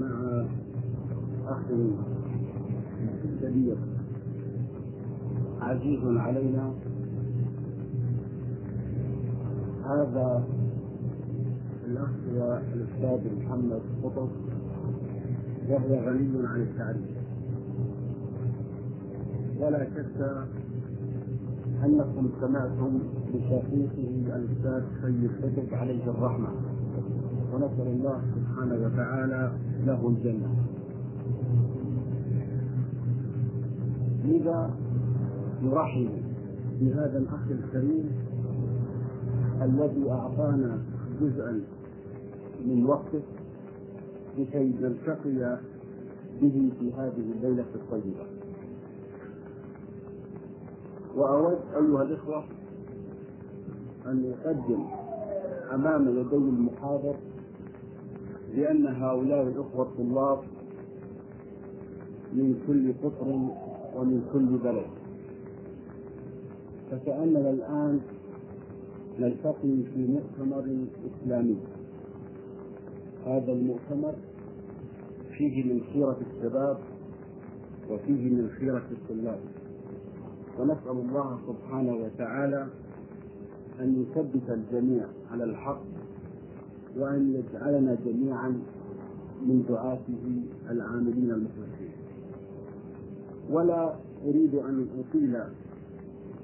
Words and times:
مع 0.00 0.44
أخ 1.46 1.62
كبير 3.42 3.76
عزيز 5.60 6.00
علينا. 6.04 6.74
هذا 9.84 10.44
الأخ 11.86 12.10
هو 12.34 12.60
الأستاذ 12.74 13.36
محمد 13.36 13.82
قطب 14.04 14.28
وهو 15.68 15.94
غني 15.94 16.46
عن 16.46 16.60
التعريف. 16.60 17.16
ولا 19.60 19.84
شك 19.84 20.46
أنكم 21.84 22.28
سمعتم 22.40 22.98
بشقيقه 23.34 24.36
الأستاذ 24.36 24.82
سيد 25.02 25.30
قطب 25.42 25.74
عليه 25.74 26.04
الرحمة. 26.04 26.48
ونسأل 27.52 27.86
الله 27.86 28.22
سبحانه 28.34 28.86
وتعالى 28.86 29.52
له 29.86 30.08
الجنة. 30.08 30.48
لذا 34.24 34.70
نرحب 35.62 36.08
بهذا 36.80 37.18
الأخ 37.18 37.50
الكريم 37.50 38.10
الذي 39.62 40.10
أعطانا 40.10 40.78
جزءا 41.20 41.60
من 42.64 42.86
وقته 42.86 43.22
لكي 44.38 44.74
نلتقي 44.80 45.58
به 46.40 46.72
في 46.78 46.92
هذه 46.92 47.32
الليلة 47.36 47.66
الطيبة. 47.74 48.26
وأود 51.16 51.58
أيها 51.76 52.02
الإخوة 52.02 52.44
أن 54.06 54.32
أقدم 54.44 54.84
أمام 55.74 56.08
يدي 56.08 56.36
المحاضر 56.36 57.14
لأن 58.54 58.86
هؤلاء 58.86 59.42
الأخوة 59.42 59.82
الطلاب 59.82 60.38
من 62.32 62.62
كل 62.66 62.92
قطر 63.02 63.28
ومن 63.96 64.28
كل 64.32 64.58
بلد. 64.58 64.86
فكأننا 66.90 67.50
الآن 67.50 68.00
نلتقي 69.18 69.82
في 69.94 70.06
مؤتمر 70.06 70.76
إسلامي. 71.06 71.56
هذا 73.26 73.52
المؤتمر 73.52 74.14
فيه 75.38 75.72
من 75.72 75.80
خيرة 75.92 76.16
الشباب 76.30 76.78
وفيه 77.90 78.30
من 78.30 78.50
خيرة 78.58 78.84
الطلاب. 78.90 79.40
ونسأل 80.58 80.90
الله 80.90 81.38
سبحانه 81.46 81.94
وتعالى 81.94 82.66
أن 83.80 84.02
يثبت 84.02 84.50
الجميع 84.50 85.06
على 85.30 85.44
الحق 85.44 85.82
وأن 86.98 87.34
يجعلنا 87.34 87.96
جميعا 88.04 88.48
من 89.46 89.64
دعاته 89.68 90.42
العاملين 90.70 91.30
المخلصين. 91.30 91.92
ولا 93.50 93.94
أريد 94.24 94.54
أن 94.54 94.86
أطيل 94.98 95.38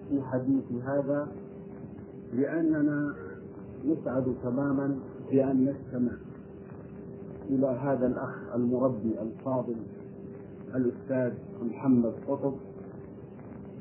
في 0.09 0.23
حديث 0.23 0.73
هذا 0.85 1.29
لأننا 2.35 3.15
نسعد 3.87 4.35
تماما 4.43 4.99
بأن 5.31 5.65
نستمع 5.65 6.13
إلى 7.51 7.67
هذا 7.67 8.07
الأخ 8.07 8.55
المربي 8.55 9.15
الفاضل 9.23 9.77
الأستاذ 10.75 11.33
محمد 11.63 12.13
قطب. 12.29 12.55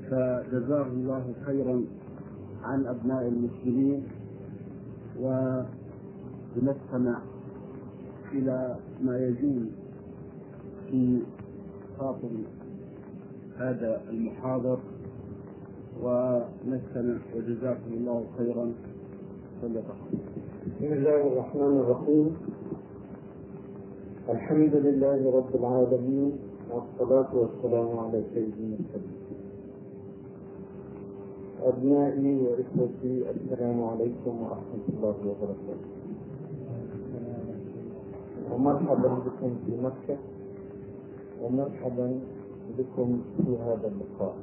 فجزاه 0.09 0.87
الله 0.87 1.33
خيرا 1.45 1.83
عن 2.63 2.85
أبناء 2.85 3.27
المسلمين. 3.27 4.03
ونستمع 5.19 5.86
إلى 8.33 8.75
ما 9.01 9.19
يجول 9.19 9.65
في 10.89 11.19
خاطر 11.99 12.29
هذا 13.57 14.01
المحاضر 14.09 14.79
ونستمع 16.03 17.17
وجزاكم 17.35 17.91
الله 17.93 18.23
خيرا. 18.37 18.73
بسم 20.67 20.93
الله 20.93 21.27
الرحمن 21.27 21.77
الرحيم. 21.79 22.37
الحمد 24.29 24.75
لله 24.75 25.37
رب 25.37 25.55
العالمين 25.55 26.31
والصلاة 26.71 27.35
والسلام 27.35 27.99
على 27.99 28.23
سيدنا 28.33 28.77
المرسلين 28.77 29.17
أبنائي 31.63 32.37
وإخوتي 32.41 33.13
السلام 33.31 33.83
عليكم 33.83 34.33
ورحمة 34.41 34.85
الله 34.93 35.15
وبركاته. 35.29 35.96
ومرحبا 38.53 39.07
بكم 39.25 39.55
في 39.65 39.71
مكة 39.83 40.17
ومرحبا 41.41 42.19
بكم 42.77 43.21
في 43.37 43.57
هذا 43.57 43.87
اللقاء. 43.91 44.35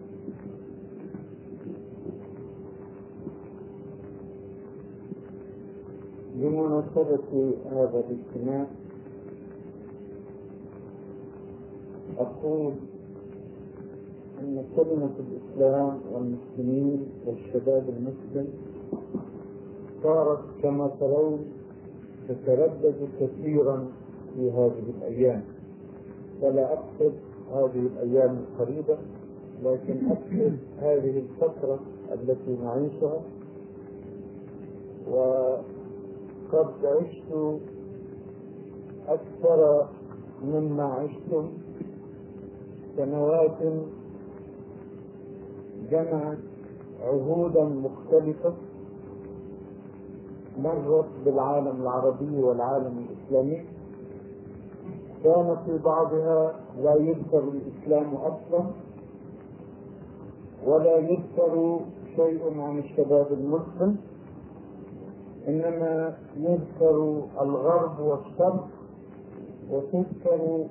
بمناسبة 6.35 7.55
هذا 7.73 8.05
الاجتماع 8.09 8.67
أقول 12.19 12.73
أن 14.41 14.65
كلمة 14.77 15.11
الإسلام 15.19 16.01
والمسلمين 16.13 17.07
والشباب 17.27 17.85
المسلم 17.89 18.49
صارت 20.03 20.41
كما 20.63 20.89
ترون 21.01 21.39
تتردد 22.29 23.09
كثيرا 23.21 23.87
في 24.35 24.51
هذه 24.51 24.85
الأيام. 24.99 25.45
ولا 26.43 26.73
أقصد 26.73 27.13
هذه 27.53 27.87
الأيام 27.87 28.37
القريبة 28.39 28.97
لكن 29.65 30.07
أقصد 30.11 30.57
هذه 30.79 31.19
الفترة 31.19 31.79
التي 32.13 32.57
نعيشها. 32.65 33.21
وقد 35.11 36.71
عشت 36.85 37.59
أكثر 39.09 39.89
مما 40.45 40.85
عشتم 40.85 41.49
سنوات 42.97 43.59
جمعت 45.91 46.39
عهودا 47.03 47.65
مختلفة. 47.65 48.55
مرت 50.59 51.07
بالعالم 51.25 51.83
العربي 51.83 52.43
والعالم 52.43 53.07
الإسلامي. 53.11 53.65
كان 55.25 55.57
في 55.67 55.79
بعضها 55.79 56.55
لا 56.83 56.95
يذكر 56.95 57.39
الإسلام 57.49 58.15
أصلا 58.15 58.65
ولا 60.67 60.97
يذكر 60.97 61.81
شيء 62.17 62.61
عن 62.61 62.79
الشباب 62.79 63.27
المسلم 63.33 63.97
إنما 65.49 66.15
يذكر 66.37 67.23
الغرب 67.41 68.01
والشرق 68.01 68.69
وتذكر 69.71 70.67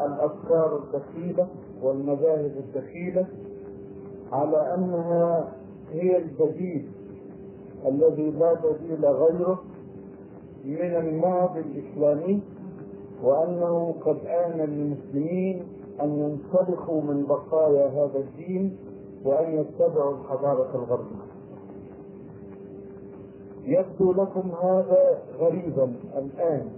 الأفكار 0.00 0.76
الدخيلة 0.84 1.48
والمذاهب 1.82 2.52
الدخيلة 2.56 3.26
على 4.32 4.74
أنها 4.74 5.52
هي 5.92 6.16
البديل 6.18 6.88
الذي 7.86 8.30
لا 8.30 8.54
بديل 8.54 9.06
غيره 9.06 9.62
من 10.64 10.96
الماضي 10.96 11.60
الإسلامي 11.60 12.40
وأنه 13.22 13.94
قد 14.04 14.18
آن 14.26 14.60
للمسلمين 14.60 15.62
أن 16.02 16.10
ينسلخوا 16.18 17.02
من 17.02 17.26
بقايا 17.26 17.86
هذا 17.88 18.18
الدين 18.18 18.76
وأن 19.24 19.58
يتبعوا 19.58 20.14
الحضارة 20.16 20.70
الغربية 20.74 21.28
يبدو 23.64 24.12
لكم 24.12 24.50
هذا 24.62 25.18
غريبا 25.38 25.92
الآن 26.18 26.68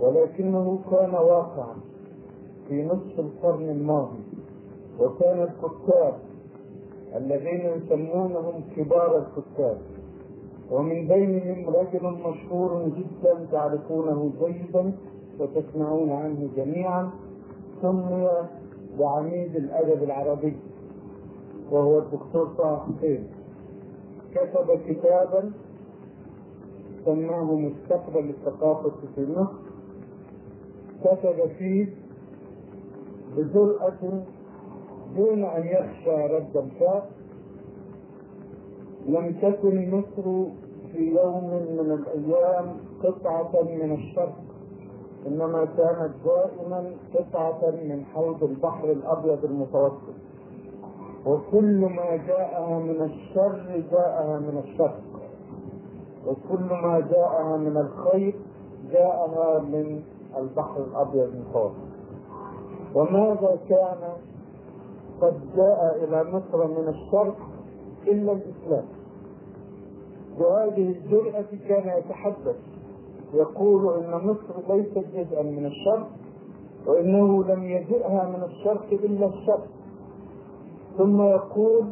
ولكنه 0.00 0.78
كان 0.90 1.14
واقعا 1.14 1.74
في 2.68 2.84
نصف 2.84 3.18
القرن 3.20 3.68
الماضي 3.70 4.22
وكان 5.00 5.42
الكتاب 5.42 6.14
الذين 7.16 7.60
يسمونهم 7.60 8.64
كبار 8.76 9.18
الكتاب 9.18 9.78
ومن 10.70 11.08
بينهم 11.08 11.68
رجل 11.68 12.04
مشهور 12.28 12.88
جدا 12.88 13.46
تعرفونه 13.52 14.32
جيدا 14.40 14.92
وتسمعون 15.40 16.10
عنه 16.12 16.48
جميعا 16.56 17.10
سمي 17.82 18.28
بعميد 18.98 19.56
الأدب 19.56 20.02
العربي 20.02 20.56
وهو 21.70 21.98
الدكتور 21.98 22.46
طه 22.58 22.86
حسين 22.86 23.26
كتب 24.34 24.80
كتابا 24.88 25.52
سماه 27.04 27.54
مستقبل 27.54 28.30
الثقافة 28.30 28.92
في 29.14 29.26
مصر. 29.26 29.64
كتب 31.04 31.46
فيه 31.58 31.86
بجرأة 33.36 34.22
دون 35.16 35.44
أن 35.44 35.66
يخشى 35.66 36.34
رد 36.34 36.56
الفاء. 36.56 37.10
لم 39.06 39.32
تكن 39.42 39.90
مصر 39.90 40.50
في 40.92 41.16
يوم 41.16 41.44
من 41.50 41.92
الأيام 41.92 42.76
قطعة 43.02 43.62
من 43.62 43.92
الشرق 43.94 44.36
إنما 45.26 45.64
كانت 45.64 46.10
دائما 46.24 46.90
قطعة 47.14 47.70
من 47.70 48.04
حوض 48.14 48.44
البحر 48.44 48.90
الأبيض 48.90 49.44
المتوسط. 49.44 50.14
وكل 51.26 51.80
ما 51.80 52.16
جاءها 52.16 52.78
من 52.78 53.02
الشر 53.02 53.82
جاءها 53.92 54.38
من 54.38 54.62
الشر 54.64 54.94
وكل 56.26 56.64
ما 56.64 57.00
جاءها 57.00 57.56
من 57.56 57.76
الخير 57.76 58.34
جاءها 58.92 59.58
من 59.58 60.02
البحر 60.36 60.76
الأبيض 60.84 61.28
المتوسط. 61.34 61.94
وماذا 62.94 63.58
كان 63.68 64.12
قد 65.20 65.40
جاء 65.56 66.04
إلى 66.04 66.24
مصر 66.32 66.66
من 66.66 66.88
الشرق 66.88 67.36
إلا 68.06 68.32
الإسلام؟ 68.32 68.84
بهذه 70.38 70.90
الجرأة 70.90 71.44
كان 71.68 71.98
يتحدث. 71.98 72.56
يقول 73.34 74.04
إن 74.04 74.10
مصر 74.10 74.74
ليست 74.74 75.04
جزءا 75.14 75.42
من 75.42 75.66
الشرق 75.66 76.08
وإنه 76.86 77.44
لم 77.44 77.64
يجئها 77.64 78.28
من 78.28 78.42
الشرق 78.42 78.86
إلا 78.92 79.26
الشرق. 79.26 79.66
ثم 80.98 81.22
يقول 81.22 81.84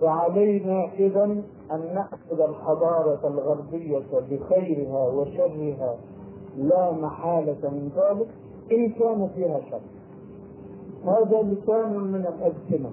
فعلينا 0.00 0.92
اذا 0.92 1.24
أن 1.72 1.94
نأخذ 1.94 2.40
الحضارة 2.40 3.20
الغربية 3.24 4.06
بخيرها 4.30 5.08
وشرها 5.08 5.96
لا 6.56 6.92
محالة 6.92 7.70
من 7.70 7.90
ذلك 7.96 8.28
إن 8.72 8.92
كان 8.92 9.28
فيها 9.34 9.60
شر. 9.70 9.80
هذا 11.04 11.42
لسان 11.42 11.98
من 11.98 12.26
الألسنة 12.26 12.90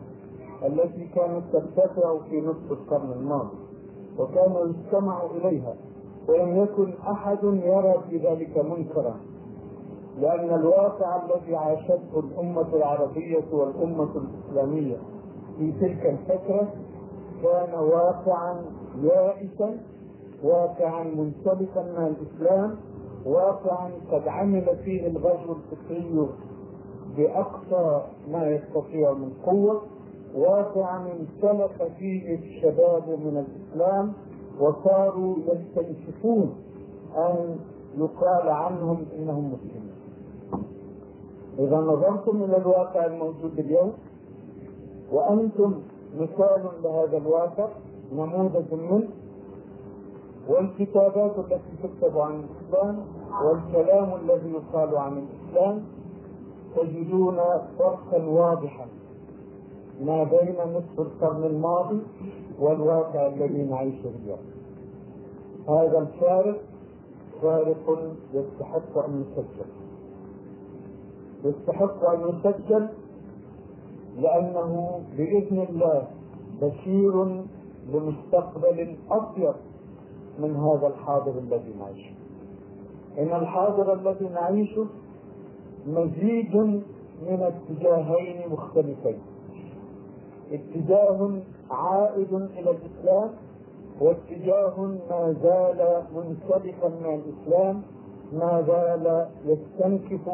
التي 0.66 1.08
كانت 1.16 1.44
ترتفع 1.54 2.18
في 2.30 2.42
نصف 2.42 2.72
القرن 2.72 3.12
الماضي. 3.12 3.64
وكان 4.19 4.51
يستمع 4.75 5.21
إليها 5.25 5.75
ولم 6.29 6.63
يكن 6.63 6.94
أحد 7.12 7.44
يرى 7.44 7.94
في 8.09 8.17
ذلك 8.17 8.57
منكرا 8.57 9.15
لأن 10.19 10.53
الواقع 10.59 11.21
الذي 11.25 11.56
عاشته 11.56 12.19
الأمة 12.19 12.75
العربية 12.75 13.44
والأمة 13.53 14.09
الإسلامية 14.15 14.97
في 15.57 15.71
تلك 15.71 16.06
الفترة 16.06 16.73
كان 17.44 17.73
واقعا 17.79 18.62
يائسا 19.01 19.77
واقعا 20.44 21.03
منسلخا 21.03 21.81
من 21.83 22.15
الإسلام 22.15 22.75
واقعا 23.25 23.91
قد 24.12 24.27
عمل 24.27 24.77
فيه 24.85 25.07
الغزو 25.07 25.53
الفكري 25.53 26.27
بأقصى 27.17 28.01
ما 28.31 28.47
يستطيع 28.50 29.13
من 29.13 29.33
قوة. 29.45 29.81
واقعا 30.36 31.08
انسلخ 31.12 31.84
فيه 32.00 32.36
الشباب 32.36 33.10
من 33.10 33.46
الإسلام 33.46 34.14
وصاروا 34.60 35.36
يستنشفون 35.38 36.56
أن 37.18 37.56
يقال 37.98 38.50
عنهم 38.50 39.06
إنهم 39.18 39.54
مسلمون. 39.54 39.96
إذا 41.60 41.78
نظرتم 41.78 42.44
إلى 42.44 42.58
الواقع 42.58 43.06
الموجود 43.06 43.60
اليوم 43.60 43.94
وأنتم 45.12 45.74
مثال 46.20 46.64
لهذا 46.84 47.18
الواقع 47.18 47.68
نموذج 48.14 48.74
منه 48.74 49.08
والكتابات 50.50 51.40
التي 51.40 51.60
تكتب 51.84 52.18
عن 52.18 52.44
الإسلام 52.44 53.00
والكلام 53.44 54.14
الذي 54.16 54.52
يقال 54.52 54.98
عن 54.98 55.18
الإسلام 55.18 55.84
تجدون 56.76 57.38
فرقا 57.80 58.26
واضحا. 58.26 58.86
ما 60.01 60.24
بين 60.24 60.56
نصف 60.74 61.00
القرن 61.00 61.44
الماضي 61.44 62.00
والواقع 62.59 63.27
الذي 63.27 63.63
نعيشه 63.63 64.09
اليوم. 64.24 64.39
هذا 65.69 66.00
الفارق 66.00 66.62
فارق 67.42 68.13
يستحق 68.33 68.97
أن 68.97 69.21
يسجل. 69.21 69.69
يستحق 71.44 72.09
أن 72.09 72.30
يسجل 72.30 72.89
لأنه 74.18 75.01
بإذن 75.18 75.59
الله 75.69 76.07
بشير 76.62 77.44
لمستقبل 77.94 78.95
أطيب 79.12 79.53
من 80.39 80.56
هذا 80.56 80.88
الحاضر 80.88 81.31
الذي 81.31 81.74
نعيشه. 81.80 82.15
إن 83.18 83.41
الحاضر 83.41 83.94
الذي 83.94 84.30
نعيشه 84.30 84.86
مزيج 85.88 86.56
من 87.21 87.41
اتجاهين 87.41 88.51
مختلفين. 88.51 89.19
اتجاه 90.51 91.42
عائد 91.71 92.33
إلى 92.33 92.71
الإسلام 92.71 93.30
واتجاه 94.01 94.80
ما 95.09 95.36
زال 95.44 96.03
منسلخا 96.15 96.88
من 96.88 97.21
الإسلام 97.21 97.81
ما 98.33 98.62
زال 98.68 99.27
يستنكف 99.45 100.30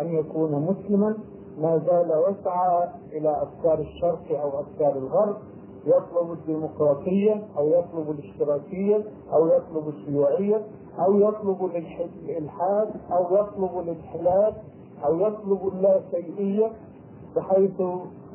أن 0.00 0.06
يكون 0.14 0.50
مسلما 0.52 1.16
ما 1.60 1.78
زال 1.78 2.10
يسعى 2.30 2.88
إلى 3.12 3.42
أفكار 3.42 3.78
الشرق 3.78 4.40
أو 4.40 4.60
أفكار 4.60 4.98
الغرب 4.98 5.36
يطلب 5.86 6.32
الديمقراطية 6.32 7.42
أو 7.58 7.68
يطلب 7.68 8.10
الاشتراكية 8.10 9.04
أو 9.32 9.46
يطلب 9.46 9.88
الشيوعية 9.88 10.62
أو 10.98 11.18
يطلب 11.18 11.64
الإلحاد 12.24 12.88
أو 13.12 13.34
يطلب 13.36 13.78
الانحلال 13.78 14.52
أو 15.04 15.20
يطلب 15.20 15.68
اللاشيئيه 15.74 16.72
بحيث 17.36 17.80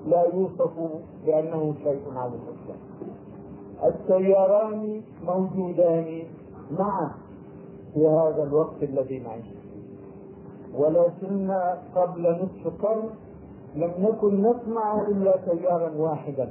لا 0.05 0.25
يوصف 0.33 0.71
بأنه 1.25 1.73
شيء 1.83 2.01
على 2.15 2.31
الاسلام. 2.31 2.79
التياران 3.83 5.01
موجودان 5.23 6.23
معا 6.79 7.11
في 7.93 8.07
هذا 8.07 8.43
الوقت 8.43 8.83
الذي 8.83 9.19
نعيش 9.19 9.45
فيه. 9.45 9.71
ولكن 10.77 11.51
قبل 11.95 12.31
نصف 12.31 12.81
قرن 12.85 13.09
لم 13.75 13.91
نكن 13.99 14.41
نسمع 14.41 15.01
إلا 15.07 15.37
تيارا 15.37 15.91
واحدا 15.97 16.49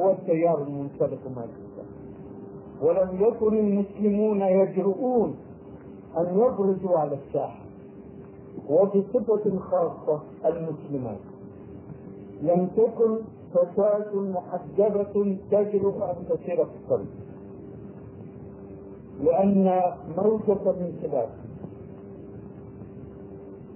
هو 0.00 0.10
التيار 0.10 0.62
المنسلق 0.62 1.18
الاسلام 1.44 1.86
ولم 2.82 3.22
يكن 3.26 3.58
المسلمون 3.58 4.40
يجرؤون 4.40 5.36
أن 6.18 6.38
يبرزوا 6.38 6.98
على 6.98 7.18
الساحة 7.26 7.64
وبصفه 8.68 9.58
خاصة 9.58 10.20
المسلمات 10.44 11.18
لم 12.42 12.66
تكن 12.76 13.18
فتاة 13.54 14.14
محجبة 14.14 15.36
تجرؤ 15.50 16.02
أن 16.04 16.16
تسير 16.28 16.56
في 16.64 16.76
الطريق. 16.84 17.08
لأن 19.20 19.82
موجة 20.16 20.70
الانسلاخ 20.70 21.28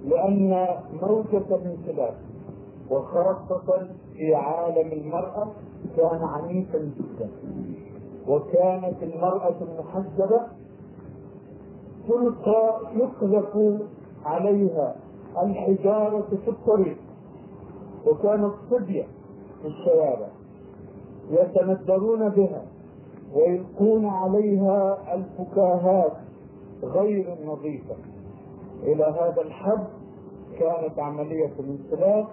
لأن 0.04 0.66
موجة 1.02 1.54
الانسلاخ 1.54 2.14
وخاصة 2.90 3.88
في 4.16 4.35
عالم 4.35 4.92
المرأة 4.92 5.47
كان 5.97 6.23
عنيفا 6.23 6.78
جدا 6.78 7.28
وكانت 8.28 9.02
المرأة 9.02 9.54
المحجبة 9.61 10.40
تلقى 12.09 12.80
يقذف 12.97 13.80
عليها 14.25 14.97
الحجارة 15.42 16.26
في 16.44 16.50
الطريق. 16.50 16.97
وكانت 18.06 18.52
صبية 18.70 19.06
في 19.62 19.68
الشوارع 19.68 20.28
يتندرون 21.30 22.28
بها 22.28 22.62
ويلقون 23.34 24.06
عليها 24.06 24.99
الفكاهات 25.14 26.12
غير 26.82 27.32
النظيفة. 27.40 27.94
إلى 28.82 29.04
هذا 29.04 29.40
الحد 29.42 29.84
كانت 30.58 30.99
عملية 30.99 31.52
الانسلاخ 31.58 32.26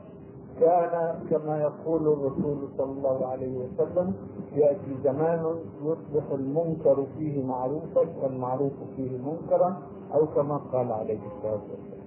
كان 0.60 1.20
كما 1.30 1.62
يقول 1.62 2.08
الرسول 2.08 2.58
صلى 2.78 2.92
الله 2.92 3.26
عليه 3.28 3.58
وسلم 3.58 4.14
يأتي 4.56 4.96
زمان 5.04 5.56
يصبح 5.84 6.32
المنكر 6.32 7.06
فيه 7.18 7.44
معروفا 7.46 8.02
والمعروف 8.24 8.74
فيه 8.96 9.18
منكرا 9.18 9.82
أو 10.14 10.26
كما 10.28 10.58
قال 10.58 10.92
عليه 10.92 11.20
الصلاة 11.38 11.62
والسلام. 11.72 12.01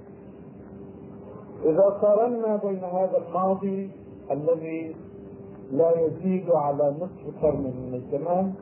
إذا 1.65 1.83
قارنا 1.83 2.57
بين 2.57 2.85
هذا 2.85 3.19
الماضي 3.29 3.91
الذي 4.31 4.97
لا 5.73 6.01
يزيد 6.01 6.51
على 6.51 6.95
نصف 7.01 7.43
قرن 7.43 7.63
من 7.63 7.95
الزمان 7.95 8.53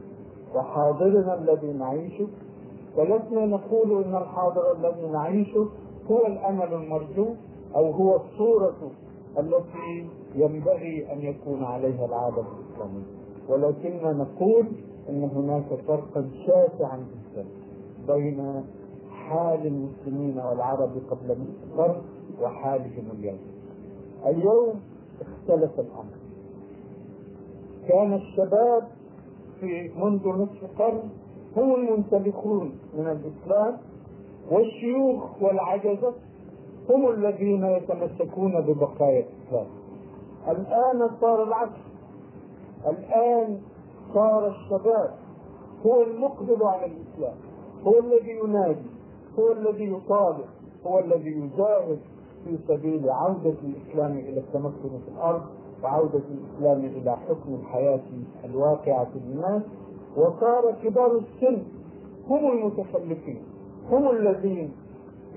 وحاضرنا 0.55 1.35
الذي 1.35 1.73
نعيشه 1.73 2.27
فلسنا 2.97 3.47
نقول 3.47 4.05
إن 4.05 4.15
الحاضر 4.17 4.73
الذي 4.73 5.07
نعيشه 5.07 5.69
هو 6.11 6.27
الأمل 6.27 6.75
المرجو 6.75 7.27
أو 7.77 7.91
هو 7.91 8.17
الصورة 8.17 8.91
التي 9.39 10.09
ينبغي 10.35 11.13
أن 11.13 11.21
يكون 11.21 11.65
عليها 11.65 12.05
العالم 12.07 12.45
الإسلامي. 12.59 13.03
ولكننا 13.49 14.13
نقول 14.13 14.67
إن 15.09 15.25
هناك 15.25 15.75
فرقا 15.89 16.31
شاسعا 16.47 16.97
جدا 16.97 17.45
بين 18.15 18.65
حال 19.11 19.67
المسلمين 19.67 20.39
والعرب 20.39 20.91
قبل 21.11 21.31
نصف 21.31 21.77
قرن 21.79 22.03
وحالهم 22.41 23.09
اليوم. 23.19 23.39
اليوم 24.27 24.81
اختلف 25.21 25.81
الأمر. 25.81 26.17
كان 27.89 28.15
الشباب 28.15 28.89
في 29.61 29.91
منذ 29.97 30.29
نصف 30.29 30.79
قرن 30.79 31.03
هم 31.57 31.75
المنسلخون 31.75 32.79
من 32.95 33.07
الإسلام 33.09 33.77
والشيوخ 34.51 35.43
والعجزة 35.43 36.15
هم 36.91 37.11
الذين 37.11 37.65
يتمسكون 37.65 38.61
ببقايا 38.61 39.25
الإسلام. 39.27 39.67
الآن 40.49 41.11
صار 41.21 41.43
العكس. 41.43 41.81
الآن 42.87 43.61
صار 44.15 44.49
الشباب 44.49 45.15
هو 45.87 46.03
المقبل 46.03 46.63
على 46.63 46.87
الإسلام 46.87 47.37
هو 47.87 47.99
الذي 47.99 48.31
ينادي 48.45 48.91
هو 49.39 49.53
الذي 49.53 49.93
يطالب 49.93 50.45
هو 50.87 50.99
الذي 50.99 51.31
يجاهد 51.31 51.99
في 52.45 52.59
سبيل 52.69 53.11
عودة 53.11 53.55
الإسلام 53.65 54.13
إلى 54.19 54.41
التمكن 54.41 54.89
في 54.89 55.09
الأرض 55.17 55.43
وعودة 55.85 56.23
الإسلام 56.31 56.85
إلى 56.85 57.17
حكم 57.17 57.55
الحياة 57.55 58.01
الواقعة 58.45 59.09
للناس 59.15 59.63
وصار 60.17 60.75
كبار 60.85 61.17
السن 61.19 61.63
هم 62.29 62.53
المتخلفين 62.53 63.43
هم 63.91 64.11
الذين 64.11 64.73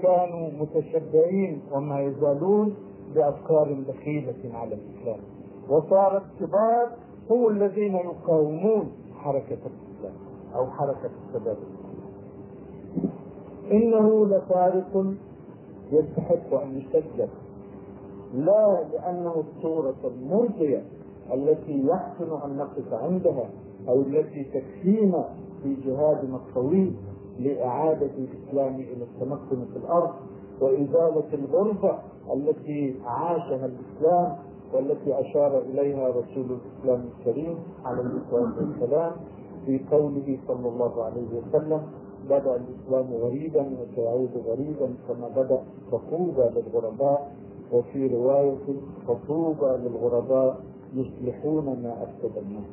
كانوا 0.02 0.50
متشبعين 0.60 1.62
وما 1.72 2.02
يزالون 2.02 2.76
بأفكار 3.16 3.84
دخيلة 3.88 4.56
على 4.56 4.76
الإسلام. 4.76 5.20
وصار 5.70 6.18
الكبار 6.18 6.90
هم 7.30 7.48
الذين 7.48 7.96
يقاومون 7.96 8.92
حركة 9.16 9.58
الإسلام 9.66 10.14
أو 10.56 10.66
حركة 10.68 11.10
الشباب 11.28 11.58
إنه 13.72 14.26
لفارق 14.26 15.14
يستحق 15.92 16.54
أن 16.62 16.78
يسجل. 16.78 17.28
لا 18.34 18.84
لأنه 18.94 19.44
الصورة 19.48 19.96
المرضية 20.06 20.84
التي 21.34 21.86
يحسن 21.88 22.32
أن 22.46 22.58
نقف 22.58 22.94
عندها 22.94 23.50
أو 23.90 24.02
التي 24.02 24.44
تكفينا 24.44 25.30
في 25.64 25.76
جهادنا 25.86 26.36
الطويل 26.36 26.96
لإعادة 27.40 28.10
الإسلام 28.18 28.76
إلى 28.76 29.04
التمكن 29.04 29.66
في 29.74 29.78
الأرض 29.78 30.10
وإزالة 30.62 31.34
الغربة 31.34 32.00
التي 32.34 32.96
عاشها 33.06 33.66
الإسلام 33.66 34.36
والتي 34.74 35.20
أشار 35.22 35.60
إليها 35.60 36.08
رسول 36.10 36.46
الإسلام 36.60 37.06
الكريم 37.20 37.58
عليه 37.86 38.02
الصلاة 38.02 38.54
والسلام 38.68 39.12
في 39.66 39.82
قوله 39.92 40.40
صلى 40.48 40.68
الله 40.70 41.04
عليه 41.04 41.28
وسلم 41.38 41.82
بدأ 42.26 42.56
الإسلام 42.56 43.14
غريبا 43.14 43.66
وسيعود 43.82 44.30
غريبا 44.48 44.94
كما 45.08 45.28
بدأ 45.28 45.60
فطوبى 45.92 46.50
للغرباء 46.56 47.32
وفي 47.72 48.08
رواية 48.08 48.66
فطوبى 49.08 49.66
للغرباء 49.66 50.58
يصلحون 50.94 51.66
ما 51.66 52.04
أفسد 52.04 52.38
الناس. 52.38 52.66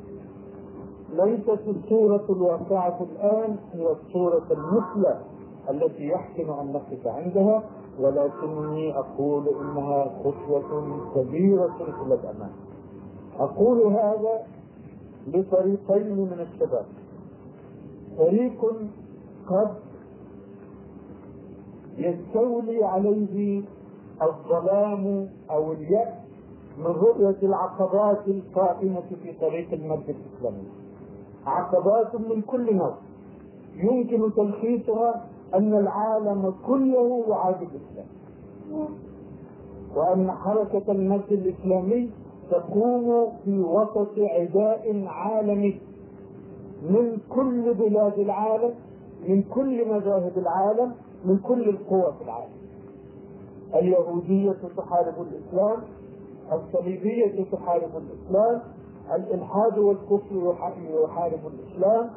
ليست 1.13 1.67
الصورة 1.67 2.25
الواقعة 2.29 2.99
الآن 3.01 3.55
هي 3.73 3.91
الصورة 3.91 4.43
المثلى 4.51 5.19
التي 5.69 6.07
يحسن 6.07 6.49
أن 6.59 6.71
نقف 6.73 7.07
عندها 7.07 7.63
ولكني 7.99 8.97
أقول 8.99 9.47
إنها 9.47 10.05
خطوة 10.23 10.97
كبيرة 11.15 11.75
إلى 12.05 12.13
الأمام. 12.15 12.51
أقول 13.39 13.81
هذا 13.93 14.45
لطريقين 15.27 16.17
من 16.17 16.47
الشباب. 16.53 16.85
فريق 18.17 18.65
قد 19.47 19.75
يستولي 21.97 22.83
عليه 22.85 23.61
الظلام 24.21 25.29
أو 25.51 25.71
اليأس 25.71 26.13
من 26.77 26.85
رؤية 26.85 27.37
العقبات 27.43 28.27
القائمة 28.27 29.01
في 29.23 29.33
طريق 29.41 29.73
المد 29.73 30.03
الإسلامي. 30.09 30.67
عقبات 31.45 32.15
من 32.15 32.41
كل 32.41 32.75
نوع. 32.75 32.93
يمكن 33.75 34.33
تلخيصها 34.35 35.25
أن 35.55 35.73
العالم 35.73 36.53
كله 36.67 37.25
يعادي 37.29 37.65
الإسلام 37.65 38.05
وأن 39.95 40.31
حركة 40.31 40.91
المد 40.91 41.31
الإسلامي 41.31 42.09
تقوم 42.51 43.31
في 43.45 43.59
وسط 43.59 44.19
عداء 44.19 45.05
عالمي 45.07 45.81
من 46.89 47.17
كل 47.29 47.73
بلاد 47.73 48.19
العالم 48.19 48.73
من 49.27 49.43
كل 49.43 49.89
مذاهب 49.93 50.37
العالم 50.37 50.95
من 51.25 51.37
كل 51.39 51.69
القوى 51.69 52.13
في 52.17 52.23
العالم. 52.23 52.53
اليهودية 53.75 54.57
تحارب 54.77 55.13
الإسلام 55.21 55.83
الصليبية 56.51 57.43
تحارب 57.51 57.91
الإسلام 57.97 58.61
الإلحاد 59.15 59.77
والكفر 59.77 60.55
يحارب 61.03 61.39
الإسلام 61.47 62.09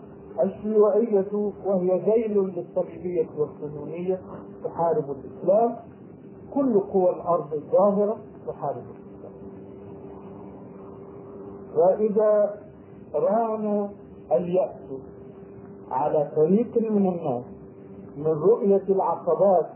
الشيوعية 0.42 1.52
وهي 1.66 1.98
ذيل 2.00 2.38
للصليبية 2.38 3.26
والصهيونية 3.38 4.20
تحارب 4.64 5.04
الإسلام. 5.10 5.76
كل 6.54 6.80
قوى 6.80 7.10
الأرض 7.10 7.54
الظاهرة 7.54 8.16
تحارب 8.46 8.76
الإسلام. 8.90 9.32
وإذا 11.76 12.60
ران 13.14 13.88
اليأس 14.32 14.76
على 15.90 16.30
فريق 16.36 16.90
من 16.90 17.08
الناس 17.08 17.44
من 18.16 18.26
رؤية 18.26 18.82
العقبات 18.88 19.66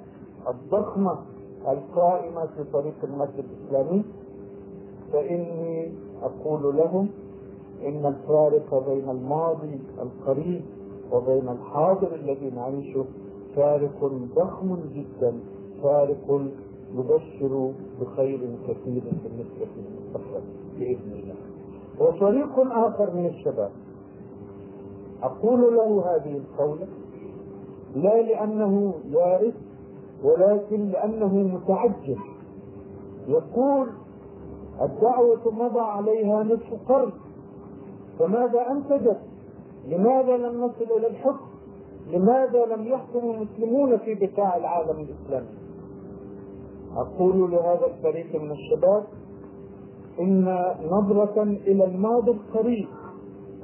الضخمة 0.49 1.19
القائمة 1.69 2.47
في 2.47 2.65
طريق 2.73 2.95
المسجد 3.05 3.45
الإسلامي. 3.45 4.05
فإني 5.13 5.93
أقول 6.23 6.77
لهم 6.77 7.09
إن 7.87 8.07
الفارق 8.07 8.89
بين 8.89 9.11
الماضي 9.11 9.81
القريب 10.03 10.63
وبين 11.13 11.49
الحاضر 11.49 12.15
الذي 12.15 12.51
نعيشه 12.51 13.05
فارق 13.57 14.05
ضخم 14.37 14.77
جدا 14.95 15.41
فارق 15.83 16.41
يبشر 16.95 17.73
بخير 18.01 18.41
كثير 18.69 19.03
بالنسبة 19.23 19.67
للمستقبل 19.77 20.43
بإذن 20.79 21.13
الله. 21.13 21.35
وفريق 22.01 22.59
آخر 22.59 23.15
من 23.15 23.27
الشباب. 23.27 23.71
أقول 25.23 25.77
له 25.77 26.05
هذه 26.07 26.37
القولة 26.37 26.87
لا 27.95 28.23
لأنه 28.23 28.95
يائس 29.11 29.55
ولكن 30.25 30.89
لأنه 30.89 31.35
متعجب 31.35 32.19
يقول 33.29 33.87
الدعوة 34.83 35.41
مضى 35.53 35.81
عليها 35.81 36.43
نصف 36.43 36.89
قرن 36.89 37.13
فماذا 38.19 38.71
أنتجت؟ 38.71 39.21
لماذا 39.89 40.37
لم 40.37 40.65
نصل 40.65 40.85
إلى 40.99 41.07
الحكم؟ 41.07 41.47
لماذا 42.11 42.67
لم 42.67 42.87
يحكم 42.87 43.19
المسلمون 43.31 43.97
في 43.99 44.15
بقاع 44.15 44.57
العالم 44.57 45.01
الإسلامي؟ 45.01 45.49
أقول 46.97 47.51
لهذا 47.51 47.87
الفريق 47.87 48.43
من 48.43 48.51
الشباب 48.51 49.05
إن 50.21 50.45
نظرة 50.91 51.43
إلى 51.43 51.85
الماضي 51.85 52.31
القريب 52.31 52.89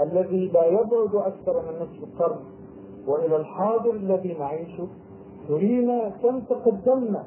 الذي 0.00 0.48
لا 0.48 0.64
يبعد 0.66 1.14
أكثر 1.14 1.62
من 1.62 1.74
نصف 1.80 2.22
قرن 2.22 2.38
وإلى 3.06 3.36
الحاضر 3.36 3.90
الذي 3.90 4.32
نعيشه 4.38 4.88
ترينا 5.48 6.08
كم 6.22 6.40
تقدمنا 6.40 7.24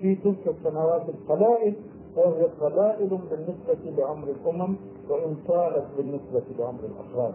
في 0.00 0.14
تلك 0.14 0.48
السنوات 0.48 1.02
القلائل 1.08 1.74
وهي 2.16 2.44
قلائل 2.60 3.08
بالنسبة 3.30 3.90
لعمر 4.02 4.28
الأمم 4.28 4.76
وإن 5.10 5.36
طالت 5.48 5.86
بالنسبة 5.96 6.42
لعمر 6.58 6.80
الأفراد. 6.84 7.34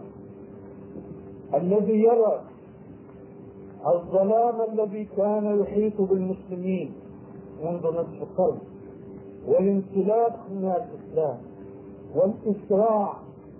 الذي 1.54 1.98
يرى 2.02 2.40
الظلام 3.86 4.54
الذي 4.72 5.04
كان 5.04 5.60
يحيط 5.60 6.00
بالمسلمين 6.00 6.92
منذ 7.64 7.86
نصف 7.86 8.38
قرن 8.38 8.58
والانسلاخ 9.48 10.32
من 10.50 10.64
الإسلام 10.76 11.38
والإسراع 12.14 13.12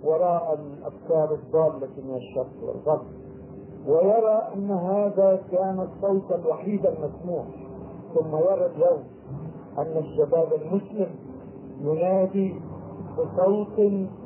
وراء 0.03 0.59
الافكار 0.59 1.33
الضالة 1.33 1.89
من 2.03 2.15
الشرق 2.15 2.53
والغرب 2.63 3.05
ويرى 3.87 4.41
أن 4.55 4.71
هذا 4.71 5.41
كان 5.51 5.79
الصوت 5.79 6.31
الوحيد 6.31 6.85
المسموع. 6.85 7.43
ثم 8.15 8.35
يرى 8.35 8.65
اليوم 8.65 9.03
أن 9.77 9.97
الشباب 9.97 10.47
المسلم 10.53 11.09
ينادي 11.81 12.55
بصوت 13.17 13.79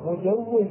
مجوه. 0.06 0.66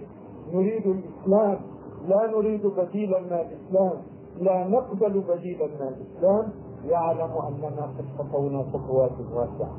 نريد 0.54 0.88
الإسلام. 0.88 1.60
لا 2.08 2.28
نريد 2.32 2.68
بديلا 2.68 3.20
من 3.20 3.34
الإسلام. 3.34 4.02
لا 4.42 4.68
نقبل 4.68 5.20
بديلا 5.22 5.66
من 5.66 5.88
الإسلام. 5.88 6.52
يعلم 6.86 7.32
أننا 7.48 7.92
قد 7.98 8.06
خطونا 8.18 8.64
خطوات 8.74 9.12
واسعة. 9.34 9.72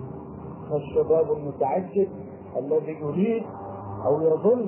فالشباب 0.71 1.33
المتعجب 1.33 2.09
الذي 2.57 2.93
يريد 2.93 3.43
أو 4.07 4.21
يظن 4.21 4.67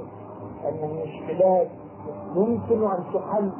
أن 0.68 0.90
المشكلات 0.90 1.68
يمكن 2.36 2.84
أن 2.84 3.04
تحل 3.14 3.50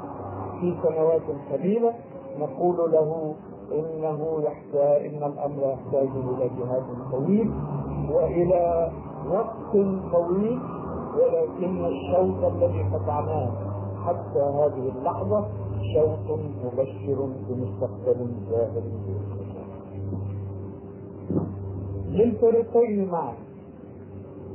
في 0.61 0.75
سنوات 0.83 1.23
قليله 1.53 1.95
نقول 2.39 2.93
له 2.93 3.35
إنه 3.73 4.43
يحتاج 4.43 5.07
إن 5.07 5.23
الأمر 5.23 5.63
يحتاج 5.63 6.09
إلى 6.09 6.51
جهاد 6.59 6.85
طويل 7.13 7.51
وإلى 8.11 8.91
وقت 9.31 9.73
طويل 10.13 10.59
ولكن 11.17 11.85
الشوط 11.85 12.53
الذي 12.53 12.83
قطعناه 12.95 13.51
حتى 14.07 14.41
هذه 14.41 14.93
اللحظة 14.99 15.47
شوط 15.95 16.39
مبشر 16.65 17.29
بمستقبل 17.49 18.31
زاهر 18.51 18.83
للفريقين 22.09 23.09
معا. 23.11 23.33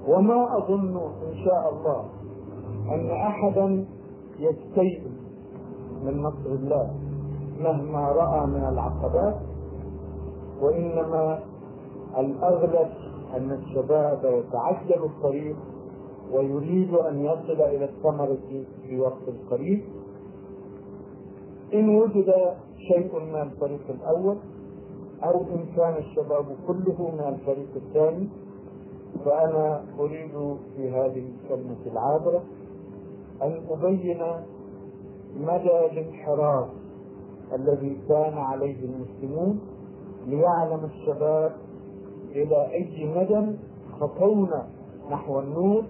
وما 0.07 0.57
أظن 0.57 0.97
إن 0.97 1.35
شاء 1.45 1.73
الله 1.73 2.03
أن 2.91 3.09
أحدا 3.11 3.85
يستيئس 4.39 5.11
من 6.03 6.21
نصر 6.21 6.49
الله 6.49 6.93
مهما 7.59 7.99
رأى 8.11 8.47
من 8.47 8.63
العقبات 8.73 9.35
وإنما 10.61 11.39
الأغلب 12.17 12.89
أن 13.37 13.51
الشباب 13.51 14.19
يتعجل 14.25 15.03
الطريق 15.05 15.55
ويريد 16.31 16.93
أن 16.93 17.25
يصل 17.25 17.61
إلى 17.61 17.85
الثمرة 17.85 18.63
في 18.83 18.99
وقت 18.99 19.23
قريب. 19.51 19.83
إن 21.73 21.89
وجد 21.89 22.33
شيء 22.77 23.19
من 23.19 23.35
الفريق 23.41 23.81
الأول 23.89 24.37
أو 25.23 25.41
إن 25.41 25.65
كان 25.75 25.93
الشباب 25.97 26.45
كله 26.67 27.11
من 27.11 27.33
الفريق 27.33 27.69
الثاني 27.75 28.29
فأنا 29.25 29.83
أريد 29.99 30.57
في 30.75 30.89
هذه 30.91 31.25
الكلمة 31.29 31.77
العابرة 31.85 32.43
أن 33.41 33.61
أبين 33.69 34.21
مدى 35.35 35.85
الانحراف 35.91 36.67
الذي 37.53 37.97
كان 38.09 38.37
عليه 38.37 38.85
المسلمون 38.85 39.59
ليعلم 40.27 40.85
الشباب 40.85 41.51
إلى 42.31 42.71
أي 42.73 43.05
مدى 43.15 43.57
خطونا 43.99 44.67
نحو 45.11 45.39
النور 45.39 45.83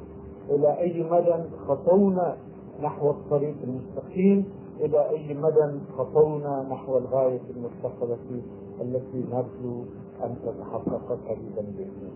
إلى 0.49 0.79
أي 0.79 1.03
مدى 1.03 1.43
خطونا 1.67 2.37
نحو 2.81 3.09
الطريق 3.09 3.55
المستقيم 3.63 4.45
إلى 4.79 5.09
أي 5.09 5.33
مدى 5.33 5.79
خطونا 5.97 6.67
نحو 6.71 6.97
الغاية 6.97 7.41
المرتقبة 7.55 8.41
التي 8.81 9.25
نرجو 9.31 9.83
أن 10.23 10.35
تتحقق 10.43 11.19
قريبا 11.27 11.61
بإذن 11.77 12.11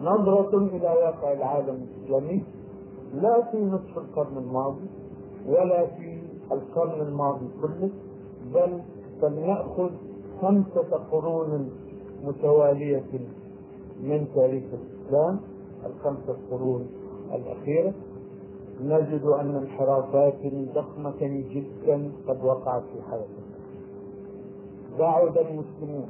نظرة 0.00 0.58
إلى 0.58 0.86
واقع 0.88 1.32
العالم 1.32 1.86
الإسلامي 1.88 2.44
لا 3.14 3.50
في 3.50 3.64
نصف 3.64 3.98
القرن 3.98 4.38
الماضي 4.38 4.86
ولا 5.46 5.86
في 5.86 6.22
القرن 6.52 7.00
الماضي 7.00 7.48
كله 7.62 7.90
بل 8.54 8.82
فلنأخذ 9.22 9.90
خمسة 10.42 10.96
قرون 11.10 11.70
متوالية 12.24 13.20
من 14.02 14.26
تاريخ 14.34 14.64
الإسلام 14.72 15.40
الخمسة 15.86 16.36
قرون 16.50 16.86
الأخيرة. 17.34 17.94
نجد 18.80 19.22
أن 19.22 19.56
انحرافات 19.56 20.38
ضخمة 20.74 21.44
جدا 21.52 22.12
قد 22.28 22.44
وقعت 22.44 22.82
في 22.82 23.02
حياتنا. 23.02 23.48
بعد 24.98 25.38
المسلمون 25.38 26.08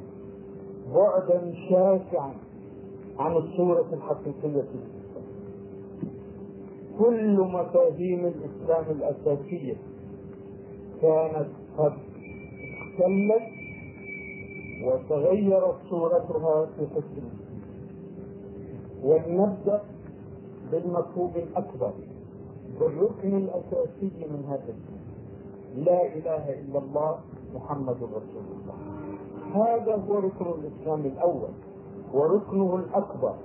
بعدا 0.93 1.53
شاسعا 1.69 2.33
عن 3.19 3.35
الصورة 3.37 3.85
الحقيقية. 3.93 4.43
للإسلام 4.43 4.98
كل 6.99 7.39
مفاهيم 7.39 8.25
الإسلام 8.25 8.85
الأساسية 8.91 9.75
كانت 11.01 11.49
قد 11.77 11.93
اختلت 12.81 13.47
وتغيرت 14.85 15.75
صورتها 15.89 16.65
في 16.65 16.87
حسن. 16.87 17.23
ولنبدأ 19.03 19.81
بالمفهوم 20.71 21.31
الأكبر 21.35 21.93
بالركن 22.79 23.37
الأساسي 23.37 24.11
من 24.31 24.45
هذا 24.47 24.69
الدين. 24.69 25.03
لا 25.85 26.01
إله 26.15 26.59
إلا 26.59 26.79
الله 26.79 27.19
محمد 27.55 27.95
رسول 27.95 28.45
الله. 28.55 28.75
هذا 29.55 29.95
هو 29.95 30.19
ركن 30.19 30.45
الإسلام 30.45 31.05
الأول 31.05 31.49
وركنه 32.13 32.75
الأكبر. 32.75 33.35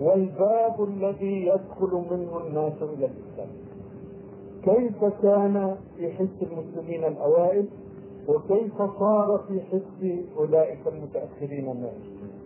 والباب 0.00 0.84
الذي 0.84 1.46
يدخل 1.46 2.04
منه 2.10 2.38
الناس 2.46 2.82
إلى 2.82 3.06
الإسلام. 3.06 3.48
كيف 4.64 5.04
كان 5.04 5.76
في 5.96 6.12
حس 6.12 6.42
المسلمين 6.42 7.04
الأوائل؟ 7.04 7.68
وكيف 8.28 8.76
صار 8.98 9.44
في 9.48 9.60
حس 9.60 10.20
أولئك 10.38 10.86
المتأخرين 10.88 11.64
من 11.64 11.84
المسلمين 11.84 12.40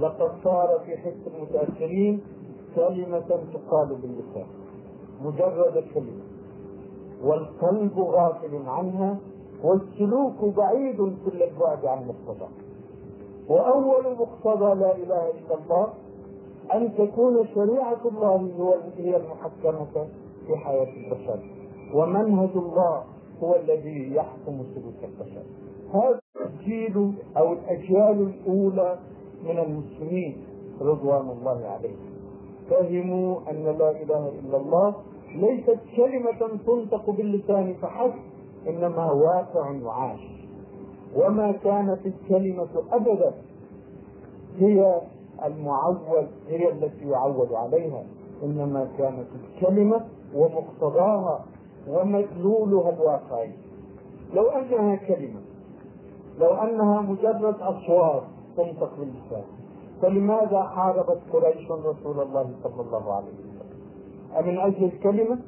لقد 0.00 0.30
صار 0.44 0.80
في 0.86 0.96
حس 0.96 1.34
المتأخرين 1.34 2.20
كلمة 2.76 3.20
تقال 3.28 3.88
باللسان 4.02 4.46
مجرد 5.20 5.84
كلمة. 5.94 6.22
والقلب 7.22 7.98
غافل 7.98 8.62
عنها 8.66 9.18
والسلوك 9.64 10.54
بعيد 10.56 10.96
كل 10.96 11.42
البعد 11.42 11.86
عن 11.86 12.06
مقتضى 12.08 12.48
وأول 13.48 14.16
مقتضى 14.18 14.74
لا 14.80 14.96
إله 14.96 15.30
إلا 15.30 15.54
الله 15.54 15.88
أن 16.74 16.94
تكون 16.98 17.46
شريعة 17.54 18.00
الله 18.04 18.50
هي 18.96 19.16
المحكمة 19.16 20.06
في 20.46 20.56
حياة 20.56 20.88
البشر. 20.96 21.38
ومنهج 21.94 22.50
الله 22.56 23.04
هو 23.42 23.56
الذي 23.56 24.14
يحكم 24.14 24.62
سلوك 24.74 25.00
البشر. 25.04 25.42
هذا 25.94 26.20
الجيل 26.46 27.12
أو 27.36 27.52
الأجيال 27.52 28.20
الأولى 28.30 28.98
من 29.44 29.58
المسلمين 29.58 30.44
رضوان 30.80 31.28
الله 31.30 31.66
عليهم. 31.66 32.06
فهموا 32.70 33.36
أن 33.50 33.64
لا 33.78 33.90
إله 33.90 34.28
إلا 34.28 34.56
الله. 34.56 34.94
ليست 35.34 35.78
كلمة 35.96 36.58
تنطق 36.66 37.10
باللسان 37.10 37.74
فحسب 37.82 38.14
إنما 38.68 39.12
واقع 39.12 39.70
يعاش 39.70 40.20
وما 41.16 41.52
كانت 41.52 41.98
الكلمة 42.06 42.68
أبدا 42.92 43.34
هي 44.58 45.00
المعول 45.44 46.26
هي 46.48 46.68
التي 46.72 47.08
يعود 47.08 47.52
عليها. 47.52 48.02
إنما 48.42 48.88
كانت 48.98 49.26
الكلمة 49.44 50.00
ومقتضاها 50.34 51.44
ومدلولها 51.88 52.90
الواقعي. 52.90 53.52
لو 54.34 54.48
أنها 54.48 54.96
كلمة 54.96 55.40
لو 56.40 56.54
أنها 56.54 57.00
مجرد 57.00 57.54
أصوات 57.60 58.22
تنطق 58.56 58.90
باللسان 58.98 59.44
فلماذا 60.02 60.62
حاربت 60.62 61.18
قريش 61.32 61.70
رسول 61.70 62.20
الله 62.20 62.50
صلى 62.62 62.80
الله 62.80 63.12
عليه 63.12 63.28
وسلم؟ 63.28 63.66
أمن 64.38 64.58
أجل 64.58 64.84
الكلمة؟ 64.84 65.38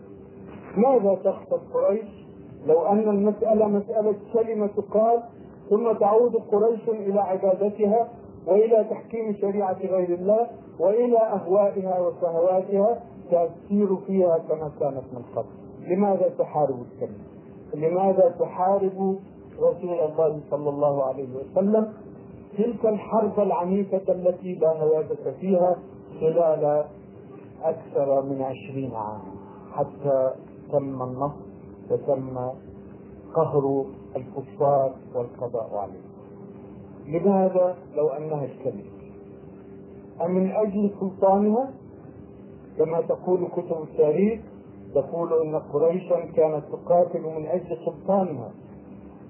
ماذا 0.77 1.15
تخطب 1.15 1.61
قريش؟ 1.75 2.27
لو 2.67 2.87
أن 2.87 3.09
المسألة 3.09 3.67
مسألة 3.69 4.15
كلمة 4.33 4.67
تقال 4.67 5.23
ثم 5.71 5.93
تعود 5.93 6.37
قريش 6.53 6.89
إلى 6.89 7.21
عبادتها 7.21 8.09
وإلى 8.49 8.85
تحكيم 8.91 9.35
شريعة 9.41 9.79
غير 9.83 10.15
الله 10.15 10.47
وإلى 10.81 11.19
أهوائها 11.19 11.99
وشهواتها 12.01 13.03
تسير 13.31 13.97
فيها 14.07 14.39
كما 14.39 14.71
كانت 14.81 15.05
من 15.13 15.23
قبل. 15.37 15.49
لماذا 15.89 16.29
تحارب 16.39 16.83
الكلمة؟ 16.93 17.25
لماذا 17.75 18.35
تحارب 18.41 19.17
رسول 19.61 19.99
الله 19.99 20.41
صلى 20.51 20.69
الله 20.69 21.05
عليه 21.05 21.29
وسلم 21.37 21.93
تلك 22.59 22.87
الحرب 22.87 23.41
العنيفة 23.41 24.03
التي 24.09 24.55
لا 24.55 24.73
هوادة 24.83 25.33
فيها 25.41 25.77
خلال 26.21 26.85
أكثر 27.63 28.23
من 28.23 28.43
عشرين 28.43 28.93
عاما 28.95 29.33
حتى 29.73 30.31
تم 30.73 31.03
النصر 31.03 31.49
وتم 31.91 32.39
قهر 33.35 33.85
الكفار 34.17 34.93
والقضاء 35.15 35.71
عليهم؟ 35.77 36.08
لماذا 37.09 37.77
لو 37.97 38.09
أنها 38.09 38.45
الكلمة 38.45 38.91
أمن 40.25 40.51
أجل 40.51 40.91
سلطانها؟ 41.01 41.71
كما 42.79 43.01
تقول 43.01 43.49
كتب 43.49 43.83
التاريخ 43.83 44.41
تقول 44.95 45.33
أن 45.47 45.57
قريشا 45.57 46.21
كانت 46.37 46.65
تقاتل 46.73 47.21
من 47.21 47.47
أجل 47.47 47.77
سلطانها 47.85 48.51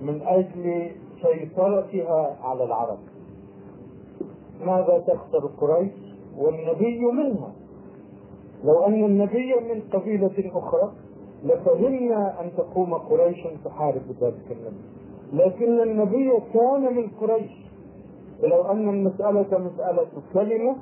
من 0.00 0.22
أجل 0.22 0.90
سيطرتها 1.22 2.36
على 2.42 2.64
العرب. 2.64 2.98
ماذا 4.60 4.98
تخسر 5.06 5.46
قريش؟ 5.60 5.92
والنبي 6.38 6.98
منها. 6.98 7.52
لو 8.64 8.86
أن 8.86 9.04
النبي 9.04 9.54
من 9.54 9.80
قبيلة 9.92 10.50
أخرى 10.54 10.92
لفهمنا 11.44 12.40
أن 12.40 12.50
تقوم 12.56 12.94
قريش 12.94 13.46
تحارب 13.64 14.02
ذلك 14.20 14.46
النبي. 14.50 14.82
لكن 15.32 15.82
النبي 15.82 16.32
كان 16.54 16.96
من 16.96 17.08
قريش. 17.20 17.67
ولو 18.42 18.62
أن 18.62 18.88
المسألة 18.88 19.58
مسألة 19.58 20.06
كلمة 20.34 20.76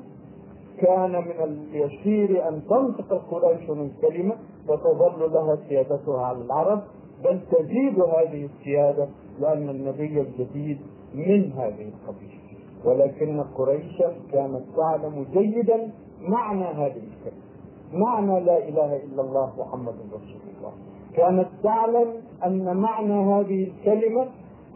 كان 0.78 1.10
من 1.12 1.42
اليسير 1.44 2.48
أن 2.48 2.62
تنطق 2.70 3.22
قريش 3.30 3.70
من 3.70 3.90
كلمة 4.02 4.34
وتظل 4.68 5.32
لها 5.32 5.58
سيادتها 5.68 6.26
على 6.26 6.38
العرب 6.38 6.82
بل 7.24 7.40
تزيد 7.52 8.00
هذه 8.00 8.44
السيادة 8.44 9.08
لأن 9.40 9.68
النبي 9.68 10.20
الجديد 10.20 10.78
من 11.14 11.52
هذه 11.52 11.88
القبيلة. 11.92 12.36
ولكن 12.84 13.40
قريشا 13.42 14.12
كانت 14.32 14.62
تعلم 14.76 15.26
جيدا 15.32 15.90
معنى 16.20 16.64
هذه 16.64 17.02
الكلمة. 17.08 17.42
معنى 17.92 18.40
لا 18.40 18.68
إله 18.68 18.96
إلا 18.96 19.22
الله 19.22 19.52
محمد 19.58 19.94
رسول 20.12 20.40
الله. 20.58 20.72
كانت 21.16 21.48
تعلم 21.62 22.08
أن 22.46 22.76
معنى 22.76 23.14
هذه 23.14 23.70
الكلمة 23.70 24.28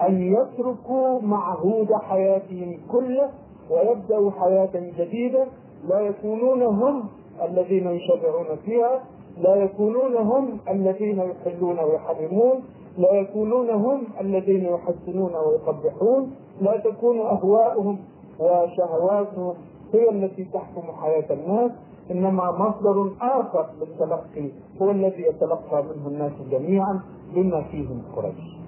أن 0.09 0.33
يتركوا 0.35 1.21
معهود 1.21 1.93
حياتهم 1.93 2.79
كله 2.93 3.31
ويبدأوا 3.71 4.31
حياة 4.31 4.71
جديدة 4.99 5.47
لا 5.89 6.01
يكونون 6.01 6.63
هم 6.63 7.05
الذين 7.43 7.87
يشرعون 7.87 8.57
فيها 8.65 9.05
لا 9.39 9.55
يكونون 9.55 10.17
هم 10.17 10.59
الذين 10.69 11.19
يحلون 11.19 11.79
ويحرمون 11.79 12.61
لا 12.99 13.13
يكونون 13.13 13.71
هم 13.71 14.03
الذين 14.21 14.65
يحسنون 14.65 15.33
ويقبحون 15.35 16.31
لا 16.61 16.77
تكون 16.77 17.19
أهواؤهم 17.21 17.99
وشهواتهم 18.41 19.55
هي 19.95 20.11
التي 20.11 20.45
تحكم 20.45 20.83
حياة 21.03 21.25
الناس 21.31 21.71
إنما 22.11 22.51
مصدر 22.51 23.13
آخر 23.21 23.67
للتلقي 23.81 24.51
هو 24.83 24.91
الذي 24.91 25.23
يتلقى 25.23 25.83
منه 25.83 26.09
الناس 26.09 26.33
جميعا 26.51 27.01
بما 27.35 27.63
فيهم 27.63 28.03
قريش. 28.17 28.60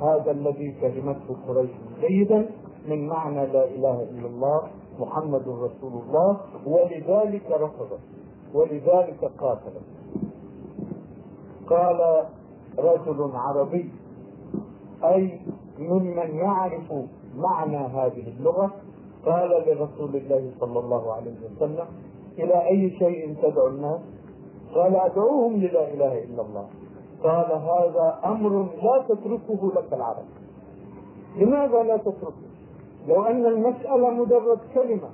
هذا 0.00 0.30
الذي 0.30 0.72
فهمته 0.80 1.36
قريش 1.48 1.70
جيدا 2.00 2.48
من 2.88 3.06
معنى 3.08 3.46
لا 3.46 3.64
إله 3.64 4.02
إلا 4.02 4.26
الله 4.26 4.62
محمد 4.98 5.48
رسول 5.48 5.92
الله 6.02 6.40
ولذلك 6.66 7.50
رفضت 7.50 8.00
ولذلك 8.54 9.24
قاتلت 9.38 9.82
قال 11.66 12.26
رجل 12.78 13.30
عربي 13.34 13.90
أي 15.04 15.40
ممن 15.78 16.34
يعرف 16.34 16.92
معنى 17.36 17.76
هذه 17.76 18.28
اللغة 18.38 18.70
قال 19.26 19.50
لرسول 19.66 20.16
الله 20.16 20.50
صلى 20.60 20.78
الله 20.78 21.12
عليه 21.12 21.34
وسلم 21.46 21.86
إلى 22.38 22.66
أي 22.68 22.90
شيء 22.98 23.34
تدعو 23.42 23.66
الناس؟ 23.68 24.00
قال 24.74 24.96
أدعوهم 24.96 25.56
للا 25.56 25.94
إله 25.94 26.24
إلا 26.24 26.42
الله 26.42 26.66
قال 27.24 27.52
هذا 27.52 28.18
أمر 28.24 28.62
لا 28.82 29.04
تتركه 29.08 29.72
لك 29.76 29.92
العرب 29.92 30.24
لماذا 31.36 31.82
لا 31.82 31.96
تتركه؟ 31.96 32.46
لو 33.08 33.22
أن 33.24 33.46
المسألة 33.46 34.10
مجرد 34.10 34.58
كلمة 34.74 35.08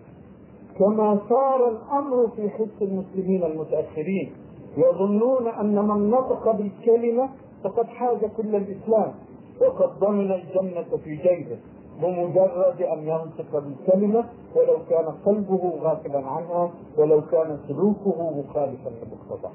كما 0.79 1.19
صار 1.29 1.69
الأمر 1.69 2.29
في 2.37 2.51
حس 2.51 2.83
المسلمين 2.83 3.45
المتأخرين 3.45 4.33
يظنون 4.77 5.49
أن 5.49 5.89
من 5.89 6.11
نطق 6.11 6.51
بالكلمة 6.51 7.29
فقد 7.65 7.87
حاز 7.87 8.19
كل 8.37 8.57
الإسلام 8.57 9.13
وقد 9.61 9.99
ضمن 9.99 10.33
الجنة 10.33 10.97
في 11.05 11.17
جيبه 11.17 11.59
بمجرد 12.03 12.83
أن 12.83 12.99
ينطق 12.99 13.59
بالكلمة 13.59 14.25
ولو 14.57 14.79
كان 14.91 15.05
قلبه 15.27 15.73
غافلا 15.81 16.27
عنها 16.27 16.71
ولو 16.99 17.21
كان 17.21 17.59
سلوكه 17.69 18.31
مخالفا 18.41 18.89
لمقتضاه. 18.89 19.53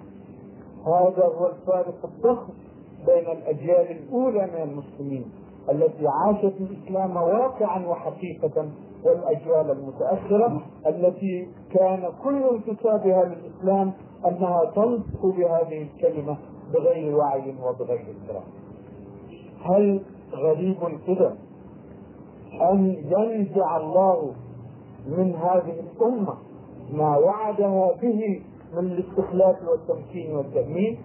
هذا 0.87 1.25
هو 1.25 1.47
الفارق 1.47 1.95
الضخم 2.05 2.53
بين 3.05 3.31
الأجيال 3.31 3.91
الأولى 3.91 4.45
من 4.47 4.61
المسلمين 4.71 5.25
التي 5.71 6.07
عاشت 6.07 6.53
الإسلام 6.61 7.15
واقعا 7.17 7.85
وحقيقة 7.87 8.69
والأجيال 9.05 9.71
المتأخرة 9.71 10.61
التي 10.87 11.47
كان 11.71 12.09
كل 12.23 12.43
انتسابها 12.43 13.23
للإسلام 13.25 13.93
أنها 14.25 14.61
تنطق 14.75 15.25
بهذه 15.25 15.81
الكلمة 15.87 16.37
بغير 16.73 17.15
وعي 17.15 17.55
وبغير 17.63 18.05
إدراك. 18.25 18.43
هل 19.61 20.01
غريب 20.33 20.77
كده 21.07 21.35
أن 22.71 22.95
ينزع 23.05 23.77
الله 23.77 24.33
من 25.07 25.35
هذه 25.35 25.79
الأمة 25.79 26.33
ما 26.93 27.17
وعدها 27.17 27.91
به 28.01 28.41
من 28.73 28.91
الاستخلاف 28.91 29.55
والتمكين 29.69 30.35
والتأمين. 30.35 30.97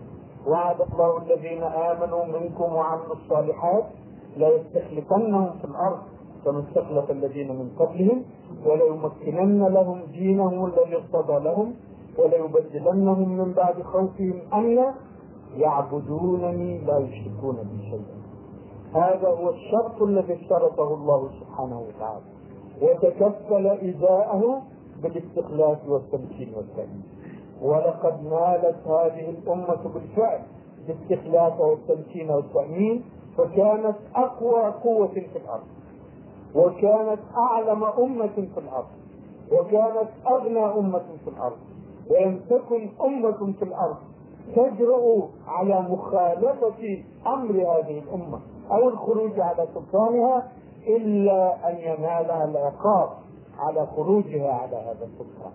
وعد 0.47 0.81
الله 0.81 1.19
الذين 1.19 1.63
آمنوا 1.63 2.25
منكم 2.25 2.75
وعملوا 2.75 3.15
الصالحات 3.15 3.85
لا 4.37 4.49
يستخلفنهم 4.49 5.51
في 5.59 5.65
الأرض 5.65 5.99
كما 6.45 6.65
استخلف 6.69 7.11
الذين 7.11 7.49
من 7.49 7.71
قبلهم 7.79 8.23
وليمكنن 8.67 9.65
لهم 9.65 10.01
دينهم 10.13 10.67
الذي 10.67 10.97
ارتضى 10.97 11.45
لهم 11.45 11.75
وليبدلنهم 12.19 13.29
من 13.39 13.53
بعد 13.53 13.83
خوفهم 13.83 14.41
أمنا. 14.53 14.95
يعبدونني 15.57 16.79
لا 16.79 16.99
يشركون 16.99 17.57
بي 17.57 17.83
شيئا. 17.91 18.23
هذا 18.95 19.29
هو 19.29 19.51
الشرط 19.51 20.03
الذي 20.03 20.35
اشترطه 20.35 20.95
الله 20.95 21.29
سبحانه 21.41 21.81
وتعالى. 21.81 22.25
وتكفل 22.83 23.67
إزاءه 23.67 24.63
بالاستخلاف 25.03 25.89
والتمكين 25.89 26.55
والتأمين. 26.57 27.05
ولقد 27.63 28.23
نالت 28.25 28.87
هذه 28.87 29.31
الأمة 29.31 29.83
بالفعل 29.95 30.41
بالاستخلاف 30.87 31.61
والتمكين 31.61 32.31
والتأمين 32.31 33.05
فكانت 33.39 33.97
أقوى 34.15 34.63
قوة 34.85 35.09
في 35.09 35.37
الأرض 35.39 35.65
وكانت 36.55 37.21
أعلم 37.37 37.85
أمة 37.85 38.27
في 38.55 38.59
الأرض 38.61 38.87
وكانت 39.53 40.09
أغنى 40.27 40.65
أمة 40.65 41.03
في 41.25 41.31
الأرض 41.31 41.57
ولم 42.11 42.41
تكن 42.51 42.89
أمة 43.05 43.53
في 43.59 43.63
الأرض 43.65 43.97
تجرؤ 44.57 45.29
على 45.47 45.81
مخالفة 45.81 47.03
أمر 47.27 47.55
هذه 47.55 47.99
الأمة 47.99 48.41
أو 48.71 48.89
الخروج 48.89 49.41
على 49.41 49.67
سلطانها 49.75 50.53
إلا 50.87 51.71
أن 51.71 51.79
ينالها 51.79 52.45
العقاب 52.45 53.09
على 53.59 53.87
خروجها 53.87 54.53
على 54.53 54.77
هذا 54.77 55.05
السلطان. 55.07 55.53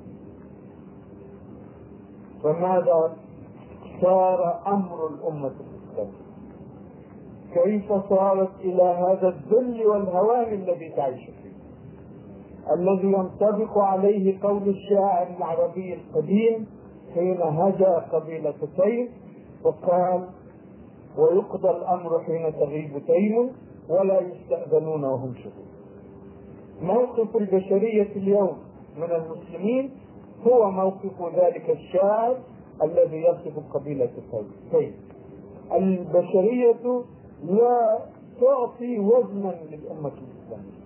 فماذا 2.43 3.13
صار 4.01 4.61
أمر 4.67 5.07
الأمة 5.07 5.51
الإسلامية 5.59 6.27
كيف 7.53 7.91
صارت 8.09 8.49
إلى 8.59 8.83
هذا 8.83 9.27
الذل 9.27 9.87
والهوان 9.87 10.53
الذي 10.53 10.89
تعيش 10.89 11.25
فيه 11.25 11.57
الذي 12.73 13.07
ينطبق 13.07 13.77
عليه 13.77 14.41
قول 14.41 14.69
الشاعر 14.69 15.27
العربي 15.37 15.93
القديم 15.93 16.67
حين 17.13 17.41
هجا 17.41 17.99
قبيلة 18.11 18.53
وقال 19.63 20.27
ويقضى 21.17 21.69
الأمر 21.69 22.19
حين 22.19 22.53
تغيب 22.53 23.01
تيم 23.07 23.51
ولا 23.89 24.19
يستأذنون 24.21 25.03
وهم 25.03 25.33
شهود. 25.35 25.67
موقف 26.81 27.35
البشرية 27.35 28.15
اليوم 28.15 28.57
من 28.97 29.03
المسلمين 29.11 29.91
هو 30.47 30.71
موقف 30.71 31.35
ذلك 31.35 31.69
الشاعر 31.69 32.37
الذي 32.83 33.17
يصف 33.17 33.73
قبيلة 33.73 34.09
تيم. 34.71 34.93
البشرية 35.73 37.01
لا 37.43 37.99
تعطي 38.41 38.99
وزنا 38.99 39.55
للأمة 39.71 40.11
الإسلامية. 40.11 40.77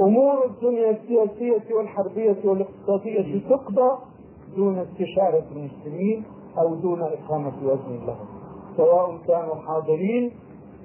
أمور 0.00 0.44
الدنيا 0.44 0.90
السياسية 0.90 1.74
والحربية 1.74 2.36
والاقتصادية 2.44 3.48
تقضى 3.48 3.98
دون 4.56 4.78
استشارة 4.78 5.44
المسلمين 5.52 6.24
أو 6.58 6.74
دون 6.74 7.02
إقامة 7.02 7.52
وزن 7.64 8.06
لهم. 8.06 8.26
سواء 8.76 9.16
كانوا 9.26 9.54
حاضرين 9.54 10.32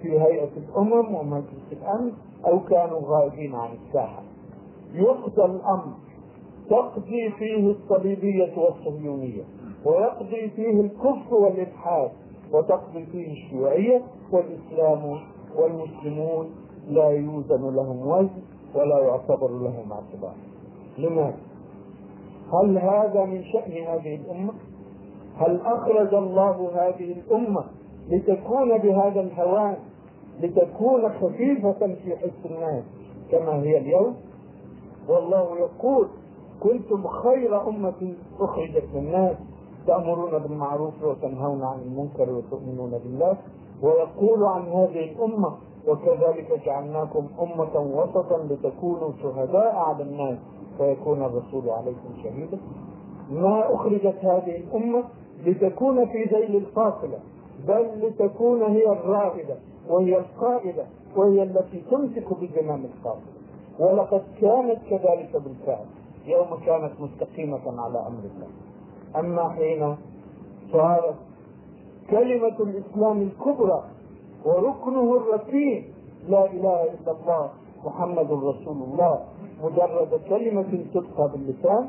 في 0.01 0.19
هيئة 0.19 0.49
الأمم 0.57 1.15
ومجلس 1.15 1.71
الأمن 1.71 2.13
أو 2.47 2.59
كانوا 2.59 2.99
غائبين 3.03 3.55
عن 3.55 3.69
الساحة 3.73 4.23
يقضى 4.93 5.45
الأمر 5.45 5.93
تقضي 6.69 7.29
فيه 7.39 7.71
الصليبية 7.71 8.53
والصهيونية 8.57 9.43
ويقضي 9.85 10.49
فيه 10.49 10.81
الكفر 10.81 11.33
والإلحاد 11.35 12.11
وتقضي 12.53 13.05
فيه 13.05 13.31
الشيوعية 13.31 14.01
والإسلام 14.31 15.19
والمسلمون 15.55 16.49
لا 16.89 17.09
يوزن 17.09 17.75
لهم 17.75 18.07
وزن 18.07 18.41
ولا 18.75 18.99
يعتبر 18.99 19.51
لهم 19.51 19.91
اعتبار 19.91 20.33
لماذا؟ 20.97 21.37
هل 22.53 22.77
هذا 22.77 23.25
من 23.25 23.43
شأن 23.43 23.71
هذه 23.71 24.15
الأمة؟ 24.15 24.53
هل 25.37 25.61
أخرج 25.61 26.13
الله 26.13 26.69
هذه 26.75 27.11
الأمة 27.11 27.63
لتكون 28.09 28.77
بهذا 28.77 29.21
الهوان 29.21 29.77
لتكون 30.41 31.09
خفيفة 31.09 31.95
في 32.03 32.15
حس 32.17 32.45
الناس 32.51 32.83
كما 33.31 33.53
هي 33.63 33.77
اليوم 33.77 34.15
والله 35.09 35.57
يقول 35.57 36.07
كنتم 36.63 37.07
خير 37.07 37.67
أمة 37.69 38.13
أخرجت 38.39 38.83
للناس 38.93 39.37
تأمرون 39.87 40.39
بالمعروف 40.39 41.03
وتنهون 41.03 41.63
عن 41.63 41.79
المنكر 41.79 42.29
وتؤمنون 42.33 42.91
بالله 43.03 43.37
ويقول 43.83 44.43
عن 44.43 44.61
هذه 44.61 45.11
الأمة 45.11 45.57
وكذلك 45.87 46.61
جعلناكم 46.65 47.27
أمة 47.41 47.79
وسطا 47.79 48.37
لتكونوا 48.49 49.11
شهداء 49.23 49.75
على 49.75 50.03
الناس 50.03 50.37
ويكون 50.79 51.23
الرسول 51.23 51.69
عليكم 51.69 52.09
شهيدا. 52.23 52.57
ما 53.31 53.73
أخرجت 53.75 54.15
هذه 54.21 54.55
الأمة 54.57 55.03
لتكون 55.45 56.05
في 56.05 56.23
ذيل 56.23 56.55
الفاصلة 56.55 57.19
بل 57.67 58.07
لتكون 58.07 58.61
هي 58.61 58.91
الرائدة 58.91 59.55
وهي 59.89 60.17
القائدة 60.17 60.85
وهي 61.15 61.43
التي 61.43 61.83
تمسك 61.91 62.27
بزمام 62.41 62.85
القافلة 62.85 63.39
ولقد 63.79 64.23
كانت 64.41 64.79
كذلك 64.89 65.31
بالفعل. 65.43 65.85
يوم 66.25 66.59
كانت 66.65 66.91
مستقيمة 66.99 67.81
على 67.81 67.99
أمر 68.07 68.19
الله. 68.19 68.47
أما 69.19 69.49
حين 69.49 69.95
صارت 70.71 71.15
كلمة 72.09 72.57
الإسلام 72.59 73.21
الكبرى 73.21 73.83
وركنه 74.45 75.17
الركين 75.17 75.83
لا 76.29 76.45
إله 76.45 76.83
إلا 76.83 77.11
الله 77.11 77.49
محمد 77.85 78.31
رسول 78.31 78.77
الله 78.83 79.19
مجرد 79.63 80.21
كلمة 80.29 80.85
تبقى 80.93 81.31
باللسان 81.31 81.87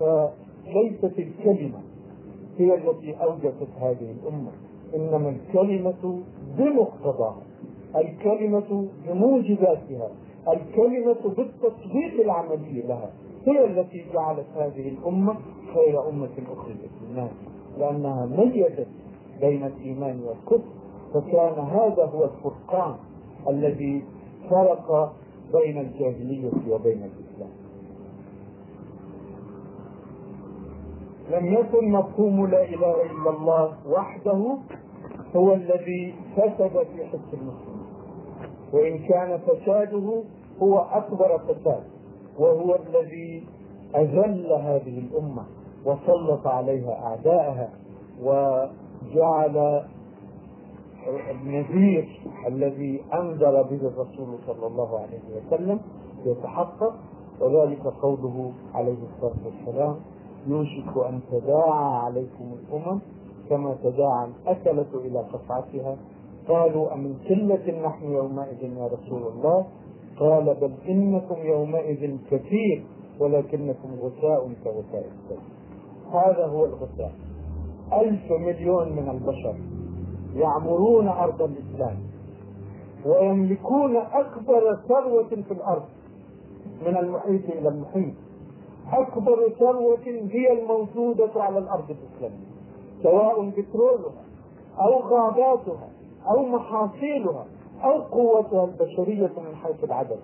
فليست 0.00 1.18
الكلمة 1.18 1.78
هي 2.58 2.74
التي 2.74 3.14
أوجدت 3.22 3.68
هذه 3.80 4.14
الأمة. 4.22 4.50
إنما 4.94 5.28
الكلمة 5.28 6.22
بمقتضاها 6.58 7.42
الكلمة 7.96 8.88
بموجباتها 9.06 10.08
الكلمة 10.48 11.34
بالتطبيق 11.36 12.20
العملي 12.24 12.82
لها. 12.82 13.10
هي 13.46 13.64
التي 13.64 14.04
جعلت 14.12 14.46
هذه 14.56 14.88
الأمة 14.88 15.34
خير 15.74 16.08
أمة 16.08 16.30
أخرجت 16.52 16.90
للناس 17.02 17.30
لأنها 17.78 18.26
ميزت 18.26 18.88
بين 19.40 19.64
الإيمان 19.64 20.20
والكفر 20.22 20.68
فكان 21.14 21.58
هذا 21.64 22.04
هو 22.04 22.24
الفرقان 22.24 22.94
الذي 23.48 24.04
فرق 24.50 25.12
بين 25.52 25.78
الجاهلية 25.78 26.50
وبين 26.70 27.02
الإسلام. 27.02 27.50
لم 31.30 31.46
يكن 31.54 31.90
مفهوم 31.92 32.46
لا 32.46 32.62
إله 32.64 33.02
إلا 33.02 33.30
الله 33.30 33.76
وحده 33.88 34.58
هو 35.36 35.54
الذي 35.54 36.14
فسد 36.36 36.86
في 36.94 37.04
حس 37.06 37.34
المسلمين 37.34 37.86
وإن 38.72 38.98
كان 38.98 39.38
فساده 39.38 40.22
هو 40.62 40.78
أكبر 40.78 41.38
فساد. 41.38 41.95
وهو 42.38 42.74
الذي 42.76 43.46
أذل 43.96 44.52
هذه 44.52 44.98
الأمة 44.98 45.44
وسلط 45.84 46.46
عليها 46.46 46.92
أعداءها 47.06 47.68
وجعل 48.22 49.82
النذير 51.30 52.20
الذي 52.46 53.02
أنذر 53.14 53.62
به 53.62 53.76
الرسول 53.88 54.38
صلى 54.46 54.66
الله 54.66 54.98
عليه 54.98 55.20
وسلم 55.46 55.80
يتحقق 56.24 56.94
وذلك 57.40 57.86
قوله 57.86 58.52
عليه 58.74 58.96
الصلاة 59.14 59.36
والسلام 59.46 59.96
يوشك 60.46 61.06
أن 61.08 61.20
تداعى 61.30 61.96
عليكم 61.96 62.44
الأمم 62.62 63.00
كما 63.50 63.76
تداعى 63.82 64.28
الأكلة 64.42 64.86
إلى 64.94 65.18
قطعتها. 65.18 65.96
قالوا 66.48 66.94
أمن 66.94 67.14
قلة 67.28 67.80
نحن 67.86 68.12
يومئذ 68.12 68.62
يا 68.62 68.86
رسول 68.86 69.22
الله؟ 69.22 69.66
قال 70.20 70.54
بل 70.60 70.72
إنكم 70.88 71.36
يومئذ 71.46 72.16
كثير 72.30 72.84
ولكنكم 73.20 73.88
غثاء 74.00 74.50
كغثاء 74.64 75.04
السيل 75.06 75.38
هذا 76.12 76.46
هو 76.46 76.64
الغثاء. 76.64 77.12
ألف 77.92 78.32
مليون 78.32 78.92
من 78.92 79.08
البشر 79.08 79.54
يعمرون 80.34 81.08
أرض 81.08 81.42
الإسلام 81.42 81.96
ويملكون 83.06 83.96
أكبر 83.96 84.76
ثروة 84.88 85.28
في 85.28 85.50
الأرض 85.50 85.84
من 86.86 86.96
المحيط 86.96 87.44
إلى 87.50 87.68
المحيط. 87.68 88.14
أكبر 88.92 89.48
ثروة 89.58 90.06
هي 90.30 90.52
الموجودة 90.62 91.30
على 91.36 91.58
الأرض 91.58 91.90
الإسلامية 91.90 92.46
سواء 93.02 93.48
بترولها 93.50 94.24
أو 94.80 94.98
غاباتها 95.00 95.88
أو 96.30 96.42
محاصيلها. 96.42 97.46
أو 97.84 98.02
قوتها 98.02 98.64
البشرية 98.64 99.30
من 99.36 99.56
حيث 99.56 99.84
العدد. 99.84 100.18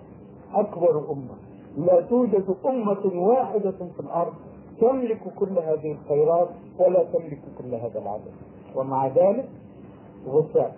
أكبر 0.53 1.11
أمة. 1.11 1.35
لا 1.77 2.01
توجد 2.01 2.55
أمة 2.65 3.05
واحدة 3.13 3.71
في 3.71 3.99
الأرض 3.99 4.33
تملك 4.81 5.21
كل 5.39 5.59
هذه 5.59 5.91
الخيرات 5.91 6.49
ولا 6.79 7.03
تملك 7.03 7.41
كل 7.57 7.75
هذا 7.75 7.99
العدد. 7.99 8.31
ومع 8.75 9.07
ذلك 9.07 9.49
غثاء 10.27 10.75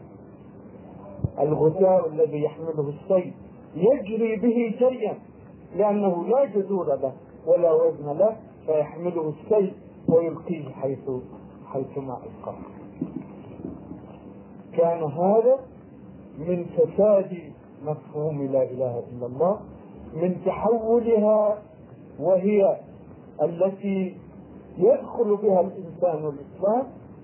الغثاء 1.40 2.08
الذي 2.08 2.44
يحمله 2.44 2.90
السيل 2.90 3.34
يجري 3.76 4.36
به 4.36 4.76
جريا 4.80 5.18
لأنه 5.76 6.26
لا 6.26 6.46
جذور 6.46 6.86
له 6.96 7.14
ولا 7.48 7.74
وزن 7.74 8.18
له 8.18 8.38
فيحمله 8.66 9.34
السيل 9.44 9.74
ويلقيه 10.10 10.70
حيث 10.70 11.10
حيثما 11.66 12.18
ألقاه 12.18 12.56
كان 14.78 15.04
هذا 15.04 15.60
من 16.40 16.66
فساد 16.66 17.38
مفهوم 17.86 18.42
لا 18.44 18.64
إله 18.64 19.04
إلا 19.12 19.26
الله 19.26 19.60
من 20.14 20.36
تحولها 20.46 21.58
وهي 22.20 22.78
التي 23.42 24.18
يدخل 24.78 25.38
بها 25.38 25.62
الإنسان 25.62 26.30
الإسلام 26.34 26.84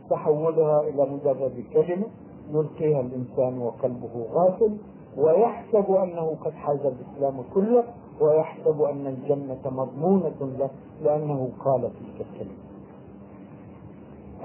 تحولها 0.10 0.82
إلى 0.82 1.06
مجرد 1.06 1.64
كلمة 1.74 2.06
يلقيها 2.52 3.02
الإنسان 3.02 3.58
وقلبه 3.62 4.26
غافل 4.34 4.78
ويحسب 5.18 5.92
أنه 5.92 6.36
قد 6.46 6.52
حاز 6.52 6.80
الإسلام 6.86 7.44
كله 7.54 7.84
ويحسب 8.22 8.82
أن 8.82 9.08
الجنة 9.08 9.60
مضمونة 9.66 10.58
له 10.60 10.70
لأنه 11.04 11.50
قال 11.66 11.82
تلك 11.82 12.26
الكلمة. 12.28 12.58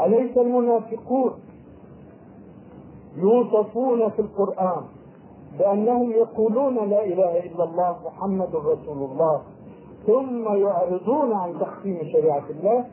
أليس 0.06 0.38
المنافقون 0.38 1.32
يوصفون 3.16 4.10
في 4.10 4.18
القرآن 4.18 4.84
بأنهم 5.58 6.10
يقولون 6.10 6.74
لا 6.74 7.04
إله 7.04 7.38
إلا 7.38 7.64
الله 7.64 7.96
محمد 8.06 8.56
رسول 8.56 9.10
الله 9.10 9.42
ثم 10.06 10.54
يعرضون 10.54 11.32
عن 11.32 11.58
تحكيم 11.60 11.98
شريعة 12.12 12.44
الله. 12.50 12.84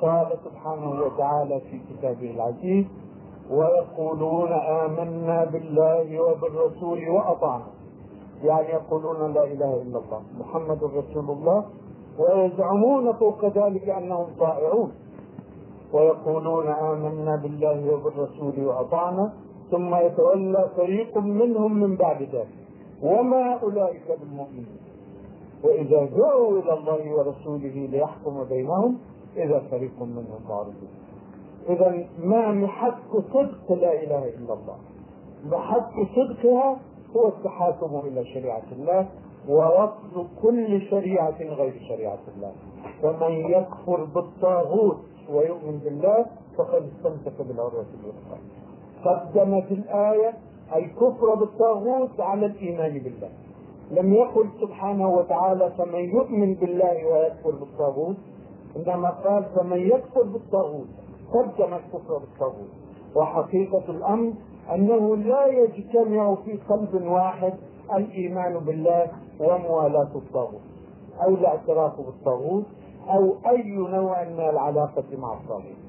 قال 0.00 0.26
سبحانه 0.44 0.90
وتعالى 0.90 1.60
في 1.60 1.80
كتابه 1.90 2.30
العزيز 2.30 2.84
ويقولون 3.50 4.52
آمنا 4.52 5.44
بالله 5.44 6.20
وبالرسول 6.22 7.08
وأطعنا. 7.08 7.66
يعني 8.44 8.68
يقولون 8.68 9.32
لا 9.32 9.44
إله 9.44 9.82
إلا 9.82 9.98
الله 9.98 10.22
محمد 10.40 10.84
رسول 10.84 11.30
الله. 11.30 11.64
ويزعمون 12.18 13.12
فوق 13.12 13.44
ذلك 13.44 13.88
أنهم 13.88 14.26
طائعون. 14.38 14.92
ويقولون 15.92 16.66
آمنا 16.68 17.36
بالله 17.36 17.94
وبالرسول 17.94 18.66
وأطعنا. 18.66 19.32
ثم 19.70 19.94
يتولى 19.94 20.68
فريق 20.76 21.18
منهم 21.18 21.72
من 21.80 21.96
بعد 21.96 22.22
ذلك. 22.22 22.48
وما 23.02 23.58
أولئك 23.62 24.18
بالمؤمنين. 24.20 24.80
وإذا 25.64 26.08
جاءوا 26.16 26.58
إلى 26.58 26.72
الله 26.72 27.14
ورسوله 27.14 27.88
ليحكم 27.92 28.44
بينهم 28.44 28.98
إذا 29.36 29.62
فريق 29.70 30.02
منهم 30.02 30.40
معرضون 30.48 30.88
إذا 31.68 32.04
ما 32.18 32.52
محك 32.52 33.12
صدق 33.12 33.72
لا 33.72 33.92
إله 33.92 34.28
إلا 34.28 34.54
الله. 34.54 34.76
محك 35.44 35.92
صدقها 36.16 36.80
هو 37.16 37.28
التحاكم 37.28 38.00
إلى 38.06 38.24
شريعة 38.24 38.68
الله 38.72 39.08
ورفض 39.48 40.26
كل 40.42 40.82
شريعة 40.90 41.38
غير 41.42 41.74
شريعة 41.88 42.18
الله. 42.36 42.52
فمن 43.02 43.32
يكفر 43.32 44.04
بالطاغوت 44.04 45.00
ويؤمن 45.30 45.78
بالله 45.84 46.26
فقد 46.58 46.82
استمسك 46.82 47.42
بالعروة 47.48 47.86
الوثقى. 48.00 48.38
قدمت 49.04 49.72
الآية 49.72 50.34
الكفر 50.76 51.34
بالطاغوت 51.34 52.20
على 52.20 52.46
الإيمان 52.46 52.98
بالله. 52.98 53.30
لم 53.90 54.14
يقل 54.14 54.48
سبحانه 54.60 55.08
وتعالى 55.08 55.72
فمن 55.78 56.00
يؤمن 56.00 56.54
بالله 56.54 57.06
ويكفر 57.06 57.50
بالطاغوت. 57.50 58.16
إنما 58.76 59.10
قال 59.10 59.44
فمن 59.56 59.78
يكفر 59.78 60.22
بالطاغوت 60.22 60.88
قدم 61.32 61.74
الكفر 61.74 62.18
بالطاغوت. 62.18 62.70
وحقيقة 63.16 63.84
الأمر 63.88 64.32
أنه 64.74 65.16
لا 65.16 65.46
يجتمع 65.46 66.34
في 66.34 66.58
قلب 66.68 67.02
واحد 67.06 67.54
الإيمان 67.96 68.58
بالله 68.58 69.06
وموالاة 69.40 70.10
الطاغوت 70.14 70.60
أو 71.24 71.28
الاعتراف 71.28 72.00
بالطاغوت 72.00 72.64
أو 73.08 73.34
أي 73.50 73.72
نوع 73.76 74.24
من 74.24 74.40
العلاقة 74.40 75.04
مع 75.18 75.32
الطاغوت. 75.32 75.80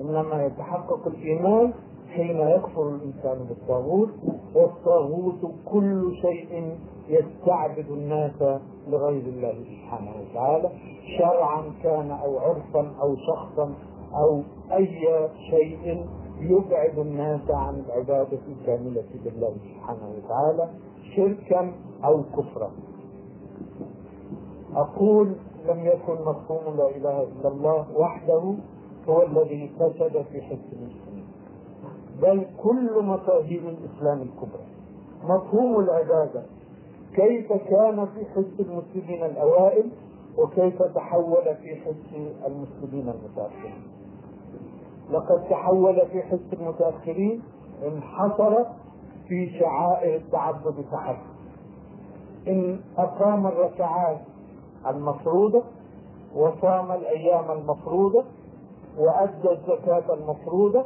إنما 0.00 0.44
يتحقق 0.46 1.06
الإيمان 1.06 1.72
حين 2.14 2.40
يكفر 2.40 2.88
الإنسان 2.88 3.44
بالطاغوت 3.48 4.08
والطاغوت 4.54 5.52
كل 5.64 6.12
شيء 6.22 6.78
يستعبد 7.08 7.90
الناس 7.90 8.42
لغير 8.88 9.22
الله 9.26 9.54
سبحانه 9.64 10.10
وتعالى 10.20 10.70
شرعا 11.18 11.62
كان 11.82 12.10
أو 12.10 12.38
عرفا 12.38 12.92
أو 13.02 13.16
شخصا 13.16 13.74
أو 14.14 14.42
أي 14.72 14.88
شيء 15.50 16.06
يبعد 16.40 16.98
الناس 16.98 17.50
عن 17.50 17.82
العبادة 17.86 18.38
الكاملة 18.48 19.04
بالله 19.24 19.54
سبحانه 19.74 20.12
وتعالى 20.16 20.68
شركا 21.16 21.72
أو 22.04 22.22
كفرا. 22.22 22.70
أقول 24.74 25.36
لم 25.68 25.78
يكن 25.86 26.12
مفهوم 26.26 26.76
لا 26.76 26.88
إله 26.96 27.22
إلا 27.22 27.48
الله 27.48 27.86
وحده 27.98 28.54
هو 29.08 29.22
الذي 29.22 29.70
فسد 29.78 30.22
في 30.32 30.42
حس 30.42 30.72
المسلمين 30.72 31.07
بل 32.22 32.46
كل 32.62 33.02
مفاهيم 33.04 33.68
الإسلام 33.68 34.22
الكبرى. 34.22 34.64
مفهوم 35.24 35.80
العبادة. 35.80 36.42
كيف 37.14 37.52
كان 37.52 38.06
في 38.06 38.24
حس 38.24 38.60
المسلمين 38.60 39.24
الأوائل 39.24 39.90
وكيف 40.38 40.82
تحول 40.82 41.44
في 41.62 41.76
حس 41.76 42.14
المسلمين 42.46 43.08
المتأخرين؟ 43.08 43.82
لقد 45.10 45.48
تحول 45.50 46.06
في 46.12 46.22
حس 46.22 46.52
المتأخرين 46.52 47.42
انحصر 47.86 48.64
في 49.28 49.58
شعائر 49.60 50.16
التعبد 50.16 50.84
فحسب 50.92 51.18
إن 52.48 52.80
أقام 52.98 53.46
الركعات 53.46 54.18
المفروضة 54.86 55.62
وصام 56.34 56.92
الأيام 56.92 57.50
المفروضة 57.50 58.24
وأدى 58.98 59.50
الزكاة 59.50 60.14
المفروضة 60.14 60.84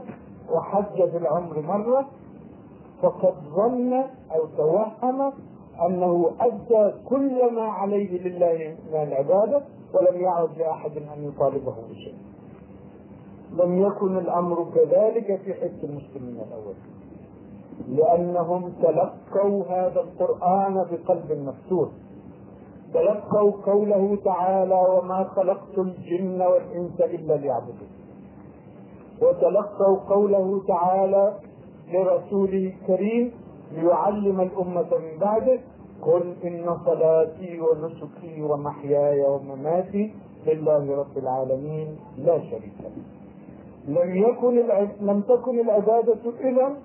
وحج 0.52 1.10
في 1.10 1.16
العمر 1.16 1.60
مرة 1.60 2.06
فقد 3.02 3.34
ظن 3.54 3.92
أو 4.34 4.46
توهم 4.56 5.32
أنه 5.86 6.30
أدى 6.40 6.94
كل 7.08 7.54
ما 7.54 7.62
عليه 7.62 8.28
لله 8.28 8.76
من 8.92 9.02
العبادة 9.02 9.62
ولم 9.94 10.20
يعد 10.20 10.48
لأحد 10.58 10.96
أن 10.96 11.28
يطالبه 11.28 11.74
بشيء. 11.90 12.14
لم 13.52 13.82
يكن 13.82 14.18
الأمر 14.18 14.66
كذلك 14.74 15.40
في 15.44 15.54
حس 15.54 15.84
المسلمين 15.84 16.40
الأول. 16.40 16.74
لأنهم 17.88 18.72
تلقوا 18.82 19.64
هذا 19.64 20.00
القرآن 20.00 20.74
بقلب 20.74 21.32
مفتوح. 21.32 21.88
تلقوا 22.94 23.52
قوله 23.66 24.18
تعالى 24.24 24.74
وما 24.74 25.24
خلقت 25.24 25.78
الجن 25.78 26.42
والإنس 26.42 27.00
إلا 27.00 27.34
ليعبدون 27.34 27.88
وتلقوا 29.22 29.96
قوله 30.08 30.62
تعالى 30.68 31.34
لرسوله 31.92 32.72
الكريم 32.74 33.32
ليعلم 33.72 34.40
الأمة 34.40 34.90
من 34.98 35.18
بعده 35.20 35.60
قل 36.02 36.34
إن 36.44 36.76
صلاتي 36.86 37.60
ونسكي 37.60 38.42
ومحياي 38.42 39.22
ومماتي 39.22 40.14
لله 40.46 40.96
رب 40.96 41.18
العالمين 41.18 41.96
لا 42.18 42.38
شريك 42.38 42.78
له. 42.80 43.02
لم 43.88 44.16
يكن 44.16 44.58
الع... 44.58 44.86
لم 45.00 45.20
تكن 45.20 45.60
العبادة 45.60 46.18
إذا 46.40 46.76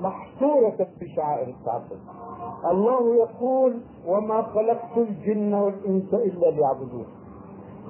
محصورة 0.00 0.86
في 0.98 1.08
شعائر 1.16 1.48
التعبد 1.48 2.00
الله 2.70 3.16
يقول 3.16 3.80
وما 4.06 4.42
خلقت 4.42 4.96
الجن 4.96 5.54
والإنس 5.54 6.14
إلا 6.14 6.46
ليعبدون. 6.50 7.06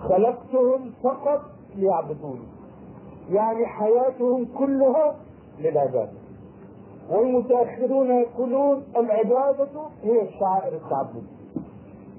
خلقتهم 0.09 0.93
فقط 1.03 1.41
ليعبدون. 1.77 2.41
يعني 3.31 3.67
حياتهم 3.67 4.45
كلها 4.59 5.17
للعبادة. 5.59 6.19
والمتأخرون 7.11 8.11
يقولون 8.11 8.83
العبادة 8.97 9.69
هي 10.03 10.23
الشعائر 10.23 10.77
التعبدية. 10.77 11.39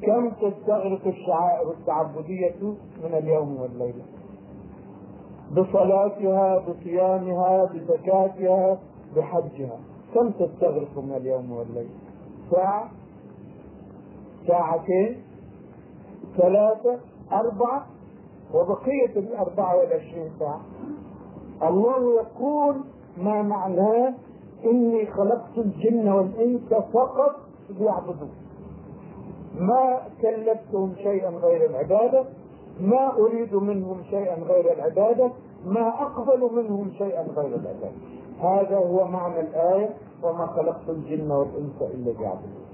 كم 0.01 0.29
تستغرق 0.29 1.07
الشعائر 1.07 1.71
التعبدية 1.71 2.55
من 3.03 3.13
اليوم 3.13 3.61
والليلة؟ 3.61 4.03
بصلاتها 5.51 6.57
بصيامها 6.57 7.65
بزكاتها 7.65 8.79
بحجها. 9.15 9.79
كم 10.13 10.29
تستغرق 10.29 10.97
من 10.97 11.13
اليوم 11.17 11.51
والليل 11.51 11.89
ساعة 12.51 12.89
ساعتين 14.47 15.21
ثلاثة 16.37 16.99
أربعة 17.31 17.85
وبقية 18.53 19.19
الأربعة 19.19 19.77
والعشرين 19.77 20.31
ساعة. 20.39 20.61
الله 21.63 22.21
يقول 22.21 22.75
ما 23.17 23.41
معناه 23.41 24.13
إني 24.65 25.05
خلقت 25.05 25.57
الجن 25.57 26.09
والإنس 26.09 26.73
فقط 26.93 27.35
ليعبدون. 27.69 28.31
ما 29.55 29.99
كلفتهم 30.21 30.95
شيئا 30.95 31.29
غير 31.29 31.69
العبادة 31.69 32.25
ما 32.81 33.11
أريد 33.17 33.55
منهم 33.55 34.03
شيئا 34.09 34.35
غير 34.43 34.73
العبادة 34.73 35.31
ما 35.65 35.87
أقبل 35.87 36.49
منهم 36.55 36.91
شيئا 36.97 37.21
غير 37.21 37.47
العبادة. 37.55 37.91
هذا 38.39 38.77
هو 38.77 39.05
معنى 39.07 39.39
الآية 39.39 39.89
وما 40.23 40.47
خلقت 40.47 40.89
الجن 40.89 41.31
والإنس 41.31 41.81
إلا 41.81 42.11
ليعبدون. 42.11 42.65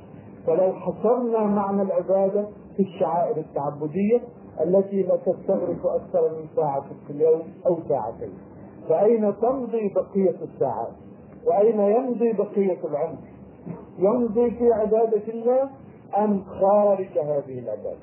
فلو 0.48 0.74
حصرنا 0.74 1.40
معنى 1.40 1.82
العبادة 1.82 2.48
في 2.78 2.84
الشعائر 2.84 3.38
التعبدية 3.38 4.22
التي 4.62 5.02
لا 5.02 5.16
تستغرق 5.16 5.86
أكثر 5.86 6.30
من 6.30 6.48
ساعة 6.56 6.86
في 7.08 7.14
اليوم 7.14 7.42
أو 7.68 7.78
ساعتين. 7.90 8.34
فأين 8.90 9.34
تمضي 9.42 9.94
بقية 9.96 10.36
الساعات؟ 10.44 10.94
وأين 11.46 11.80
يمضي 11.80 12.34
بقية 12.34 12.78
العمر؟ 12.84 13.18
يمضي 14.00 14.52
في 14.52 14.74
عبادة 14.74 15.28
الله 15.34 15.70
أم 16.18 16.44
خارج 16.44 17.20
هذه 17.20 17.60
العبادة؟ 17.60 17.98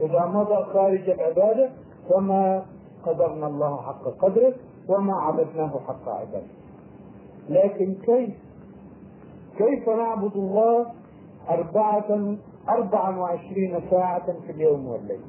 إذا 0.00 0.26
مضى 0.26 0.64
خارج 0.72 1.10
العبادة 1.10 1.70
فما 2.10 2.64
قدرنا 3.06 3.46
الله 3.46 3.76
حق 3.82 4.04
قدره 4.04 4.54
وما 4.88 5.14
عبدناه 5.14 5.80
حق 5.88 6.08
عباده. 6.08 6.52
لكن 7.48 7.94
كيف؟ 7.94 8.34
كيف 9.58 9.88
نعبد 9.88 10.36
الله 10.36 10.86
أربعة 11.50 12.36
أربعا 12.68 13.18
وعشرين 13.18 13.80
ساعة 13.90 14.32
في 14.46 14.52
اليوم 14.52 14.86
والليل؟ 14.86 15.20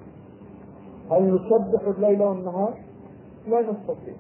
هل 1.12 1.34
نسبح 1.36 1.88
الليل 1.88 2.22
والنهار؟ 2.22 2.74
لا 3.48 3.62
نستطيع. 3.62 4.14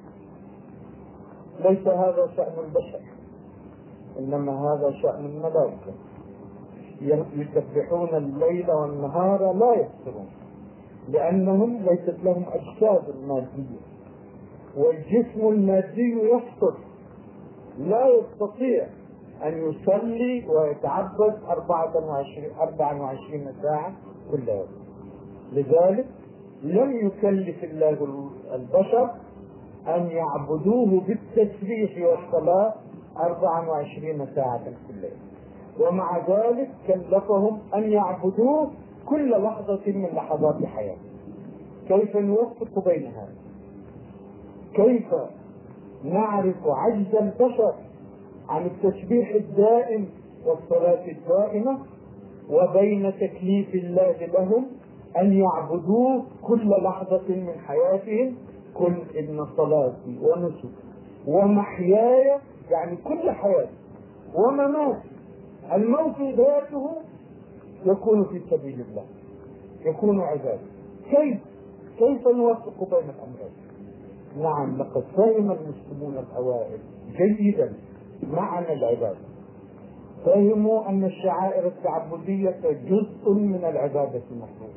ليس 1.59 1.87
هذا 1.87 2.29
شأن 2.37 2.53
البشر 2.65 2.99
إنما 4.19 4.51
هذا 4.51 4.91
شأن 5.01 5.25
الملائكة. 5.25 5.93
يسبحون 7.35 8.15
الليل 8.15 8.71
والنهار 8.71 9.53
لا 9.53 9.73
يفترون 9.73 10.27
لأنهم 11.09 11.77
ليست 11.77 12.17
لهم 12.23 12.45
أجساد 12.53 13.15
مادية 13.27 13.79
والجسم 14.77 15.47
المادي 15.47 16.19
يفطر. 16.21 16.77
لا 17.77 18.07
يستطيع 18.07 18.87
أن 19.43 19.69
يصلي 19.69 20.47
ويتعبد 20.49 21.35
24 21.47 22.51
24 22.59 23.53
ساعة 23.61 23.93
كل 24.31 24.49
يوم. 24.49 24.67
لذلك 25.53 26.05
لم 26.63 27.07
يكلف 27.07 27.63
الله 27.63 28.29
البشر 28.55 29.09
أن 29.87 30.07
يعبدوه 30.07 31.01
بالتسبيح 31.07 32.07
والصلاة 32.07 32.73
24 33.17 34.27
ساعة 34.35 34.63
كل 34.63 35.03
يوم. 35.03 35.19
ومع 35.79 36.17
ذلك 36.17 36.69
كلفهم 36.87 37.59
أن 37.75 37.91
يعبدوه 37.91 38.71
كل 39.05 39.31
لحظة 39.43 39.81
من 39.87 40.05
لحظات 40.15 40.65
حياته. 40.65 41.01
كيف 41.87 42.17
نوفق 42.17 42.85
بين 42.85 43.05
هذا؟ 43.07 43.33
كيف 44.73 45.07
نعرف 46.03 46.55
عجز 46.67 47.15
البشر 47.15 47.73
عن 48.49 48.65
التسبيح 48.65 49.29
الدائم 49.35 50.07
والصلاة 50.45 51.05
الدائمة؟ 51.07 51.79
وبين 52.49 53.13
تكليف 53.13 53.75
الله 53.75 54.25
لهم 54.25 54.65
أن 55.17 55.33
يعبدوه 55.33 56.23
كل 56.41 56.69
لحظة 56.69 57.27
من 57.29 57.53
حياتهم 57.67 58.35
قل 58.75 58.95
إن 59.19 59.45
صلاتي 59.57 60.19
ونسكي. 60.21 60.69
ومحياي 61.27 62.39
يعني 62.71 62.95
كل 62.95 63.31
حياتي. 63.31 63.77
ومماتي. 64.35 65.09
الموت 65.73 66.21
ذاته 66.37 66.91
يكون 67.85 68.23
في 68.25 68.41
سبيل 68.49 68.81
الله. 68.81 69.03
يكون 69.85 70.19
عبادة 70.21 70.59
كيف؟ 71.11 71.37
كيف 71.97 72.27
نوفق 72.27 72.79
بين 72.79 73.09
الأمرين؟ 73.09 73.53
نعم 74.37 74.77
لقد 74.77 75.03
فهم 75.17 75.51
المسلمون 75.51 76.17
الأوائل 76.17 76.79
جيدا 77.17 77.73
معنى 78.23 78.73
العبادة. 78.73 79.17
فهموا 80.25 80.89
أن 80.89 81.03
الشعائر 81.03 81.67
التعبدية 81.67 82.55
جزء 82.63 83.31
من 83.33 83.55
العبادة 83.65 84.21
المفروضة 84.31 84.72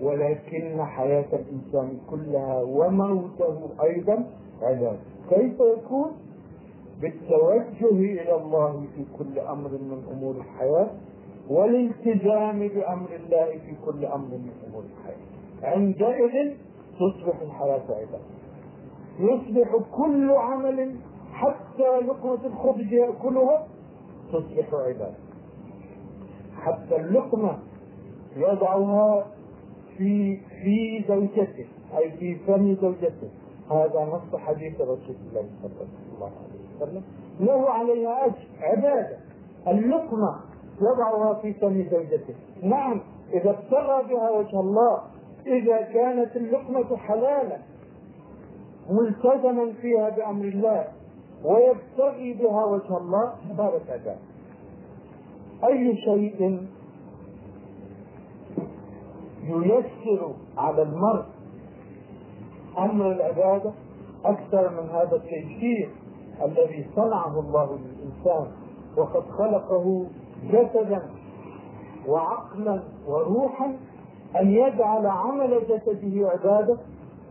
ولكن 0.00 0.84
حياة 0.84 1.28
الإنسان 1.32 1.98
كلها 2.10 2.62
وموته 2.62 3.70
أيضا. 3.82 4.26
عبادة 4.62 4.98
كيف 5.30 5.54
يكون؟ 5.78 6.12
بالتوجه 7.00 7.90
إلى 7.90 8.34
الله 8.36 8.84
في 8.94 9.04
كل 9.18 9.38
أمر 9.38 9.70
من 9.70 10.02
أمور 10.12 10.36
الحياة 10.36 10.90
والالتزام 11.50 12.58
بأمر 12.68 13.08
الله 13.16 13.58
في 13.58 13.74
كل 13.84 14.04
أمر 14.04 14.28
من 14.28 14.50
أمور 14.68 14.84
الحياة. 14.84 15.74
عندئذ 15.74 16.54
تصبح 16.94 17.40
الحياة 17.42 17.82
عبادة. 17.88 18.18
يصبح 19.18 19.76
كل 19.96 20.30
عمل 20.30 20.96
حتى 21.32 22.06
لقمة 22.06 22.46
الخبز 22.46 22.92
يأكلها 22.92 23.66
تصبح 24.32 24.74
عبادة. 24.74 25.14
حتى 26.56 26.96
اللقمة 26.96 27.58
يضعها 28.36 29.26
في 29.98 30.36
في 30.36 31.04
زوجته 31.08 31.66
أي 31.98 32.10
في 32.10 32.36
فم 32.46 32.74
زوجته. 32.74 33.28
هذا 33.70 34.04
نص 34.04 34.40
حديث 34.40 34.80
رسول 34.80 35.16
الله 35.28 35.48
صلى 35.62 35.86
الله 36.14 36.30
عليه 36.30 36.76
وسلم. 36.76 37.02
له 37.40 37.70
عليها 37.70 38.26
أجر 38.26 38.44
عبادة. 38.60 39.18
اللقمة 39.68 40.40
يضعها 40.80 41.34
في 41.34 41.52
فم 41.52 41.84
زوجته. 41.90 42.34
نعم 42.62 43.00
إذا 43.32 43.50
ابتغى 43.50 44.14
بها 44.14 44.30
وجه 44.30 44.60
الله 44.60 45.02
إذا 45.46 45.82
كانت 45.82 46.36
اللقمة 46.36 46.96
حلالا 46.96 47.58
ملتزما 48.90 49.72
فيها 49.72 50.08
بأمر 50.08 50.44
الله 50.44 50.88
ويبتغي 51.44 52.32
بها 52.32 52.64
وجه 52.64 52.96
الله 52.96 53.32
تبارك 53.50 53.82
وتعالى. 53.82 54.16
أي 55.64 55.96
شيء 55.96 56.66
ييسر 59.48 60.34
على 60.58 60.82
المرء. 60.82 61.24
أمر 62.78 63.12
العبادة 63.12 63.72
أكثر 64.24 64.70
من 64.70 64.88
هذا 64.90 65.16
التيسير 65.16 65.90
الذي 66.44 66.86
صنعه 66.96 67.40
الله 67.40 67.78
للإنسان 67.78 68.52
وقد 68.96 69.22
خلقه 69.38 70.06
جسدا 70.50 71.02
وعقلا 72.08 72.82
وروحا 73.06 73.76
أن 74.40 74.50
يجعل 74.50 75.06
عمل 75.06 75.60
جسده 75.68 76.30
عبادة 76.30 76.78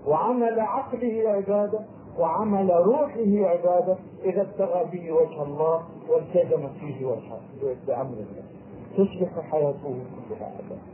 وعمل 0.08 0.60
عقله 0.60 1.24
عبادة 1.30 1.80
وعمل 2.20 2.70
روحه 2.72 3.50
عبادة 3.50 3.98
إذا 4.24 4.42
ابتغى 4.42 4.86
به 4.92 5.12
وجه 5.12 5.44
الله 5.44 5.84
والتزم 6.10 6.68
فيه 6.80 7.06
وجهه 7.06 7.40
بأمر 7.88 8.14
الله. 8.14 8.44
تصبح 8.98 9.40
حياته 9.52 9.96
كلها. 10.30 10.46
عبادة 10.46 10.93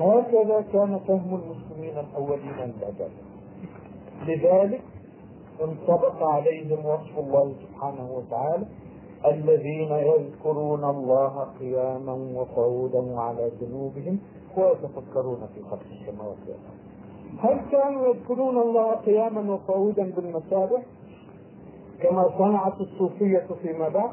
هكذا 0.00 0.64
كان 0.72 0.98
فهم 1.08 1.40
المسلمين 1.42 1.98
الأولين 1.98 2.52
للعبادة 2.52 3.08
لذلك 4.26 4.82
انطبق 5.62 6.22
عليهم 6.22 6.86
وصف 6.86 7.18
الله 7.18 7.54
سبحانه 7.62 8.10
وتعالى 8.12 8.66
الذين 9.26 9.90
يذكرون 9.92 10.84
الله 10.84 11.46
قياما 11.60 12.12
وقعودا 12.12 12.98
وعلى 12.98 13.50
جنوبهم 13.60 14.18
ويتفكرون 14.56 15.48
في 15.54 15.62
خلق 15.62 15.80
السماوات 15.92 16.36
والأرض. 16.46 16.84
هل 17.38 17.70
كانوا 17.70 18.06
يذكرون 18.06 18.58
الله 18.58 18.90
قياما 18.94 19.52
وقعودا 19.54 20.10
بالمسابح 20.10 20.82
كما 22.02 22.28
صنعت 22.38 22.80
الصوفية 22.80 23.46
فيما 23.62 23.88
بعد؟ 23.88 24.10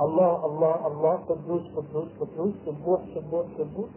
الله 0.00 0.46
الله 0.46 0.86
الله 0.86 1.14
قدوس 1.28 1.62
قدوس 1.76 2.08
قدوس 2.20 2.54
سبوح 2.66 3.00
سبوح 3.14 3.46
سبوح 3.58 3.88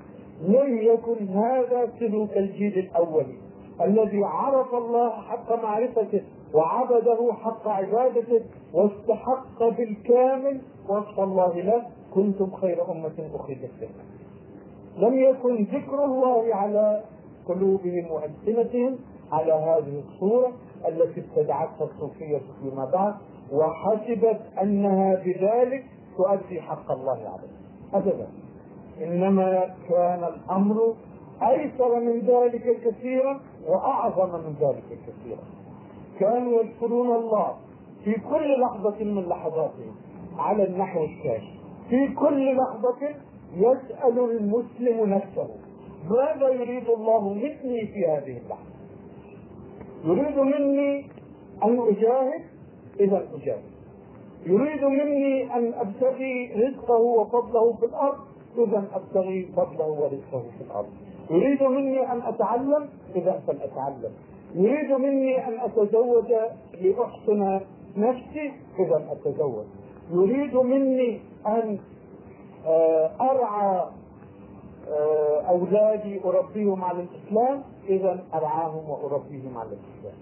لم 0.41 0.77
يكن 0.81 1.27
هذا 1.27 1.89
سلوك 1.99 2.37
الجيل 2.37 2.79
الاولي 2.79 3.37
الذي 3.81 4.23
عرف 4.23 4.73
الله 4.73 5.09
حق 5.09 5.63
معرفته 5.63 6.21
وعبده 6.53 7.33
حق 7.33 7.67
عبادته 7.67 8.41
واستحق 8.73 9.63
بالكامل 9.77 10.61
وصف 10.89 11.19
الله 11.19 11.61
له 11.61 11.85
كنتم 12.13 12.51
خير 12.51 12.91
أمة 12.91 13.29
أخرجت 13.35 13.69
لكم. 13.81 13.93
لم 14.97 15.19
يكن 15.19 15.63
ذكر 15.63 16.05
الله 16.05 16.55
على 16.55 17.03
قلوبهم 17.47 18.11
وألسنتهم 18.11 18.97
على 19.31 19.53
هذه 19.53 20.03
الصورة 20.07 20.51
التي 20.87 21.21
ابتدعتها 21.21 21.83
الصوفية 21.93 22.41
فيما 22.61 22.85
بعد 22.85 23.13
وحسبت 23.51 24.41
أنها 24.61 25.15
بذلك 25.15 25.85
تؤدي 26.17 26.61
حق 26.61 26.91
الله 26.91 27.17
عليه 27.19 27.55
أبدا. 27.93 28.27
إنما 29.01 29.75
كان 29.89 30.23
الأمر 30.23 30.93
أيسر 31.41 31.99
من 31.99 32.19
ذلك 32.19 32.81
كثيرا 32.85 33.39
وأعظم 33.67 34.29
من 34.39 34.55
ذلك 34.59 34.99
كثيرا. 35.07 35.43
كانوا 36.19 36.63
يذكرون 36.63 37.15
الله 37.15 37.55
في 38.03 38.13
كل 38.13 38.61
لحظة 38.61 39.03
من 39.03 39.21
لحظاتهم 39.29 39.95
على 40.37 40.63
النحو 40.67 41.03
التالي 41.03 41.49
في 41.89 42.07
كل 42.15 42.55
لحظة 42.57 43.09
يسأل 43.55 44.19
المسلم 44.19 45.09
نفسه 45.13 45.47
ماذا 46.09 46.49
يريد 46.49 46.89
الله 46.89 47.33
مني 47.33 47.87
في 47.87 48.05
هذه 48.07 48.37
اللحظة؟ 48.37 48.75
يريد 50.05 50.39
مني 50.39 51.05
أن 51.63 51.79
أجاهد؟ 51.79 52.41
إذا 52.99 53.27
أجاهد. 53.33 53.63
يريد 54.45 54.83
مني 54.83 55.55
أن 55.55 55.73
أبتغي 55.73 56.53
رزقه 56.55 56.99
وفضله 56.99 57.73
في 57.73 57.85
الأرض؟ 57.85 58.17
إذا 58.57 58.83
أبتغي 58.93 59.49
فضله 59.55 59.87
ورزقه 59.87 60.43
في 60.57 60.63
الأرض. 60.67 60.89
يريد 61.29 61.63
مني 61.63 62.11
أن 62.11 62.21
أتعلم؟ 62.21 62.89
إذا 63.15 63.41
فلأتعلم. 63.47 64.11
يريد 64.55 64.91
مني 64.91 65.47
أن 65.47 65.59
أتزوج 65.59 66.33
لأحسن 66.81 67.59
نفسي؟ 67.97 68.51
إذا 68.79 69.07
أتزوج. 69.11 69.65
يريد 70.11 70.55
مني 70.55 71.19
أن 71.47 71.79
أرعى 73.21 73.85
أولادي 75.49 76.21
أربيهم 76.25 76.83
على 76.83 76.99
الإسلام؟ 76.99 77.63
إذا 77.89 78.23
أرعاهم 78.33 78.89
وأربيهم 78.89 79.57
على 79.57 79.69
الإسلام. 79.69 80.15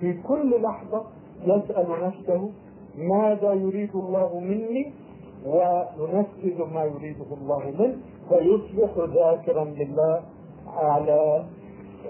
في 0.00 0.22
كل 0.28 0.62
لحظة 0.62 1.04
يسأل 1.44 1.86
نفسه 2.02 2.50
ماذا 2.98 3.52
يريد 3.52 3.90
الله 3.94 4.40
مني؟ 4.40 4.92
وينفذ 5.46 6.64
ما 6.74 6.84
يريده 6.84 7.26
الله 7.40 7.70
منه 7.78 7.96
فيصبح 8.28 8.90
ذاكرا 9.14 9.64
لله 9.64 10.22
على 10.66 11.44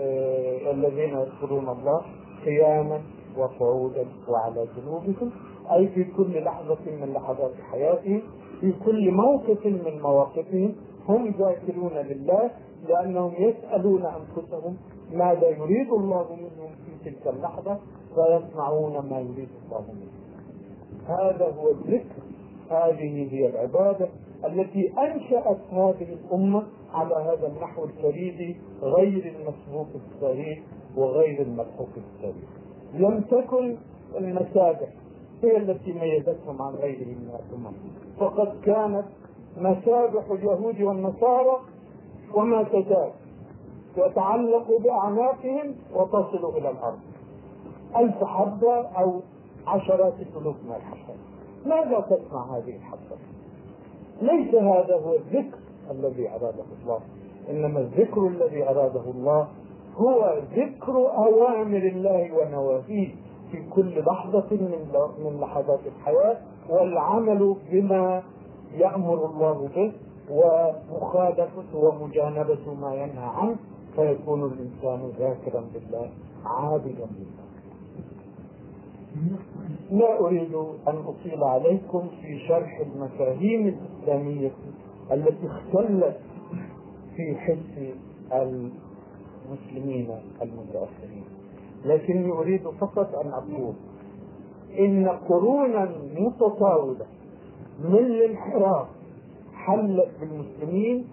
آه 0.01 0.70
الذين 0.70 1.18
يذكرون 1.18 1.68
الله 1.68 2.03
قياما 2.45 3.01
وقعودا 3.39 4.07
وعلى 4.29 4.66
جنوبهم 4.76 5.31
أي 5.72 5.89
في 5.89 6.05
كل 6.05 6.45
لحظة 6.45 6.79
من 7.01 7.12
لحظات 7.12 7.53
حياتهم 7.70 8.22
في 8.61 8.72
كل 8.85 9.11
موقف 9.12 9.66
من 9.66 10.01
مواقفهم 10.03 10.74
هم 11.09 11.35
ذاكرون 11.39 11.93
لله 11.95 12.51
لأنهم 12.89 13.33
يسألون 13.39 14.03
أنفسهم 14.05 14.76
ماذا 15.12 15.49
يريد 15.49 15.93
الله 15.93 16.26
منهم 16.37 16.70
في 16.85 17.11
تلك 17.11 17.26
اللحظة 17.35 17.79
فيصنعون 18.14 18.93
ما 19.11 19.20
يريد 19.20 19.49
الله 19.64 19.85
منهم. 19.89 20.09
هذا 21.07 21.55
هو 21.59 21.70
الذكر 21.70 22.22
هذه 22.71 23.29
هي 23.33 23.47
العبادة 23.47 24.09
التي 24.45 24.93
أنشأت 24.99 25.59
هذه 25.73 26.07
الأمة 26.12 26.62
على 26.95 27.14
هذا 27.14 27.47
النحو 27.47 27.85
الفريد 27.85 28.57
غير 28.83 29.35
المسبوق 29.37 29.87
الصحيح 29.95 30.59
وغير 30.97 31.43
الملحوق 31.43 31.89
الصحيح. 31.97 32.49
لم 32.95 33.21
تكن 33.21 33.77
المسابح 34.16 34.89
هي 35.43 35.57
التي 35.57 35.93
ميزتهم 35.93 36.62
عن 36.62 36.75
غيرهم 36.75 37.19
من 37.19 37.31
الامم 37.49 37.73
فقد 38.21 38.61
كانت 38.64 39.05
مسابح 39.57 40.31
اليهود 40.31 40.81
والنصارى 40.81 41.57
وما 42.35 42.62
تزال 42.62 43.11
تتعلق 43.97 44.66
بأعناقهم 44.81 45.75
وتصل 45.95 46.57
إلى 46.57 46.71
الأرض. 46.71 46.99
ألف 47.97 48.25
حبة 48.25 48.75
أو 48.75 49.21
عشرات 49.66 50.14
الالوف 50.21 50.57
من 50.64 50.75
الحبات 50.77 51.28
ماذا 51.69 52.01
تصنع 52.01 52.57
هذه 52.57 52.77
الحبة 52.77 53.16
ليس 54.23 54.55
هذا 54.55 54.95
هو 54.95 55.14
الذكر 55.14 55.59
الذي 55.91 56.29
أراده 56.31 56.64
الله 56.83 57.01
إنما 57.51 57.81
الذكر 57.81 58.27
الذي 58.27 58.69
أراده 58.69 59.11
الله 59.14 59.49
هو 59.97 60.39
ذكر 60.57 60.93
أوامر 60.97 61.77
الله 61.79 62.31
ونواهيه 62.33 63.14
في 63.53 63.62
كل 63.75 63.99
لحظة 64.05 64.47
من 64.51 64.87
من 65.25 65.41
لحظات 65.41 65.81
الحياة 65.87 66.37
والعمل 66.69 67.57
بما 67.73 68.23
يأمر 68.75 69.27
الله 69.27 69.69
به 69.77 69.93
ومخالفة 70.31 71.75
ومجانبة 71.75 72.75
ما 72.81 72.95
ينهى 72.95 73.31
عنه 73.37 73.57
فيكون 73.97 74.43
الإنسان 74.45 75.12
ذاكرا 75.19 75.64
بالله 75.75 76.11
عابدا 76.45 76.89
لله. 77.19 77.48
لا 79.91 80.21
أريد 80.21 80.55
أن 80.89 80.97
أطيل 81.07 81.45
عليكم 81.45 82.09
في 82.23 82.39
شرح 82.49 82.81
المفاهيم 82.81 83.69
الإسلامية 83.69 84.51
التي 85.13 85.47
اختلت 85.47 86.21
في 87.17 87.37
حس 87.37 87.93
المسلمين 88.33 90.11
المتأخرين. 90.43 91.25
لكني 91.85 92.33
أريد 92.33 92.69
فقط 92.69 93.15
أن 93.15 93.29
أقول 93.33 93.75
إن 94.79 95.09
قرونا 95.09 95.93
متطاولة 96.17 97.07
من 97.85 97.95
الانحراف 97.95 98.87
حلت 99.55 100.09
بالمسلمين 100.21 101.07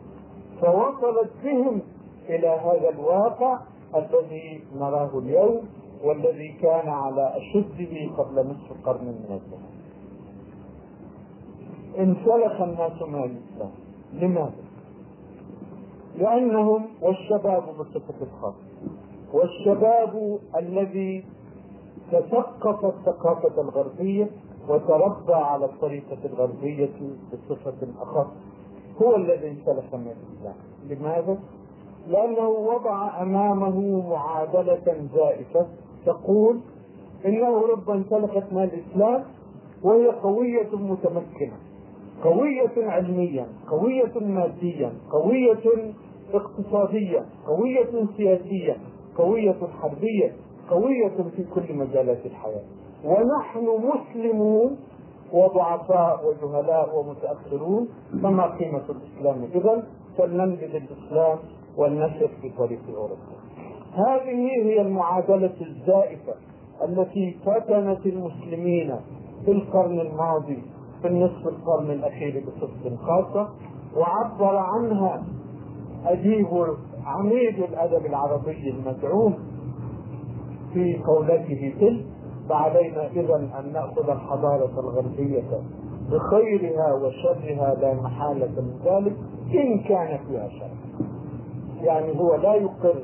فوصلت 0.61 1.31
بهم 1.43 1.81
إلى 2.29 2.47
هذا 2.47 2.89
الواقع 2.89 3.59
الذي 3.95 4.63
نراه 4.75 5.19
اليوم 5.19 5.61
والذي 6.03 6.51
كان 6.61 6.89
على 6.89 7.37
أشده 7.37 8.15
قبل 8.17 8.47
نصف 8.47 8.85
قرن 8.85 9.05
من 9.05 9.39
الزمن. 9.41 9.75
انسلخ 11.99 12.61
الناس 12.61 13.01
من 13.01 13.23
الإسلام 13.23 13.71
لماذا؟ 14.13 14.65
لأنهم 16.17 16.85
والشباب 17.01 17.63
بصفة 17.79 18.27
خاصة 18.41 18.55
والشباب 19.33 20.39
الذي 20.55 21.25
تثقف 22.11 22.85
الثقافة 22.85 23.61
الغربية 23.61 24.29
وتربى 24.69 25.33
على 25.33 25.65
الطريقة 25.65 26.17
الغربية 26.25 26.89
بصفة 27.33 27.87
أخص. 28.01 28.27
هو 29.01 29.15
الذي 29.15 29.47
انسلخ 29.49 29.95
من 29.95 30.11
الإسلام. 30.11 30.55
لماذا؟ 30.89 31.37
لأنه 32.07 32.49
وضع 32.49 33.21
أمامه 33.21 34.09
معادلة 34.09 35.07
زائفة 35.15 35.67
تقول 36.05 36.59
إن 37.25 37.43
أوروبا 37.43 37.93
انسلخت 37.93 38.53
من 38.53 38.63
الإسلام 38.63 39.23
وهي 39.83 40.07
قوية 40.07 40.69
متمكنة 40.73 41.57
قوية 42.23 42.71
علميا 42.77 43.45
قوية 43.71 44.13
ماديا 44.21 44.93
قوية 45.11 45.93
اقتصادية 46.33 47.25
قوية 47.47 48.07
سياسية 48.17 48.77
قوية 49.17 49.55
حربية 49.81 50.31
قوية 50.69 51.07
في 51.35 51.43
كل 51.55 51.73
مجالات 51.73 52.25
الحياة. 52.25 52.61
ونحن 53.05 53.67
مسلمون 53.67 54.77
وضعفاء 55.33 56.19
وجهلاء 56.27 56.99
ومتأخرون 56.99 57.87
فما 58.23 58.45
قيمة 58.57 58.83
الإسلام 58.89 59.43
إذا 59.55 59.83
فلننبذ 60.17 60.75
الإسلام 60.75 61.37
ولنسر 61.77 62.29
في 62.41 62.49
طريق 62.57 62.79
أوروبا. 62.95 63.35
هذه 63.93 64.47
هي 64.65 64.81
المعادلة 64.81 65.53
الزائفة 65.61 66.33
التي 66.83 67.37
فتنت 67.45 68.05
المسلمين 68.05 68.95
في 69.45 69.51
القرن 69.51 69.99
الماضي 69.99 70.63
في 71.01 71.07
النصف 71.07 71.47
القرن 71.47 71.91
الأخير 71.91 72.43
بصفة 72.47 72.95
خاصة 72.95 73.49
وعبر 73.97 74.57
عنها 74.57 75.23
أديب 76.05 76.47
عميد 77.05 77.59
الأدب 77.59 78.05
العربي 78.05 78.69
المزعوم 78.69 79.33
في 80.73 80.97
قولته 81.07 81.73
تلك 81.79 82.05
فعلينا 82.49 83.07
إذا 83.07 83.35
أن 83.35 83.73
نأخذ 83.73 84.09
الحضارة 84.09 84.79
الغربية 84.79 85.43
بخيرها 86.11 86.93
وشرها 86.93 87.75
لا 87.75 87.93
محالة 87.93 88.61
من 88.61 88.79
ذلك 88.85 89.15
إن 89.53 89.79
كان 89.79 90.19
فيها 90.27 90.49
شر 90.49 90.69
يعني 91.81 92.19
هو 92.19 92.35
لا 92.35 92.55
يقر 92.55 92.95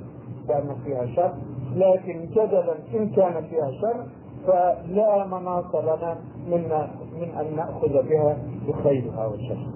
بأن 0.48 0.76
فيها 0.86 1.06
شر 1.06 1.34
لكن 1.76 2.26
جدلا 2.32 2.76
إن 2.94 3.10
كان 3.10 3.44
فيها 3.50 3.72
شر 3.82 4.06
فلا 4.48 5.26
مناص 5.28 5.76
لنا 5.76 6.18
من 6.48 6.64
من 7.22 7.30
أن 7.40 7.56
نأخذ 7.56 8.10
بها 8.10 8.38
بخيرها 8.68 9.26
وشرها. 9.28 9.72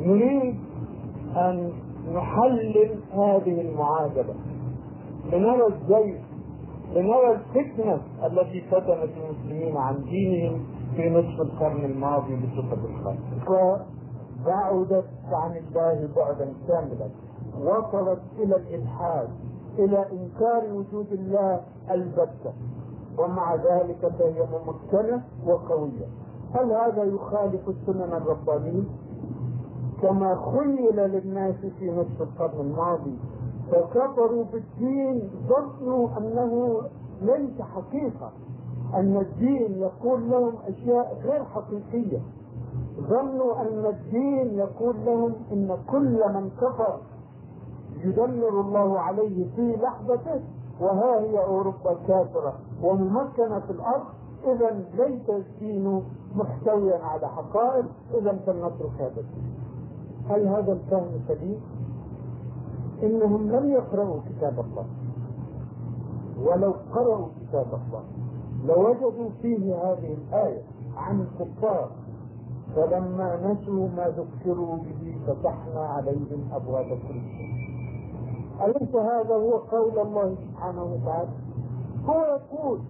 نريد 0.00 0.54
أن 1.36 1.72
نحلل 2.14 2.90
هذه 3.12 3.60
المعادلة. 3.60 4.34
لنرى 5.32 5.66
الزيف 5.66 6.20
لنرى 6.94 7.30
الفتنة 7.32 8.00
التي 8.26 8.60
فتنت 8.60 9.10
المسلمين 9.16 9.76
عن 9.76 10.04
دينهم 10.04 10.60
في 10.96 11.10
نصف 11.10 11.40
القرن 11.40 11.84
الماضي 11.84 12.36
بصفة 12.36 12.78
الخير 12.84 13.18
فبعدت 14.44 15.04
عن 15.32 15.56
الله 15.56 16.08
بعدا 16.16 16.52
كاملا. 16.68 17.08
وصلت 17.60 18.20
إلى 18.38 18.56
الإلحاد 18.56 19.28
إلى 19.78 20.06
إنكار 20.12 20.72
وجود 20.72 21.12
الله 21.12 21.60
البتة. 21.90 22.52
ومع 23.18 23.54
ذلك 23.54 24.08
فهي 24.18 24.46
ممكنة 24.66 25.22
وقوية. 25.46 26.06
هل 26.54 26.72
هذا 26.72 27.04
يخالف 27.04 27.68
السنن 27.68 28.12
الربانية؟ 28.12 28.82
كما 30.02 30.34
خيل 30.52 30.96
للناس 30.96 31.54
في 31.78 31.90
نصف 31.90 32.22
القرن 32.22 32.60
الماضي 32.60 33.18
فكفروا 33.70 34.44
بالدين 34.52 35.30
ظنوا 35.48 36.08
أنه 36.18 36.82
ليس 37.22 37.60
حقيقة 37.62 38.32
أن 38.94 39.16
الدين 39.16 39.78
يقول 39.78 40.30
لهم 40.30 40.52
أشياء 40.68 41.20
غير 41.24 41.44
حقيقية. 41.44 42.18
ظنوا 43.00 43.60
أن 43.62 43.86
الدين 43.86 44.58
يقول 44.58 44.96
لهم 45.06 45.32
إن 45.52 45.78
كل 45.90 46.20
من 46.34 46.50
كفر 46.60 46.98
يدمر 48.04 48.60
الله 48.60 48.98
عليه 49.00 49.46
في 49.56 49.76
لحظته 49.82 50.40
وها 50.80 51.20
هي 51.20 51.38
أوروبا 51.44 51.94
كافرة 52.08 52.54
وممكنة 52.82 53.60
في 53.60 53.70
الأرض 53.70 54.04
اذا 54.44 54.70
ليس 54.94 55.30
الدين 55.30 56.02
محتويا 56.34 56.98
على 57.04 57.28
حقائق 57.28 57.84
اذا 58.14 58.38
فلنترك 58.46 58.92
هذا 59.00 59.20
الدين 59.20 59.54
هل 60.30 60.46
هذا 60.48 60.72
الفهم 60.72 61.20
سليم؟ 61.28 61.60
إنهم 63.02 63.50
لم 63.50 63.68
يقرأوا 63.70 64.20
كتاب 64.28 64.60
الله 64.60 64.86
ولو 66.42 66.74
قرأوا 66.94 67.26
كتاب 67.40 67.66
الله 67.66 68.02
لوجدوا 68.64 69.30
فيه 69.42 69.74
هذه 69.74 70.14
الآية 70.14 70.62
عن 70.96 71.20
الكفار 71.20 71.90
فلما 72.76 73.36
نسوا 73.36 73.88
ما 73.96 74.08
ذكروا 74.08 74.76
به 74.76 75.16
فتحنا 75.26 75.80
عليهم 75.80 76.48
أبواب 76.52 76.86
كل 76.86 77.20
شيء 77.36 77.58
أليس 78.64 78.94
هذا 78.94 79.34
هو 79.34 79.56
قول 79.56 79.98
الله 79.98 80.34
سبحانه 80.34 80.82
وتعالى؟ 80.82 81.28
هو 82.06 82.20
يقول 82.24 82.80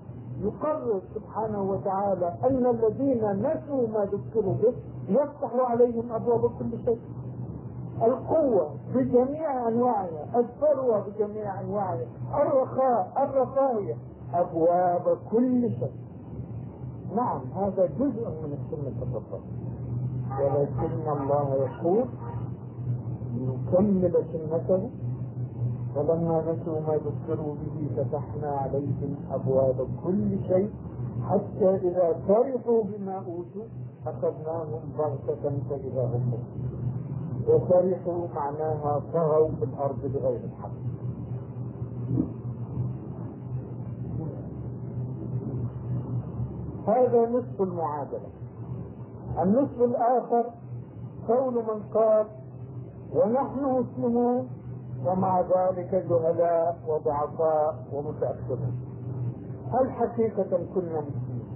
يقرر 0.41 1.01
سبحانه 1.15 1.63
وتعالى 1.63 2.35
أن 2.45 2.67
الذين 2.67 3.23
نسوا 3.47 3.89
ما 3.89 4.05
ذكروا 4.05 4.55
به 4.55 4.75
يفتح 5.09 5.51
عليهم 5.71 6.13
أبواب 6.13 6.41
كل 6.59 6.71
شيء. 6.85 6.99
القوة 8.03 8.71
بجميع 8.95 9.69
أنواعها 9.69 10.25
الثروة 10.41 11.01
بجميع 11.09 11.61
أنواعها 11.61 12.07
الرخاء 12.43 13.13
الرفاهية 13.19 13.95
أبواب 14.35 15.19
كل 15.31 15.71
شيء. 15.71 16.08
نعم 17.17 17.41
هذا 17.57 17.87
جزء 17.87 18.29
من 18.29 18.59
السنة 18.59 19.03
الربانية 19.03 19.69
ولكن 20.41 21.23
الله 21.23 21.55
يقول 21.55 22.05
ليكمل 23.35 24.25
سنته 24.33 24.91
فلما 25.95 26.41
نسوا 26.43 26.81
ما 26.81 26.95
ذكروا 26.97 27.55
به 27.55 27.89
فتحنا 27.97 28.49
عليهم 28.49 29.17
أبواب 29.31 29.89
كل 30.05 30.39
شيء 30.49 30.71
حتى 31.31 31.77
إذا 31.77 32.13
فرحوا 32.29 32.83
بما 32.85 33.17
أوتوا 33.17 33.65
أخذناهم 34.07 34.81
بغتة 34.99 35.51
فإذا 35.71 36.05
هم 36.05 36.33
وفرحوا 37.49 38.27
معناها 38.35 39.03
طغوا 39.15 39.49
في 39.49 39.65
الأرض 39.65 39.99
بغير 40.15 40.41
الحق. 40.45 40.71
هذا 46.89 47.29
نصف 47.31 47.63
المعادلة. 47.63 48.29
النصف 49.43 49.83
الآخر 49.83 50.45
قول 51.29 51.55
من 51.55 51.83
قال 51.95 52.27
ونحن 53.15 53.65
مسلمون 53.65 54.49
ومع 55.07 55.41
ذلك 55.41 55.95
جهلاء 56.11 56.79
وضعفاء 56.89 57.85
ومتأخرون. 57.93 58.73
هل 59.73 59.91
حقيقة 59.93 60.59
كنا 60.75 61.01
مسلمين؟ 61.01 61.49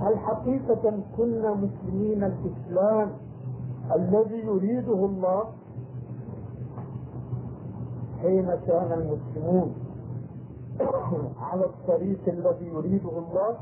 هل 0.00 0.18
حقيقة 0.18 0.92
كنا 1.16 1.54
مسلمين 1.54 2.24
الإسلام 2.24 3.10
الذي 3.94 4.46
يريده 4.46 5.04
الله؟ 5.06 5.44
حين 8.22 8.46
كان 8.66 8.92
المسلمون 8.92 9.74
على 11.50 11.64
الطريق 11.64 12.20
الذي 12.28 12.66
يريده 12.66 13.10
الله 13.18 13.56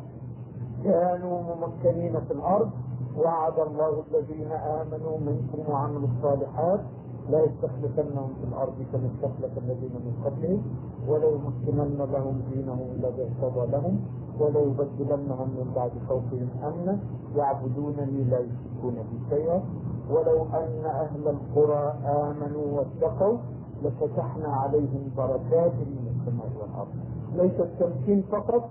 كانوا 0.84 1.42
ممكنين 1.42 2.20
في 2.20 2.32
الأرض. 2.32 2.70
وعد 3.18 3.58
الله 3.58 4.02
الذين 4.08 4.52
آمنوا 4.52 5.18
منكم 5.18 5.72
وعملوا 5.72 6.08
الصالحات 6.16 6.80
لا 7.30 7.44
يستخلفنهم 7.44 8.30
في 8.40 8.44
الأرض 8.48 8.74
كما 8.92 9.06
استخلف 9.14 9.58
الذين 9.58 9.94
من 10.06 10.14
قبلهم 10.24 10.62
ولا 11.08 11.28
يمكنن 11.28 11.98
لهم 12.12 12.40
دينهم 12.52 12.86
الذي 12.96 13.22
ارتضى 13.22 13.72
لهم 13.72 14.00
ولا 14.40 14.60
يبدلنهم 14.60 15.48
من 15.48 15.72
بعد 15.76 15.90
خوفهم 16.08 16.48
أمنا 16.64 16.98
يعبدونني 17.36 18.24
لا 18.24 18.38
يشركون 18.38 18.94
بي 18.94 19.18
شيئا. 19.30 19.62
ولو 20.10 20.42
أن 20.42 20.84
أهل 20.84 21.28
القرى 21.28 21.94
آمنوا 22.04 22.66
واتقوا 22.78 23.38
لفتحنا 23.82 24.48
عليهم 24.48 25.10
بركات 25.16 25.72
من 25.74 26.06
السماء 26.14 26.50
والأرض. 26.60 26.94
ليس 27.34 27.60
التمكين 27.60 28.22
فقط 28.32 28.62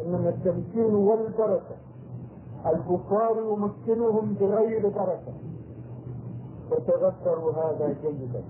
إنما 0.00 0.28
التمكين 0.28 0.94
والبركة. 0.94 1.76
الكفار 2.66 3.36
يمكنهم 3.38 4.34
بغير 4.40 4.88
بركة. 4.88 5.32
فتذكروا 6.70 7.52
هذا 7.52 7.96
جيدا. 8.02 8.42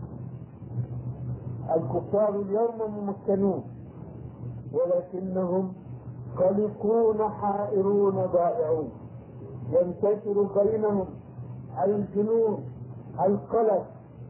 الكفار 1.76 2.28
اليوم 2.40 3.06
ممكنون 3.06 3.64
ولكنهم 4.72 5.72
قلقون 6.36 7.28
حائرون 7.30 8.26
ضائعون. 8.26 8.90
ينتشر 9.70 10.42
بينهم 10.62 11.06
الجنون 11.84 12.64
القلق 13.26 13.86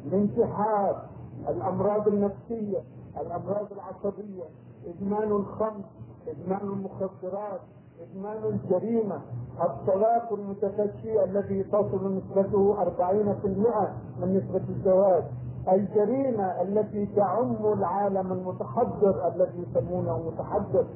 الانتحار 0.07 1.03
الأمراض 1.49 2.09
النفسية 2.09 2.79
الأمراض 3.21 3.67
العصبية 3.73 4.45
إدمان 4.87 5.31
الخمر. 5.33 5.85
ادمان 6.29 6.61
المخدرات 6.63 7.61
ادمان 8.01 8.45
الجريمة 8.45 9.21
الطلاق 9.65 10.33
المتفشي 10.33 11.25
الذي 11.25 11.63
تصل 11.65 12.17
نسبته 12.17 12.77
40% 12.85 14.21
من 14.21 14.37
نسبة 14.37 14.63
الزواج 14.69 15.25
الجريمة 15.73 16.63
التي 16.63 17.07
تعم 17.07 17.57
العالم 17.73 18.33
المتحضر 18.33 19.29
الذي 19.35 19.65
يسمونه 19.69 20.19
متحضر 20.19 20.87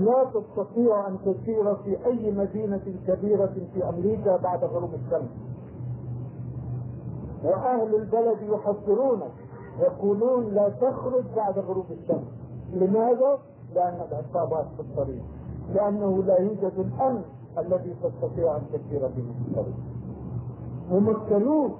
لا 0.00 0.24
تستطيع 0.24 1.08
أن 1.08 1.18
تسير 1.18 1.74
في 1.74 2.06
أي 2.06 2.30
مدينة 2.30 2.80
كبيرة 3.06 3.54
في 3.74 3.88
أمريكا 3.88 4.36
بعد 4.36 4.64
غروب 4.64 4.94
الشمس. 4.94 5.30
وأهل 7.44 7.94
البلد 7.94 8.42
يحذرونك 8.42 9.32
يقولون 9.80 10.54
لا 10.54 10.68
تخرج 10.68 11.24
بعد 11.36 11.58
غروب 11.58 11.86
الشمس. 11.90 12.28
لماذا؟ 12.72 13.38
لأن 13.76 14.00
العصابات 14.10 14.66
في 14.76 14.80
الطريق. 14.80 15.22
لأنه 15.74 16.22
لا 16.22 16.40
يوجد 16.40 16.72
الأمن 16.78 17.22
الذي 17.58 17.94
تستطيع 18.02 18.56
أن 18.56 18.62
تسير 18.72 19.00
به 19.06 19.26
في 19.36 19.48
الطريق. 19.48 19.76
ممكنون 20.90 21.74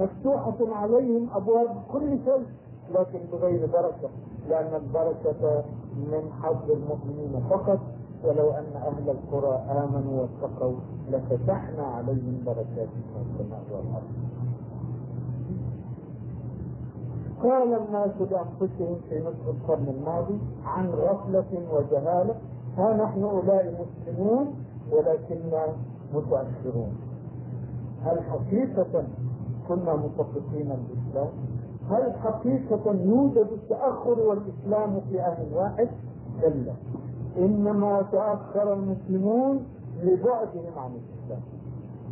مفتوحة 0.00 0.58
عليهم 0.76 1.28
أبواب 1.34 1.82
كل 1.92 2.18
شيء 2.24 2.46
لكن 2.94 3.20
بغير 3.32 3.66
بركة 3.66 4.08
لأن 4.48 4.74
البركة 4.74 5.64
من 5.96 6.32
حظ 6.42 6.70
المؤمنين 6.70 7.40
فقط. 7.50 7.78
ولو 8.24 8.50
أن 8.50 8.76
أهل 8.76 9.10
القرى 9.10 9.54
آمنوا 9.56 10.22
واتقوا 10.22 10.76
لفتحنا 11.10 11.82
عليهم 11.82 12.42
بركات 12.46 12.88
من 12.88 13.24
السماء 13.26 13.62
والأرض. 13.70 14.29
قال 17.42 17.74
الناس 17.74 18.10
لأنفسهم 18.20 18.96
في 19.08 19.20
نصف 19.20 19.48
القرن 19.48 19.88
الماضي 19.88 20.38
عن 20.64 20.90
غفلة 20.90 21.62
وجهالة 21.72 22.34
ها 22.76 22.96
نحن 22.96 23.22
أولئك 23.22 23.74
مسلمون 23.80 24.54
ولكننا 24.92 25.66
متأخرون 26.14 26.92
هل 28.04 28.20
حقيقة 28.22 29.04
كنا 29.68 29.96
مطبقين 29.96 30.70
الإسلام؟ 30.72 31.28
هل 31.90 32.12
حقيقة 32.18 32.92
يوجد 32.92 33.46
التأخر 33.52 34.20
والإسلام 34.20 35.00
في 35.10 35.20
آن 35.20 35.52
واحد؟ 35.54 35.88
كلا 36.40 36.72
إنما 37.38 38.02
تأخر 38.12 38.72
المسلمون 38.72 39.64
لبعدهم 40.02 40.72
عن 40.76 40.90
الإسلام 40.90 41.42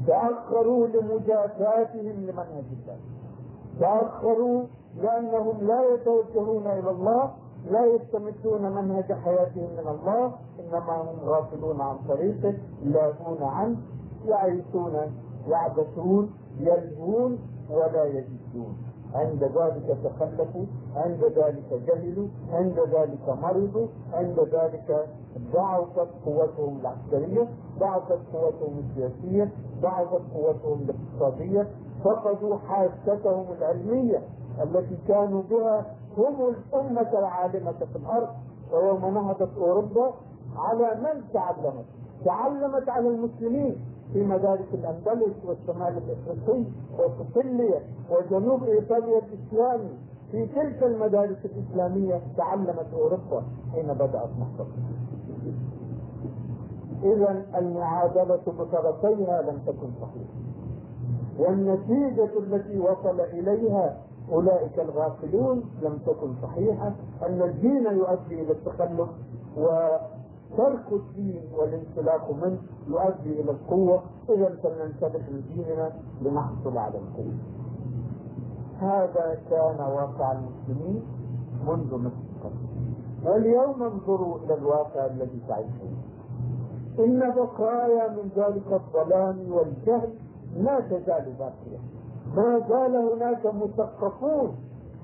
تأخروا 0.07 0.87
لمجافاتهم 0.87 2.17
لمنهج 2.21 2.65
الله 2.73 2.97
تأخروا 3.81 4.63
لأنهم 5.03 5.67
لا 5.67 5.95
يتوجهون 5.95 6.67
إلى 6.67 6.91
الله 6.91 7.31
لا 7.71 7.87
يستمدون 7.87 8.63
منهج 8.73 9.13
حياتهم 9.13 9.69
من 9.79 9.89
الله 9.89 10.33
إنما 10.61 11.03
هم 11.03 11.19
غافلون 11.25 11.81
عن 11.81 11.97
طريقه 12.09 12.55
لاهون 12.83 13.43
عنه 13.43 13.77
يعيشون 14.27 14.95
يعبثون 15.49 16.31
يلهون 16.61 17.39
ولا 17.71 18.05
يجدون. 18.05 18.77
عند 19.15 19.45
ذلك 19.45 19.99
تخلفوا 20.05 20.65
عند 20.97 21.25
ذلك 21.25 21.83
جهلوا 21.87 22.29
عند 22.53 22.79
ذلك 22.81 23.29
مرضوا 23.43 23.87
عند 24.13 24.41
ذلك 24.41 25.07
ضعفت 25.53 26.09
قوتهم 26.27 26.81
العسكرية 26.81 27.49
ضعفت 27.79 28.19
قوتهم 28.33 28.79
السياسية 28.91 29.51
ضعفت 29.83 30.23
قوتهم 30.35 30.81
الاقتصادية 30.89 31.69
فقدوا 32.05 32.57
حاستهم 32.59 33.47
العلمية. 33.59 34.23
التي 34.63 34.97
كانوا 35.09 35.43
بها 35.51 35.87
هم 36.19 36.35
الأمة 36.49 37.19
العالمة 37.19 37.73
في 37.73 37.97
الأرض 37.97 38.29
ويوم 38.73 39.15
نهضت 39.15 39.57
أوروبا 39.59 40.15
على 40.57 41.01
من 41.01 41.23
تعلمت؟ 41.33 41.85
تعلمت 42.25 42.89
على 42.89 43.09
المسلمين 43.09 43.77
في 44.13 44.25
مدارس 44.25 44.67
الأندلس 44.75 45.45
والشمال 45.45 45.99
الإفريقي 45.99 46.65
وسيسيليا 46.99 47.81
وجنوب 48.11 48.63
إيطاليا 48.65 49.19
الإسلامي 49.19 49.91
في 50.31 50.47
تلك 50.47 50.83
المدارس 50.83 51.37
الإسلامية 51.45 52.21
تعلمت 52.37 52.87
أوروبا 52.95 53.43
حين 53.73 53.87
بدأت 53.95 54.29
نهضتها 54.39 54.89
إذا 57.03 57.45
المعادلة 57.59 58.41
بطرفيها 58.47 59.43
لم 59.43 59.59
تكن 59.67 59.91
صحيحة 60.01 60.39
والنتيجة 61.39 62.39
التي 62.39 62.79
وصل 62.79 63.21
إليها 63.21 63.97
أولئك 64.33 64.79
الغافلون 64.79 65.65
لم 65.83 65.99
تكن 66.07 66.35
صحيحة 66.43 66.93
أن 67.27 67.43
الدين 67.43 67.87
يؤدي 67.87 68.43
إلى 68.43 68.53
التخلف 68.53 69.09
وترك 69.57 70.93
الدين 70.93 71.43
والانسلاخ 71.59 72.31
منه 72.31 72.59
يؤدي 72.89 73.41
إلى 73.41 73.51
القوة. 73.51 74.03
إذا 74.29 74.57
فلننسلخ 74.63 75.29
من 75.29 75.43
ديننا 75.55 75.93
لنحصل 76.23 76.79
على 76.79 76.99
القوة. 76.99 77.35
هذا 78.81 79.39
كان 79.51 79.81
واقع 79.81 80.33
المسلمين 80.33 81.03
منذ 81.67 81.95
نصف 81.95 82.15
القرن 82.37 82.69
واليوم 83.25 83.83
انظروا 83.83 84.39
إلى 84.39 84.55
الواقع 84.55 85.07
الذي 85.07 85.43
تعيشون. 85.49 85.97
إن 86.99 87.35
بقايا 87.37 88.09
من 88.09 88.31
ذلك 88.37 88.73
الظلام 88.73 89.53
والجهل 89.53 90.15
ما 90.57 90.81
تزال 90.81 91.33
باقية. 91.39 91.79
ما 92.39 92.59
زال 92.69 92.97
هناك 93.13 93.47
مثقفون 93.47 94.57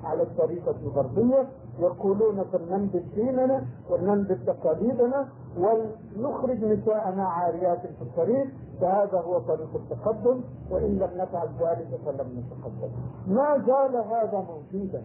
على 0.04 0.22
الطريقة 0.22 0.74
الغربية 0.82 1.48
يقولون 1.78 2.44
فلننبذ 2.52 3.02
ديننا 3.14 3.64
ولننبذ 3.90 4.44
تقاليدنا 4.46 5.28
ولنخرج 5.58 6.64
نساءنا 6.64 7.24
عاريات 7.24 7.80
في 7.80 8.02
الطريق 8.02 8.46
فهذا 8.80 9.20
هو 9.20 9.38
طريق 9.38 9.68
التقدم 9.74 10.40
وإن 10.70 10.98
لم 10.98 11.10
نفعل 11.16 11.48
ذلك 11.60 11.88
فلم 12.06 12.28
نتقدم. 12.38 12.90
ما 13.26 13.58
زال 13.66 13.96
هذا 13.96 14.46
موجودا 14.50 15.02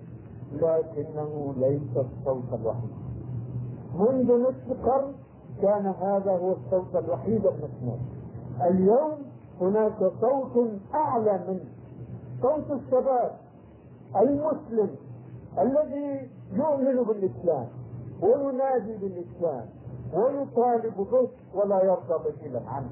لكنه 0.54 1.54
ليس 1.58 1.98
الصوت 1.98 2.54
الوحيد. 2.54 2.92
منذ 3.96 4.42
نصف 4.42 4.86
قرن 4.86 5.14
كان 5.62 5.86
هذا 5.86 6.32
هو 6.32 6.52
الصوت 6.52 7.04
الوحيد 7.04 7.46
المسموع. 7.46 7.98
اليوم 8.62 9.12
هناك 9.62 10.12
صوت 10.22 10.68
أعلى 10.96 11.40
منه. 11.48 11.79
صوت 12.42 12.72
الشباب 12.72 13.32
المسلم 14.16 14.90
الذي 15.60 16.30
يؤمن 16.54 17.04
بالإسلام 17.04 17.68
وينادي 18.22 18.98
بالإسلام 18.98 19.66
ويطالب 20.14 20.94
به 21.12 21.30
ولا 21.54 21.84
يرضى 21.84 22.30
بديلا 22.32 22.62
عنه 22.68 22.90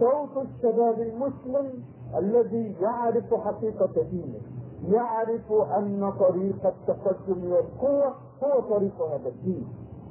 صوت 0.00 0.46
الشباب 0.46 1.00
المسلم 1.00 1.82
الذي 2.18 2.76
يعرف 2.80 3.34
حقيقة 3.34 4.02
دينه 4.10 4.40
يعرف 4.88 5.52
أن 5.52 6.12
طريق 6.20 6.66
التقدم 6.66 7.52
والقوة 7.52 8.14
هو 8.44 8.60
طريق 8.60 9.02
هذا 9.02 9.28
الدين 9.28 9.68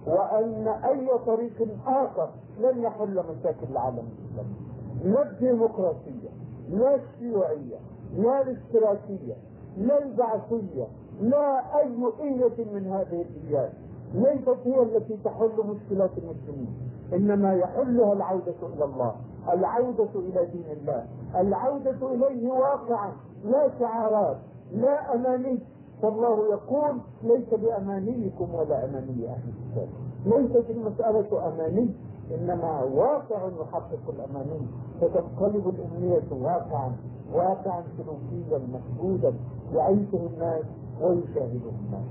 وأن 0.08 0.68
أي 0.68 1.10
طريق 1.26 1.68
آخر 1.88 2.30
لن 2.60 2.82
يحل 2.84 3.24
مشاكل 3.30 3.68
العالم 3.72 4.08
الإسلامي. 4.20 4.56
لا 5.04 5.32
الديمقراطية 5.32 6.30
لا 6.70 6.96
الشيوعية 6.96 7.78
لا 8.18 8.42
الاشتراكية 8.42 9.36
لا 9.78 10.04
البعثية 10.04 10.88
لا 11.22 11.78
أي 11.80 12.12
إية 12.22 12.66
من 12.74 12.88
هذه 12.88 13.26
الإيات 13.26 13.72
ليست 14.14 14.58
هي 14.66 14.82
التي 14.82 15.18
تحل 15.24 15.52
مشكلات 15.66 16.12
المسلمين 16.18 16.74
إنما 17.14 17.54
يحلها 17.54 18.14
العودة 18.14 18.54
إلى 18.74 18.86
الله 18.86 19.16
العودة 19.54 20.10
إلى 20.16 20.46
دين 20.46 20.66
الله. 20.82 21.06
العودة 21.36 22.12
إليه 22.12 22.52
واقعا 22.52 23.12
لا 23.46 23.70
شعارات 23.80 24.38
لا 24.72 25.16
أماني. 25.16 25.60
فالله 26.02 26.48
يقول 26.52 26.98
ليس 27.24 27.50
بأمانيكم 27.54 28.54
ولا 28.56 28.86
أماني 28.86 29.28
أهل 29.30 29.44
الكتاب. 29.50 29.88
ليست 30.26 30.70
المسألة 30.70 31.48
أماني. 31.48 31.90
إنما 32.32 32.82
واقع 32.84 33.48
يحقق 33.62 34.10
الأماني 34.10 34.68
فتنقلب 35.02 35.70
الأمنية 35.70 36.24
واقعا 36.32 36.92
واقعا 37.34 37.84
سلوكيا 37.98 38.68
مشهودا 38.74 39.34
يعيشه 39.74 40.28
الناس 40.34 40.64
ويشاهده 41.02 41.72
الناس. 41.86 42.06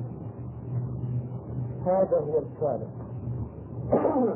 هذا 1.87 2.19
هو 2.19 2.39
الخالق. 2.39 2.91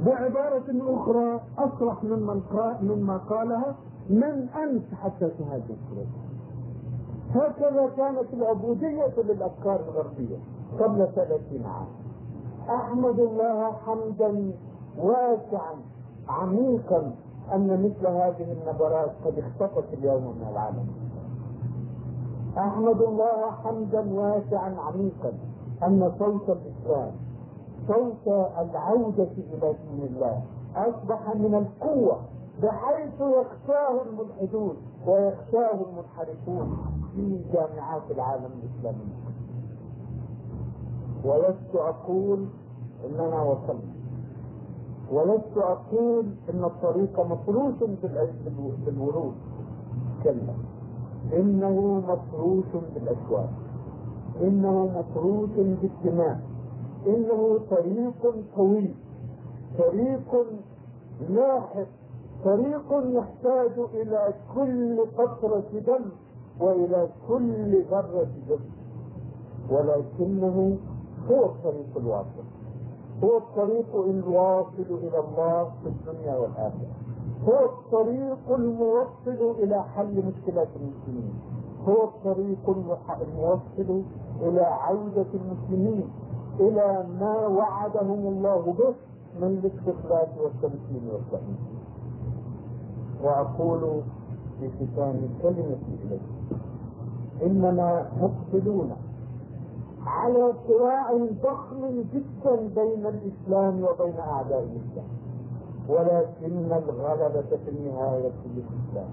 بعبارة 0.06 0.66
أخرى 0.70 1.40
أصرح 1.58 2.04
ممن 2.04 2.42
مما 2.82 3.18
قالها 3.18 3.76
من 4.10 4.50
أنت 4.50 4.94
حتى 5.04 5.30
فرويد 5.30 6.08
هكذا 7.36 7.90
كانت 7.98 8.34
العبودية 8.34 9.14
للأفكار 9.18 9.80
الغربية 9.80 10.38
قبل 10.80 11.08
ثلاثين 11.16 11.66
عام. 11.66 11.88
أحمد 12.70 13.20
الله 13.20 13.72
حمدا 13.72 14.52
واسعا 14.98 15.74
عميقا 16.30 17.16
أن 17.54 17.84
مثل 17.84 18.08
هذه 18.08 18.52
النبرات 18.52 19.12
قد 19.26 19.40
اختفت 19.40 19.94
اليوم 19.94 20.24
من 20.24 20.48
العالم. 20.52 20.88
أحمد 22.58 23.02
الله 23.02 23.52
حمدا 23.52 24.14
واسعا 24.14 24.76
عميقا 24.80 25.34
أن 25.84 26.12
صوت 26.20 26.50
الإسلام 26.50 27.12
صوت 27.88 28.28
العودة 28.60 29.24
إلى 29.38 29.74
دين 29.74 30.04
الله؟ 30.16 30.42
أصبح 30.76 31.36
من 31.36 31.56
القوة 31.56 32.20
بحيث 32.64 33.14
يخشاه 33.22 34.02
الملحدون 34.10 34.76
ويخشاه 35.08 35.74
المنحرفون 35.74 36.78
في 37.16 37.42
جامعات 37.54 38.02
العالم 38.12 38.50
الإسلامي. 38.64 39.08
ولست 41.26 41.76
أقول 41.76 42.46
إننا 43.06 43.42
وصلنا. 43.42 43.94
ولست 45.12 45.58
أقول 45.58 46.26
إن 46.54 46.64
الطريق 46.64 47.20
مفروش 47.20 47.74
بالورود 48.86 49.34
كلا. 50.24 50.54
إنه 51.34 52.02
مفروش 52.08 52.66
بالأشواك 52.96 53.50
إنه 54.42 54.86
مفروش 55.00 55.50
بالدماء 55.58 56.40
إنه 57.08 57.60
طريق 57.70 58.36
طويل. 58.56 58.96
طريق 59.78 60.46
لاحق 61.30 61.88
طريق 62.46 62.86
يحتاج 62.92 63.80
إلى 63.94 64.34
كل 64.56 65.06
قطرة 65.18 65.64
دم 65.88 66.06
وإلى 66.60 67.10
كل 67.28 67.84
ذرة 67.92 68.28
دم. 68.50 68.60
ولكنه 69.72 70.78
هو 71.32 71.46
الطريق 71.46 71.98
الواصل. 71.98 72.48
هو 73.24 73.38
الطريق 73.38 73.96
الواصل 73.96 74.86
إلى 74.90 75.20
الله 75.20 75.64
في 75.64 75.88
الدنيا 75.90 76.38
والآخرة. 76.38 76.88
هو 77.48 77.66
الطريق 77.66 78.52
الموصل 78.52 79.56
إلى 79.64 79.84
حل 79.84 80.24
مشكلات 80.26 80.68
المسلمين. 80.76 81.34
هو 81.88 82.04
الطريق 82.04 82.70
الموصل 83.22 84.04
إلى 84.42 84.62
عودة 84.62 85.26
المسلمين. 85.34 86.10
إلى 86.60 87.06
ما 87.20 87.48
وعدهم 87.48 88.28
الله 88.28 88.62
به 88.78 88.94
من 89.42 89.48
الاستقلال 89.58 90.28
والتمكين 90.44 91.10
والتأمين 91.14 91.58
وأقول 93.24 94.02
في 94.60 94.70
ختام 94.70 95.30
كلمتي 95.42 95.94
إليك. 96.04 96.22
إننا 97.44 98.10
مقبلون 98.22 98.92
على 100.06 100.54
صراع 100.68 101.18
ضخم 101.44 102.04
جدا 102.14 102.56
بين 102.76 103.06
الإسلام 103.06 103.84
وبين 103.84 104.20
أعداء 104.20 104.64
الإسلام. 104.64 105.08
ولكن 105.90 106.72
الغلبة 106.72 107.58
في 107.66 107.70
النهاية 107.70 108.32
للإسلام. 108.46 109.10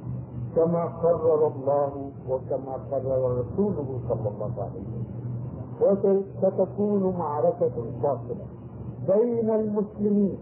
كما 0.56 0.84
قرر 0.84 1.46
الله 1.46 2.10
وكما 2.28 2.72
قرر 2.90 3.38
رسوله 3.40 4.00
صلى 4.08 4.28
الله 4.28 4.52
عليه 4.58 4.70
وسلم. 4.70 5.03
وستكون 5.80 7.16
معركة 7.18 7.72
فاصلة 8.02 8.46
بين 9.08 9.50
المسلمين 9.50 10.38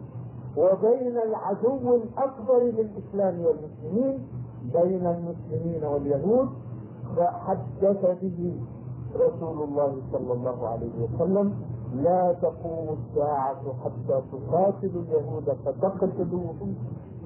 وبين 0.56 1.16
العدو 1.18 1.94
الأكبر 1.94 2.58
للإسلام 2.62 3.44
والمسلمين 3.44 4.18
بين 4.72 5.06
المسلمين 5.06 5.84
واليهود. 5.84 6.48
فحدث 7.16 8.18
به 8.22 8.60
رسول 9.16 9.62
الله 9.62 9.96
صلى 10.12 10.32
الله 10.32 10.68
عليه 10.68 10.92
وسلم 11.04 11.54
لا 11.94 12.32
تقوم 12.32 12.96
الساعة 12.98 13.62
حتى 13.84 14.22
تقاتل 14.32 14.90
اليهود 15.08 15.56
فتقتلوهم 15.64 16.74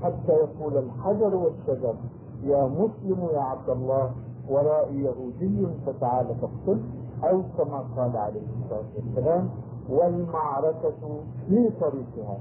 حتى 0.02 0.32
يقول 0.32 0.76
الحجر 0.78 1.36
والشجر 1.36 1.94
يا 2.42 2.66
مسلم 2.66 3.28
يا 3.32 3.40
عبد 3.40 3.70
الله 3.70 4.10
ورائي 4.50 5.02
يهودي 5.02 5.66
فتعال 5.86 6.26
تقتل. 6.40 6.80
أو 7.24 7.42
كما 7.58 7.84
قال 7.96 8.16
عليه 8.16 8.40
الصلاة 8.64 8.84
والسلام 8.96 9.50
والمعركة 9.88 11.20
في 11.48 11.70
طريقها. 11.80 12.38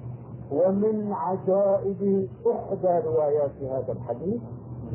ومن 0.52 1.14
عجائب 1.14 2.28
إحدى 2.48 3.08
روايات 3.08 3.52
هذا 3.62 3.92
الحديث 3.92 4.42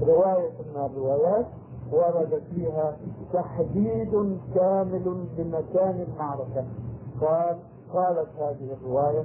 رواية 0.02 0.50
من 0.50 0.84
الروايات 0.84 1.46
ورد 1.92 2.42
فيها 2.50 2.96
تحديد 3.32 4.38
كامل 4.54 5.26
لمكان 5.38 6.06
المعركة. 6.08 6.64
قال 7.20 7.56
قالت 7.94 8.28
هذه 8.38 8.72
الرواية 8.72 9.24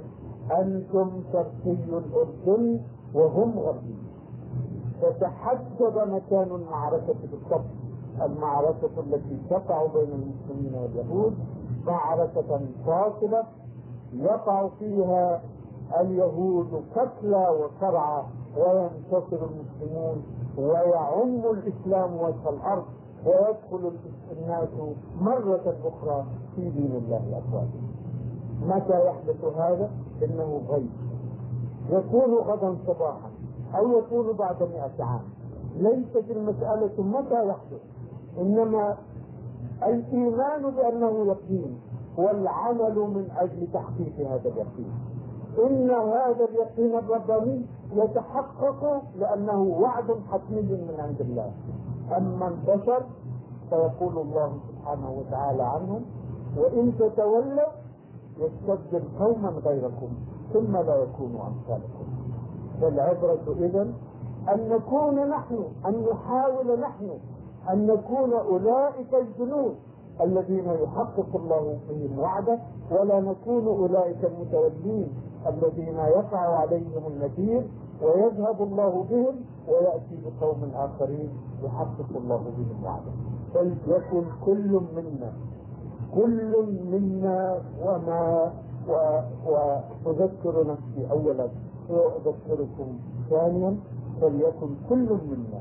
أنتم 0.58 1.22
شرقي 1.32 1.70
الأردن 1.72 2.80
وهم 3.14 3.58
غربي. 3.58 3.96
فتحدد 5.02 6.08
مكان 6.08 6.50
المعركة 6.54 7.14
بالضبط. 7.22 7.64
المعركة 8.22 8.90
التي 8.98 9.38
تقع 9.50 9.86
بين 9.86 10.08
المسلمين 10.12 10.74
واليهود 10.74 11.34
معركة 11.86 12.60
فاصلة 12.86 13.44
يقع 14.12 14.68
فيها 14.78 15.42
اليهود 16.00 16.82
قتلى 16.96 17.48
وصرعى 17.48 18.22
وينتصر 18.56 19.46
المسلمون 19.46 20.22
ويعم 20.58 21.42
الإسلام 21.50 22.16
وجه 22.16 22.48
الأرض 22.48 22.84
ويدخل 23.26 23.92
الناس 24.32 24.68
مرة 25.20 25.74
أخرى 25.84 26.24
في 26.56 26.70
دين 26.70 26.92
الله 26.96 27.38
أفواجا. 27.38 27.80
متى 28.62 29.06
يحدث 29.06 29.44
هذا؟ 29.44 29.90
إنه 30.24 30.62
غيب. 30.68 30.90
يكون 31.90 32.34
غدا 32.34 32.76
صباحا 32.86 33.30
أو 33.74 33.98
يكون 33.98 34.32
بعد 34.32 34.62
مئة 34.62 35.04
عام. 35.04 35.22
ليست 35.76 36.30
المسألة 36.30 37.02
متى 37.02 37.48
يحدث، 37.48 37.80
إنما 38.40 38.96
الإيمان 39.82 40.70
بأنه 40.70 41.26
يقين 41.26 41.78
والعمل 42.18 42.94
من 42.98 43.28
أجل 43.38 43.68
تحقيق 43.72 44.28
هذا 44.30 44.48
اليقين. 44.48 44.92
إن 45.58 45.90
هذا 45.90 46.44
اليقين 46.44 46.94
الرباني 46.98 47.66
يتحقق 47.92 49.02
لأنه 49.18 49.62
وعد 49.62 50.10
حتمي 50.32 50.62
من 50.62 50.94
عند 50.98 51.20
الله 51.20 51.50
أما 52.16 52.48
البشر 52.48 53.02
فيقول 53.70 54.18
الله 54.18 54.52
سبحانه 54.68 55.10
وتعالى 55.10 55.62
عنهم 55.62 56.02
وإن 56.56 56.92
تتولوا 56.98 57.68
يستبدل 58.38 59.02
قوما 59.20 59.48
غيركم 59.48 60.08
ثم 60.52 60.76
لا 60.76 60.96
يكونوا 60.96 61.40
أمثالكم 61.46 62.06
فالعبرة 62.80 63.54
إذا 63.58 63.82
أن 64.54 64.68
نكون 64.68 65.28
نحن 65.28 65.64
أن 65.86 66.04
نحاول 66.12 66.80
نحن 66.80 67.10
أن 67.72 67.86
نكون 67.86 68.32
أولئك 68.32 69.14
الجنود 69.14 69.74
الذين 70.20 70.64
يحقق 70.82 71.26
الله 71.36 71.78
فيهم 71.88 72.18
وعده 72.18 72.58
ولا 72.90 73.20
نكون 73.20 73.66
أولئك 73.66 74.24
المتولين 74.24 75.08
الذين 75.46 75.96
يقع 75.98 76.38
عليهم 76.38 77.02
النذير 77.06 77.66
ويذهب 78.02 78.62
الله 78.62 79.04
بهم 79.10 79.34
ويأتي 79.68 80.18
بقوم 80.24 80.70
آخرين 80.74 81.28
يحقق 81.64 82.10
الله 82.16 82.36
بهم 82.58 82.84
وعده. 82.84 83.12
فليكن 83.54 84.24
كل 84.44 84.80
منا 84.96 85.32
كل 86.14 86.54
منا 86.92 87.60
وما 87.84 88.52
وأذكر 89.46 90.66
نفسي 90.66 91.10
أولا 91.10 91.48
وأذكركم 91.90 92.98
ثانيا 93.30 93.76
فليكن 94.20 94.68
كل 94.88 95.08
منا 95.30 95.60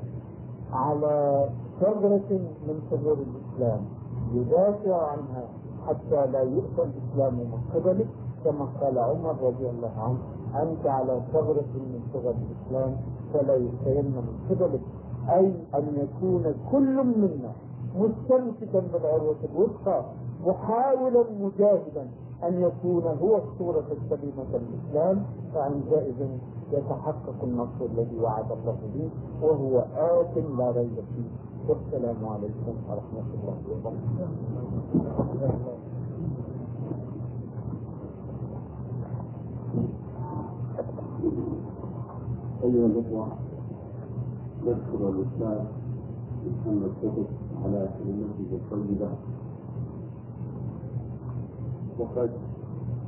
على 0.74 1.46
ثغرة 1.80 2.30
من 2.68 2.82
ثغور 2.90 3.18
الإسلام. 3.28 3.82
يدافع 4.34 5.08
عنها 5.12 5.44
حتى 5.88 6.32
لا 6.32 6.42
يؤتى 6.42 6.82
الإسلام 6.84 7.34
من 7.34 7.62
قبله 7.74 8.06
كما 8.44 8.66
قال 8.82 9.00
عمر 9.00 9.36
رضي 9.44 9.70
الله 9.70 9.92
عنه 9.98 10.18
أنت 10.64 10.88
على 10.88 11.22
ثغرة 11.34 11.74
من 11.76 12.00
ثغر 12.14 12.36
الإسلام 12.44 12.98
فلا 13.34 13.56
يؤتين 13.56 14.06
من 14.06 14.26
قبلك 14.50 14.82
أي 15.30 15.54
أن 15.76 15.86
يكون 15.96 16.56
كل 16.72 17.04
منا 17.04 17.52
مستمسكا 17.96 18.80
بالعروة 18.94 19.36
الوثقى 19.54 20.06
محاولا 20.46 21.24
مجاهدا 21.40 22.08
أن 22.44 22.62
يكون 22.62 23.04
هو 23.04 23.38
الصورة 23.38 23.86
السليمة 23.92 24.46
للإسلام 24.54 25.24
فعندئذ 25.54 26.28
يتحقق 26.72 27.44
النصر 27.44 27.86
الذي 27.86 28.20
وعد 28.20 28.52
الله 28.52 28.78
به 28.96 29.10
وهو 29.42 29.80
آت 29.98 30.38
لا 30.58 30.72
ريب 30.72 30.96
فيه. 31.16 31.30
والسلام 31.66 32.22
عليكم 32.22 32.76
ورحمة 32.90 33.28
الله 33.34 33.58
وبركاته. 33.74 34.38
أيها 42.64 42.86
الأخوة 42.86 43.28
نشكر 44.62 45.02
الأستاذ 45.10 45.62
محمد 46.46 46.92
كتب 47.02 47.28
على 47.66 47.90
كلمته 47.98 48.50
الطيبة. 48.52 49.10
وقد 52.00 52.32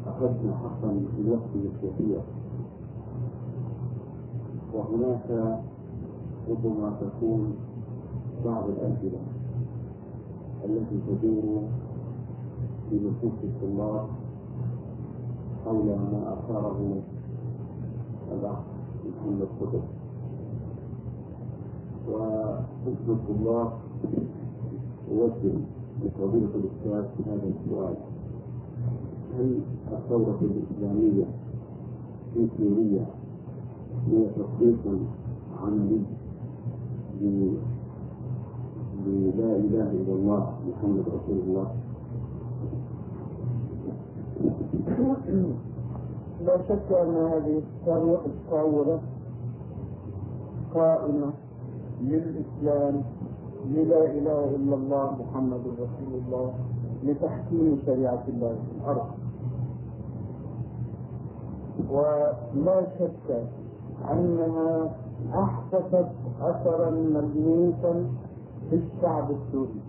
أخذنا 0.08 0.54
حقا 0.58 0.92
في 1.16 1.22
وقت 1.30 1.54
الكثير. 1.56 2.22
وهناك 4.74 5.30
ربما 6.50 6.90
تكون 7.02 7.67
بعض 8.46 8.64
الأمثلة 8.70 9.20
التي 10.66 10.98
تدور 11.08 11.62
في 12.90 12.96
نفوس 12.96 13.34
الطلاب 13.44 14.06
حول 15.66 15.86
ما 15.86 16.34
أثاره 16.34 17.02
الأخ 18.32 18.60
محمد 19.08 19.48
قطب 19.62 19.82
وحسن 22.10 23.10
الطلاب 23.10 23.72
أوجه 25.12 25.54
لفضيلة 26.04 26.50
الأستاذ 26.56 27.06
هذا 27.28 27.52
السؤال. 27.60 27.96
هل 29.38 29.60
الثورة 29.92 30.40
الإسلامية 30.42 31.26
في 32.34 32.48
سوريا 32.58 33.06
هي 34.08 34.26
تطبيق 34.36 35.00
عملي 35.64 36.02
بلا 39.06 39.52
إله 39.56 39.88
إلا 39.92 40.14
الله 40.14 40.44
محمد 40.70 41.06
رسول 41.16 41.38
الله. 41.46 41.68
لا 46.46 46.58
شك 46.68 46.90
أن 46.92 47.16
هذه 47.16 47.62
الثورة 48.26 49.00
قائمة 50.74 51.30
للإسلام 52.02 52.96
للا 53.68 54.02
إله 54.18 54.42
إلا 54.56 54.76
الله 54.76 55.06
محمد 55.22 55.64
رسول 55.78 56.12
الله 56.22 56.54
لتحكيم 57.04 57.80
شريعة 57.86 58.24
الله 58.28 58.54
في 58.66 58.72
الأرض. 58.82 59.10
ولا 61.92 62.78
شك 63.00 63.28
أنها 64.12 64.96
أحدثت 65.34 66.10
أثرا 66.42 66.90
ملموسا 66.90 67.94
في 68.70 68.76
الشعب 68.76 69.32
السوري 69.32 69.82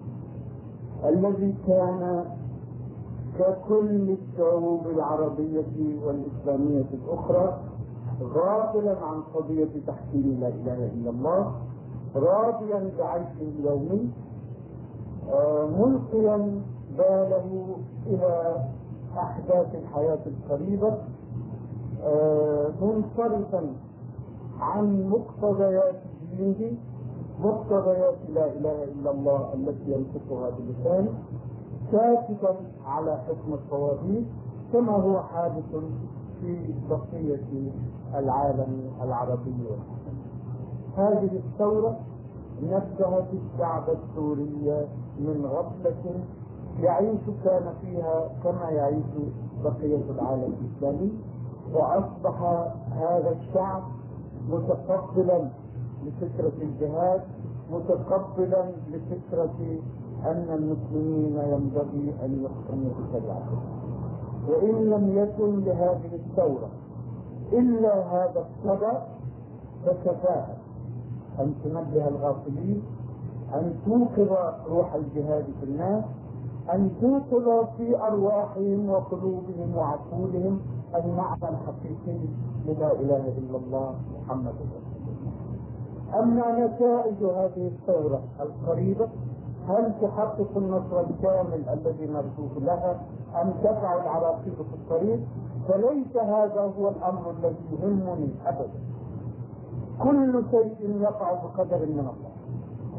الذي 1.05 1.55
كان 1.67 2.25
ككل 3.39 4.17
الشعوب 4.19 4.87
العربية 4.87 5.99
والإسلامية 6.05 6.85
الأخرى 6.95 7.59
غافلا 8.23 8.97
عن 9.07 9.21
قضية 9.35 9.69
تحكيم 9.87 10.39
لا 10.41 10.49
إله 10.49 10.87
إلا 10.95 11.11
الله 11.11 11.53
راضيا 12.17 12.91
بعيشه 12.99 13.41
اليومي 13.59 14.11
آه، 15.33 15.67
ملقيا 15.67 16.61
باله 16.99 17.77
إلى 18.07 18.57
أحداث 19.19 19.75
الحياة 19.75 20.19
القريبة 20.27 20.99
آه، 22.05 22.69
منصرفا 22.83 23.67
عن 24.61 25.09
مقتضيات 25.11 25.95
دينه 26.37 26.73
مقتضيات 27.41 28.15
لا 28.35 28.47
إله 28.47 28.85
إلا 28.85 29.11
الله 29.11 29.55
التي 29.55 29.93
ينطقها 29.93 30.51
بلسانه 30.51 31.13
ساكتا 31.93 32.57
على 32.87 33.17
حكم 33.29 33.53
الطواغيت 33.55 34.27
كما 34.73 34.93
هو 34.93 35.21
حادث 35.23 35.71
في 36.41 36.75
بقية 36.91 37.71
العالم 38.15 38.91
العربي. 39.03 39.55
هذه 40.97 41.31
الثورة 41.45 41.97
نبهت 42.63 43.27
الشعب 43.33 43.83
السوري 43.89 44.87
من 45.19 45.47
غفلة 45.47 46.15
يعيش 46.81 47.21
كان 47.45 47.73
فيها 47.81 48.29
كما 48.45 48.71
يعيش 48.71 49.05
بقية 49.65 50.11
العالم 50.11 50.55
الإسلامي 50.61 51.13
وأصبح 51.75 52.43
هذا 52.91 53.31
الشعب 53.41 53.83
متقبلا 54.51 55.49
لفكرة 56.07 56.53
الجهاد 56.63 57.21
متقبلا 57.73 58.65
لفكرة 58.91 59.79
أن 60.25 60.47
المسلمين 60.51 61.37
ينبغي 61.53 62.15
أن 62.25 62.45
يحكموا 62.45 62.91
بشريعة 62.99 63.49
وإن 64.49 64.91
لم 64.91 65.19
يكن 65.19 65.61
لهذه 65.65 66.11
الثورة 66.15 66.69
إلا 67.53 67.95
هذا 67.95 68.47
الصدى 68.47 68.93
فكفاها 69.87 70.57
أن 71.41 71.55
تنبه 71.65 72.09
الغافلين 72.09 72.83
أن 73.55 73.75
توقظ 73.87 74.33
روح 74.71 74.95
الجهاد 74.95 75.45
في 75.61 75.67
الناس 75.67 76.05
أن 76.73 76.91
توقظ 77.01 77.67
في 77.77 77.97
أرواحهم 78.03 78.91
وقلوبهم 78.91 79.77
وعقولهم 79.77 80.61
المعنى 80.95 81.49
الحقيقي 81.49 82.19
للا 82.67 82.93
إله 82.93 83.33
إلا 83.39 83.57
الله 83.57 83.95
محمد 84.21 84.53
رسول 84.55 84.69
الله. 84.79 84.88
أما 86.15 86.67
نتائج 86.67 87.25
هذه 87.25 87.67
الثورة 87.67 88.21
القريبة 88.41 89.09
هل 89.69 89.93
تحقق 90.03 90.57
النصر 90.57 91.01
الكامل 91.01 91.69
الذي 91.69 92.07
نرجوه 92.07 92.51
لها 92.61 93.01
أم 93.43 93.53
تقع 93.63 93.95
العراقيل 94.03 94.53
في 94.53 94.75
الطريق؟ 94.75 95.21
فليس 95.69 96.17
هذا 96.17 96.73
هو 96.79 96.89
الأمر 96.89 97.31
الذي 97.31 97.57
يهمني 97.73 98.29
ابدا. 98.47 98.81
كل 100.03 100.43
شيء 100.51 101.01
يقع 101.01 101.33
بقدر 101.33 101.79
من 101.79 101.99
الله. 101.99 102.33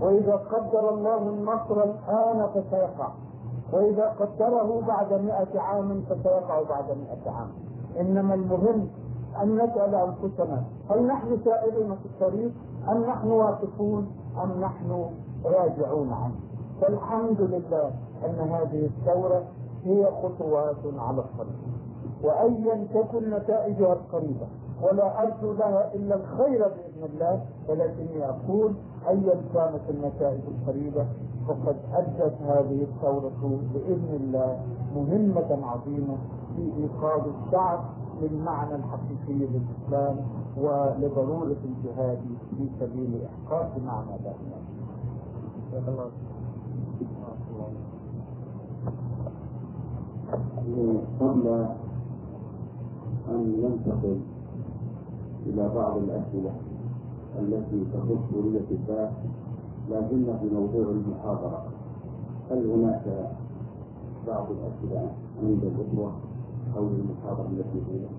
وإذا 0.01 0.35
قدر 0.35 0.89
الله 0.89 1.17
النصر 1.17 1.83
الآن 1.83 2.47
فسيقع. 2.47 3.09
وإذا 3.73 4.15
قدره 4.19 4.81
بعد 4.87 5.13
مئة 5.13 5.59
عام 5.59 6.01
فسيقع 6.09 6.61
بعد 6.69 6.85
مئة 6.85 7.31
عام. 7.31 7.49
إنما 7.99 8.33
المهم 8.33 8.87
أن 9.43 9.55
نسأل 9.55 9.95
أنفسنا 9.95 10.63
هل 10.89 11.07
نحن 11.07 11.37
سائرون 11.45 11.95
في 11.95 12.05
الطريق؟ 12.05 12.51
أم 12.91 13.03
نحن 13.03 13.31
واقفون 13.31 14.07
أم 14.43 14.61
نحن 14.61 15.05
راجعون 15.45 16.13
عنه. 16.13 16.35
فالحمد 16.81 17.41
لله 17.41 17.91
أن 18.25 18.39
هذه 18.39 18.85
الثورة 18.85 19.43
هي 19.83 20.05
خطوات 20.23 20.75
على 20.97 21.19
الطريق 21.19 21.59
وايا 22.23 22.87
تكن 22.93 23.29
نتائجها 23.29 23.93
القريبه 23.93 24.47
ولا 24.81 25.21
أرجو 25.23 25.53
لها 25.53 25.93
إلا 25.93 26.15
الخير 26.15 26.67
بإذن 26.67 27.03
الله 27.13 27.41
ولكني 27.69 28.29
أقول 28.29 28.73
ايا 29.09 29.41
كانت 29.53 29.81
النتائج 29.89 30.41
القريبه 30.47 31.05
فقد 31.47 31.75
أدت 31.93 32.35
هذه 32.41 32.83
الثورة 32.83 33.31
بإذن 33.73 34.15
الله 34.15 34.59
مهمة 34.95 35.67
عظيمة 35.67 36.17
في 36.55 36.71
إيقاظ 36.77 37.21
الشعب 37.27 37.79
للمعنى 38.21 38.75
الحقيقي 38.75 39.33
للإسلام 39.33 40.15
ولضرورة 40.57 41.55
الجهاد 41.65 42.19
في 42.57 42.69
سبيل 42.79 43.21
إحقاق 43.25 43.77
معنى 43.85 44.11
ذلك. 44.25 44.55
قبل 51.19 51.65
أن 53.29 53.61
ننتقل 53.61 54.19
إلى 55.45 55.69
بعض 55.75 55.97
الأسئلة 55.97 56.51
التي 57.39 57.85
تخص 57.93 58.21
كلية 58.33 58.65
الباء 58.71 59.13
لكن 59.89 60.37
في 60.39 60.55
موضوع 60.55 60.91
المحاضرة 60.91 61.63
هل 62.51 62.69
هناك 62.71 63.31
بعض 64.27 64.47
الأسئلة 64.51 65.11
عند 65.43 65.63
الإخوة 65.63 66.11
حول 66.79 66.87
المحاضرة 66.95 67.47
التي 67.51 67.81
فيها؟ 67.85 68.09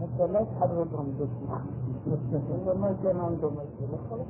حتى 0.00 0.26
لا 0.32 0.44
تحررهم 0.44 1.14
بس 1.20 1.28
ما 2.80 2.96
كان 3.02 3.16
عندهم 3.20 3.52
أسئلة 3.58 3.98
خلاص. 4.10 4.26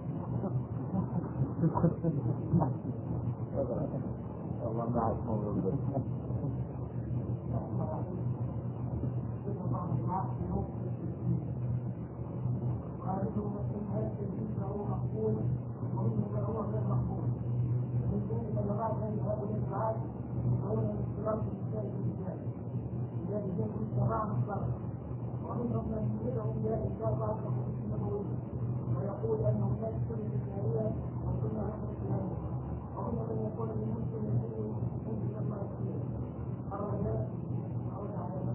الله 4.66 4.86
معكم 4.94 5.72
ومنهم 25.48 25.84
من 25.92 26.04
يدعو 26.26 26.50
إلى 26.50 26.74
انكار 26.74 27.14
بعض 27.20 27.36
النبويه 27.84 28.36
ويقول 28.96 29.38
انه 29.46 29.68
لا 29.82 29.88
يكون 29.88 30.18
الاسلاميه 30.26 30.90
وكنا 31.26 31.62
نحن 31.68 31.82
الاسلاميه 31.88 32.36
ومنهم 32.96 33.26
من 33.30 33.38
يقول 33.46 33.68
للمسلم 33.68 34.24
يقول 34.44 34.70
انت 35.10 35.22
لما 35.36 35.56
يصير 35.56 35.98
الرجاء 36.72 37.28
أو 37.96 38.02
العلامه 38.04 38.52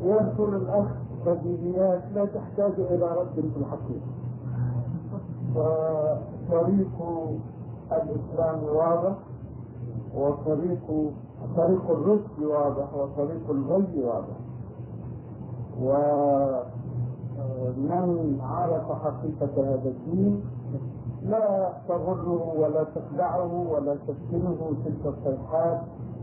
يذكر 0.00 0.56
الأخ 0.56 1.05
بديهيات 1.26 2.02
لا 2.14 2.24
تحتاج 2.24 2.72
إلى 2.78 3.06
رد 3.18 3.34
في 3.34 3.56
الحقيقة 3.60 4.06
فطريق 5.54 6.96
الإسلام 7.92 8.64
واضح 8.64 9.14
وطريق 10.16 11.12
طريق 11.56 11.90
الرشد 11.90 12.42
واضح 12.42 12.94
وطريق 12.94 13.50
الغي 13.50 14.04
واضح. 14.04 14.36
ومن 17.76 18.40
عرف 18.42 18.92
حقيقة 18.92 19.54
هذا 19.74 19.88
الدين 19.88 20.40
لا 21.22 21.72
تغره 21.88 22.54
ولا 22.58 22.84
تخدعه 22.84 23.52
ولا 23.70 23.94
تفتنه 23.94 24.72
تلك 24.84 25.06
الصيحات 25.06 25.80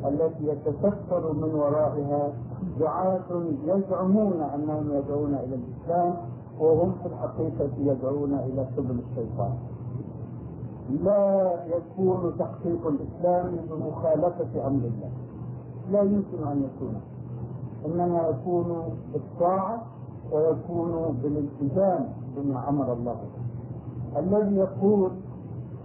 التي 0.07 0.47
يتكثر 0.47 1.33
من 1.33 1.55
ورائها 1.55 2.33
دعاة 2.79 3.29
يزعمون 3.65 4.41
أنهم 4.41 4.91
يدعون 4.91 5.33
إلى 5.33 5.55
الإسلام 5.55 6.15
وهم 6.59 6.91
في 6.91 7.05
الحقيقة 7.07 7.69
يدعون 7.79 8.33
إلى 8.33 8.67
سبل 8.77 8.99
الشيطان. 9.09 9.53
لا 11.03 11.53
يكون 11.65 12.33
تحقيق 12.39 12.87
الإسلام 12.87 13.55
بمخالفة 13.69 14.67
أمر 14.67 14.81
الله. 14.85 15.11
لا 15.91 16.01
يمكن 16.01 16.47
أن 16.51 16.63
يكون. 16.63 17.01
إنما 17.85 18.27
يكون 18.27 18.83
بالطاعة 19.13 19.81
ويكون 20.31 21.17
بالالتزام 21.23 22.09
بما 22.37 22.69
أمر 22.69 22.93
الله 22.93 23.15
الذي 24.17 24.55
يقول 24.55 25.11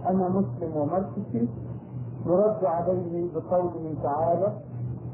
أنا 0.07 0.29
مسلم 0.29 0.77
ومركزي 0.77 1.47
يرد 2.25 2.65
عليه 2.65 3.27
بقوله 3.35 3.95
تعالى 4.03 4.53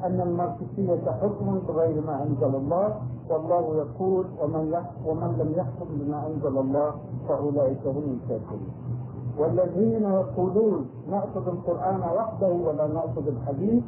أن 0.03 0.21
الماركسية 0.21 1.11
حكم 1.11 1.59
بغير 1.67 2.01
ما 2.07 2.23
أنزل 2.23 2.55
الله 2.55 2.95
والله 3.29 3.75
يقول 3.75 4.25
ومن 4.43 4.73
ومن 5.05 5.37
لم 5.39 5.53
يحكم 5.57 5.85
بما 5.91 6.27
أنزل 6.27 6.57
الله 6.57 6.93
فأولئك 7.27 7.87
هم 7.87 8.17
الكافرون. 8.17 8.69
والذين 9.39 10.03
يقولون 10.03 10.85
نأخذ 11.09 11.47
القرآن 11.47 11.99
وحده 12.17 12.47
ولا 12.47 12.87
نأخذ 12.87 13.27
الحديث. 13.27 13.83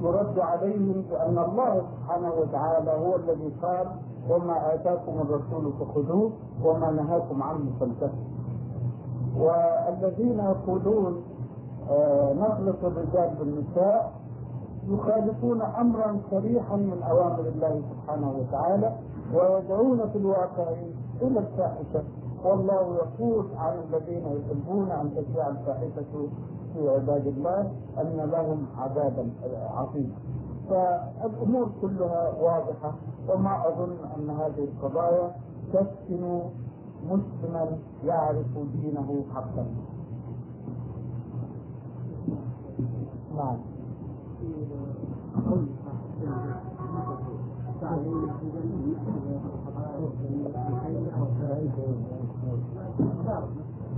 يرد 0.00 0.38
عليهم 0.38 1.04
بأن 1.10 1.38
الله 1.38 1.82
سبحانه 1.92 2.32
وتعالى 2.40 2.90
هو 2.90 3.16
الذي 3.16 3.52
قال 3.62 3.86
وما 4.30 4.74
آتاكم 4.74 5.12
الرسول 5.20 5.72
فخذوه 5.80 6.30
وما 6.64 6.90
نهاكم 6.90 7.42
عنه 7.42 7.64
فانتهوا. 7.80 8.24
والذين 9.38 10.38
يقولون 10.38 11.22
نخلط 12.34 12.84
الرجال 12.84 13.34
بالنساء 13.38 14.12
يخالفون 14.88 15.62
أمرا 15.62 16.20
صريحا 16.30 16.76
من 16.76 17.02
أوامر 17.02 17.40
الله 17.40 17.82
سبحانه 17.90 18.30
وتعالى 18.30 18.96
ويدعون 19.34 20.08
في 20.10 20.18
الواقع 20.18 20.70
إلى 21.22 21.38
الفاحشة. 21.38 22.02
والله 22.44 22.96
يقول 22.96 23.46
عن 23.56 23.78
الذين 23.78 24.26
يحبون 24.26 24.90
أن 24.90 25.10
تشيع 25.10 25.48
الفاحشة 25.48 26.28
في 26.74 26.88
عباد 26.88 27.26
الله 27.26 27.72
أن 28.00 28.30
لهم 28.30 28.66
عذابا 28.78 29.30
عظيما. 29.74 30.14
فالأمور 30.68 31.68
كلها 31.82 32.32
واضحة 32.40 32.92
وما 33.28 33.68
أظن 33.68 33.96
أن 34.16 34.30
هذه 34.30 34.64
القضايا 34.64 35.30
تسكن 35.72 36.40
مسلما 37.04 37.78
يعرف 38.04 38.46
دينه 38.72 39.24
حقا. 39.34 39.66
نعم 43.42 43.56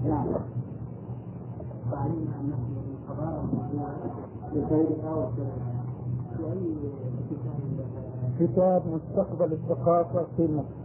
نعم 0.05 0.27
بخيرها 4.55 5.31
في 6.37 6.45
أي 6.53 6.75
كتاب 8.41 8.83
مستقبل 8.87 9.53
الثقافة 9.53 10.25
في 10.37 10.43
مصر. 10.57 10.84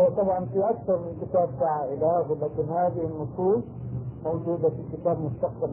هو 0.00 0.08
طبعا 0.16 0.44
في 0.44 0.70
أكثر 0.70 0.98
من 0.98 1.16
كتاب 1.22 1.48
دعا 1.60 1.84
إلى 1.84 2.06
لكن 2.42 2.68
هذه 2.68 3.04
النصوص 3.06 3.62
موجودة 4.24 4.68
في 4.68 4.82
كتاب 4.92 5.18
مستقبل 5.20 5.70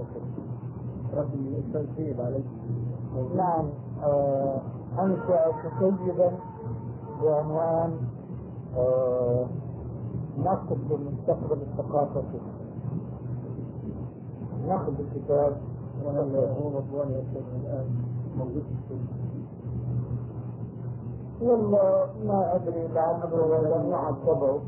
مصر. 0.00 1.20
ربي 1.20 1.58
التنسيب 1.58 2.20
عليك 2.20 2.44
نعم 3.36 3.68
آه 4.02 4.60
أنشأ 4.98 5.52
كتيبا 5.80 6.30
بعنوان 7.22 7.98
آه 8.76 9.46
نقد 10.38 10.78
لمستقبل 10.90 11.62
مصر. 12.26 12.66
نقد 14.68 14.94
الكتاب 15.00 15.56
هو 16.04 16.68
رضوان 16.68 17.10
يا 17.10 17.22
الآن 17.62 17.86
موجود 18.38 18.62
في 18.62 18.94
السجن 18.94 19.35
والله 21.40 22.08
ما 22.26 22.54
أدري 22.56 22.88
لعله 22.94 23.32
لم 23.62 23.96
طبعه 24.26 24.60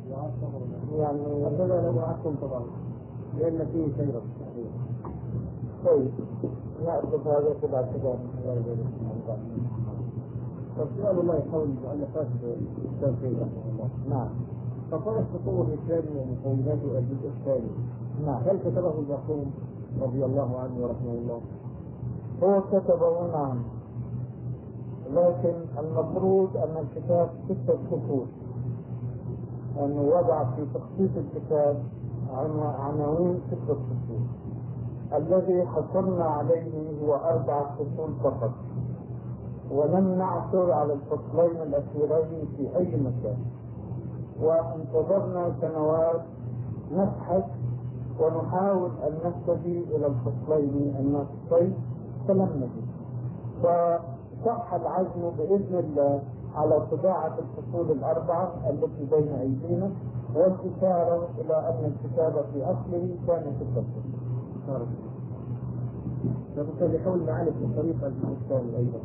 يعني 0.96 1.46
هذا 1.46 1.90
لم 1.90 1.96
يحكم 1.96 2.34
طبعا 2.42 2.62
لأن 3.38 3.66
فيه 3.72 3.96
خيرا 3.96 4.20
طيب 5.86 6.10
ناخذ 6.84 7.28
هذا 7.28 7.54
تبع 7.62 7.82
كذا 7.82 8.18
فسؤال 10.76 11.20
الله 11.20 11.34
يحول 11.34 11.68
مؤلفات 11.84 12.26
الإسلام 12.42 13.16
في 13.20 13.26
رحمه 13.26 13.64
الله 13.72 13.88
نعم. 14.10 14.28
فقال 14.90 15.18
التطور 15.18 15.66
الإسلامي 15.66 16.20
ومكوناته 16.20 16.98
الجزء 16.98 17.28
الثاني 17.28 17.70
نعم. 18.26 18.42
هل 18.42 18.58
كتبه 18.58 18.98
المرحوم 18.98 19.50
رضي 20.00 20.24
الله 20.24 20.58
عنه 20.58 20.74
ورحمه 20.82 21.12
الله؟ 21.12 21.40
هو 22.42 22.62
كتبه 22.62 23.26
نعم. 23.32 23.62
لكن 25.12 25.54
المفروض 25.78 26.56
أن 26.56 26.76
الكتاب 26.76 27.30
ستة 27.44 27.78
فصول 27.90 28.26
انه 29.80 30.00
وضع 30.02 30.44
في 30.44 30.66
تخصيص 30.74 31.10
الكتاب 31.16 31.82
عناوين 32.78 33.40
ستة 33.46 33.74
فصول 33.74 34.20
الذي 35.12 35.66
حصلنا 35.66 36.24
عليه 36.24 37.00
هو 37.02 37.14
أربع 37.14 37.64
فصول 37.74 38.14
فقط. 38.24 38.50
ولم 39.70 40.14
نعثر 40.18 40.72
على 40.72 40.92
الفصلين 40.92 41.62
الأخيرين 41.62 42.48
في 42.56 42.76
أي 42.76 42.96
مكان. 42.96 43.36
وانتظرنا 44.42 45.52
سنوات 45.60 46.20
نبحث 46.92 47.44
ونحاول 48.20 48.90
أن 49.06 49.12
نهتدي 49.24 49.96
إلى 49.96 50.06
الفصلين 50.06 50.94
الناقصين 51.00 51.74
فلم 52.28 52.48
نجد. 52.56 52.88
فصح 54.44 54.74
العزم 54.74 55.30
بإذن 55.38 55.78
الله 55.78 56.22
على 56.54 56.80
طباعة 56.90 57.38
الفصول 57.38 57.90
الأربعة 57.90 58.52
التي 58.70 59.04
بين 59.10 59.32
أيدينا 59.32 59.90
والإشارة 60.34 61.28
إلى 61.38 61.58
أن 61.58 61.92
الكتاب 61.92 62.44
في 62.52 62.64
أصله 62.64 63.16
كان 63.26 63.42
في 63.58 63.62
التفصيل. 63.64 64.18
فبالتالي 66.56 66.98
حول 66.98 67.22
معالج 67.26 67.48
الطريقة 67.62 68.06
الثاني 68.06 68.76
أيضا. 68.76 68.98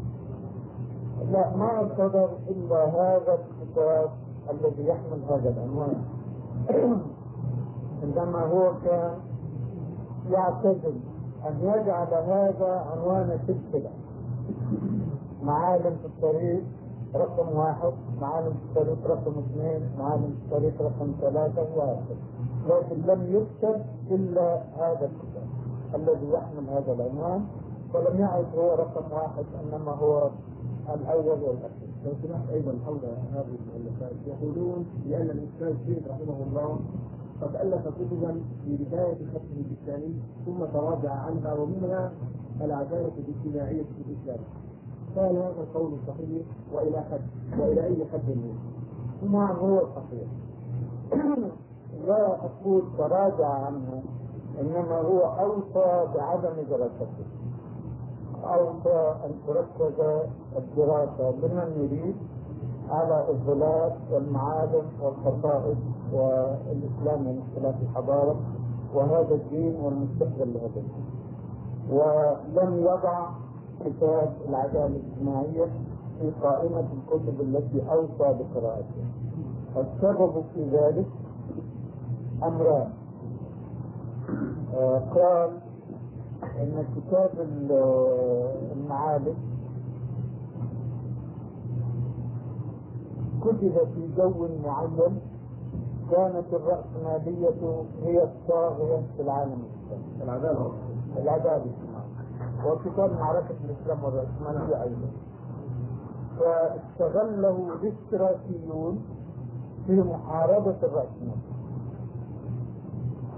لا 1.31 1.55
ما 1.55 1.89
صدر 1.97 2.29
إلا 2.49 2.85
هذا 2.85 3.37
الكتاب 3.39 4.09
الذي 4.51 4.87
يحمل 4.87 5.19
هذا 5.29 5.49
العنوان. 5.49 6.03
عندما 8.03 8.39
هو 8.39 8.71
كان 8.85 9.13
يعتزم 10.31 10.95
أن 11.47 11.59
يجعل 11.61 12.13
هذا 12.13 12.85
عنوان 12.91 13.39
سلسلة 13.47 13.89
معالم 15.43 15.95
في 16.01 16.05
الطريق 16.05 16.63
رقم 17.15 17.57
واحد. 17.57 17.93
معالم 18.21 18.53
في 18.53 18.79
الطريق 18.79 19.07
رقم 19.07 19.31
اثنين. 19.39 19.81
معالم 19.99 20.35
في 20.39 20.45
الطريق 20.45 20.81
رقم 20.81 21.11
ثلاثة 21.21 21.67
وهكذا 21.77 22.15
لكن 22.69 22.95
لم 23.07 23.21
يكتب 23.35 23.81
إلا 24.11 24.61
هذا 24.77 25.09
الكتاب 25.11 25.47
الذي 25.95 26.27
يحمل 26.31 26.69
هذا 26.69 26.93
العنوان 26.93 27.45
ولم 27.93 28.19
يعد 28.19 28.45
هو 28.55 28.75
رقم 28.75 29.11
واحد 29.11 29.45
إنما 29.63 29.91
هو 29.91 30.29
الأول 30.93 31.39
والأخير. 31.43 31.89
لو 32.05 32.11
سمحت 32.23 32.49
أيضا 32.53 32.73
حول 32.85 32.99
هذه 33.33 33.57
المسائل 33.75 34.17
يقولون 34.27 34.85
بأن 35.05 35.29
الأستاذ 35.29 35.85
زيد 35.87 36.07
رحمه 36.07 36.37
الله 36.47 36.79
قد 37.41 37.55
ألف 37.55 37.87
كتبا 37.87 38.41
في 38.65 38.75
بداية 38.77 39.17
خطه 39.33 39.55
الإسلامي 39.65 40.13
ثم 40.45 40.65
تراجع 40.73 41.11
عنها 41.11 41.53
ومنها 41.53 42.11
العدالة 42.61 43.11
الاجتماعية 43.17 43.83
في 43.83 44.01
الإسلام. 44.11 44.39
هذا 45.17 45.53
القول 45.61 45.91
صحيح 46.07 46.45
وإلى 46.73 47.01
حد 47.11 47.21
وإلى 47.59 47.83
أي 47.83 48.05
حد 48.13 48.29
منه. 48.29 48.55
نعم 49.31 49.55
هو 49.55 49.81
صحيح 49.95 50.27
لا 52.07 52.45
أقول 52.45 52.83
تراجع 52.97 53.47
عنها 53.47 54.01
إنما 54.61 54.97
هو 54.97 55.19
أوصى 55.19 56.07
بعدم 56.15 56.53
دراسته. 56.69 57.25
أوصى 58.43 59.15
أن 59.25 59.31
تركز 59.47 59.99
الدراسة 60.57 61.31
لمن 61.31 61.71
يريد 61.77 62.15
على 62.89 63.25
الظلال 63.29 63.91
والمعادن 64.11 64.83
والخصائص 65.01 65.77
والإسلام 66.13 67.27
ومشكلات 67.27 67.75
الحضارة 67.81 68.35
وهذا 68.93 69.35
الدين 69.35 69.75
والمستقبل 69.75 70.53
لهذا 70.53 70.65
الدين 70.65 71.05
ولم 71.89 72.77
يضع 72.79 73.27
كتاب 73.85 74.33
العدالة 74.49 74.85
الاجتماعية 74.85 75.65
في 76.19 76.31
قائمة 76.43 76.87
الكتب 76.93 77.41
التي 77.41 77.91
أوصى 77.91 78.37
بقراءتها. 78.39 79.05
السبب 79.77 80.43
في 80.53 80.63
ذلك 80.69 81.05
أمران. 82.43 82.89
آه 84.75 84.99
قال 84.99 85.49
إن 86.59 86.85
كتاب 86.95 87.29
المعالم 88.71 89.35
كتب 93.41 93.87
في 93.95 94.09
جو 94.17 94.47
معين 94.65 95.19
كانت 96.11 96.45
الرأسمالية 96.53 97.83
هي 98.03 98.23
الطاغية 98.23 99.01
في 99.15 99.21
العالم 99.21 99.63
الإسلامي. 99.91 100.23
العدالة. 100.23 100.71
العدالة. 101.17 101.71
وكتاب 102.65 103.11
معركة 103.19 103.55
الإسلام 103.63 104.03
والرأسمالية 104.03 104.83
أيضا. 104.83 105.07
فاستغله 106.39 107.73
الاشتراكيون 107.81 109.01
في 109.87 110.01
محاربة 110.01 110.75
الرأسمالية. 110.83 111.53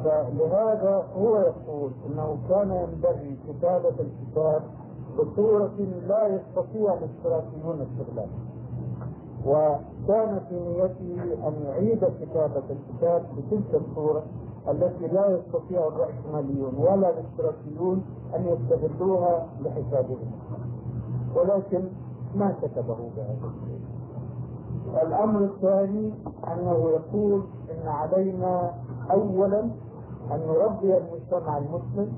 فلهذا 0.03 1.03
هو 1.17 1.37
يقول 1.37 1.91
إنه 2.05 2.37
كان 2.49 2.71
ينبغي 2.71 3.37
كتابة 3.47 3.89
الكتاب 3.99 4.61
بصورة 5.19 5.73
لا 6.07 6.27
يستطيع 6.27 6.93
الاشتراكيون 6.93 7.81
استغلالها. 7.81 8.45
وكان 9.45 10.39
في 10.49 10.59
نيته 10.59 11.47
أن 11.47 11.53
يعيد 11.65 12.05
كتابة 12.21 12.63
الكتاب 12.69 13.25
بتلك 13.37 13.75
الصورة 13.81 14.23
التي 14.69 15.07
لا 15.07 15.37
يستطيع 15.37 15.87
الرأسماليون 15.87 16.75
ولا 16.77 17.09
الاشتراكيون 17.09 18.03
أن 18.35 18.45
يستغلوها 18.47 19.45
لحسابهم. 19.61 20.31
ولكن 21.35 21.83
ما 22.35 22.53
كتبه 22.61 22.97
الشيء. 23.17 23.79
الأمر 25.07 25.39
الثاني 25.43 26.13
أنه 26.47 26.89
يقول 26.89 27.41
إن 27.71 27.87
علينا 27.87 28.71
اولا 29.11 29.59
أن 30.31 30.39
نربي 30.47 30.97
المجتمع 30.97 31.57
المسلم 31.57 32.13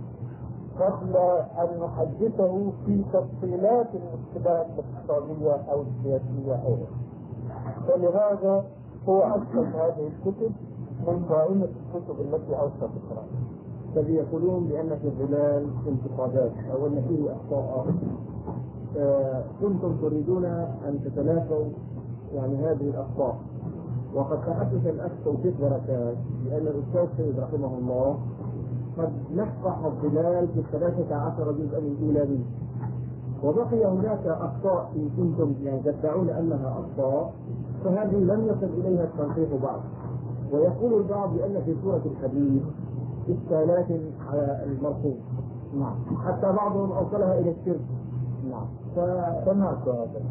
قبل 0.80 1.16
أن 1.58 1.80
نحدثه 1.84 2.72
في 2.86 3.04
تفصيلات 3.14 3.88
المشكلات 3.94 4.68
الاقتصادية 4.80 5.52
أو 5.72 5.82
السياسية 5.82 6.56
أو 6.56 6.78
فلهذا 7.88 8.64
هو 9.10 9.22
أسس 9.22 9.56
هذه 9.76 10.08
الكتب 10.08 10.52
من 11.08 11.26
قائمة 11.30 11.68
الكتب 11.96 12.16
التي 12.22 12.56
أوصى 12.60 12.80
بقراءتها. 12.82 13.42
الذي 13.96 14.14
يقولون 14.14 14.68
بأن 14.68 14.90
في 15.02 15.08
الظلال 15.08 15.66
انتقادات 15.88 16.52
أو 16.72 16.88
أن 16.88 17.04
فيه 17.08 17.32
أخطاء. 17.36 17.86
كنتم 19.62 19.98
تريدون 20.02 20.46
أن 20.46 21.00
تتلافوا 21.06 21.66
يعني 22.34 22.56
هذه 22.56 22.90
الأخطاء. 22.90 23.38
وقد 24.16 24.42
تحدث 24.46 24.88
الأخ 24.88 25.12
توفيق 25.26 25.54
بركات 25.62 26.18
بأن 26.46 26.68
الأستاذ 26.68 27.08
سيد 27.18 27.40
رحمه 27.40 27.78
الله 27.78 28.18
قد 28.98 29.10
نقح 29.36 29.86
الظلال 29.86 30.48
في 30.48 30.60
الثلاثة 30.60 31.16
عشر 31.16 31.52
جزءا 31.52 31.78
الأولى 31.78 32.26
منه 32.26 32.46
وبقي 33.44 33.86
هناك 33.86 34.28
أخطاء 34.28 34.92
إن 34.96 35.10
كنتم 35.18 35.54
يعني 35.64 35.80
تدعون 35.80 36.30
أنها 36.30 36.80
أخطاء 36.80 37.34
فهذه 37.84 38.16
لم 38.16 38.46
يصل 38.48 38.74
إليها 38.80 39.04
التنقيح 39.04 39.50
بعد. 39.64 39.80
ويقول 40.52 40.94
البعض 40.94 41.34
بأن 41.34 41.62
في 41.66 41.76
سورة 41.84 42.02
الحديث 42.06 42.64
إشكالات 43.30 43.88
على 44.28 44.64
المرفوض 44.64 45.18
نعم. 45.80 45.96
حتى 46.28 46.52
بعضهم 46.52 46.92
أوصلها 46.92 47.40
إلى 47.40 47.52
الشرك. 47.52 47.86
نعم. 48.52 48.66
ف... 48.96 49.00
سمعت 49.46 49.88
هذا 49.88 50.22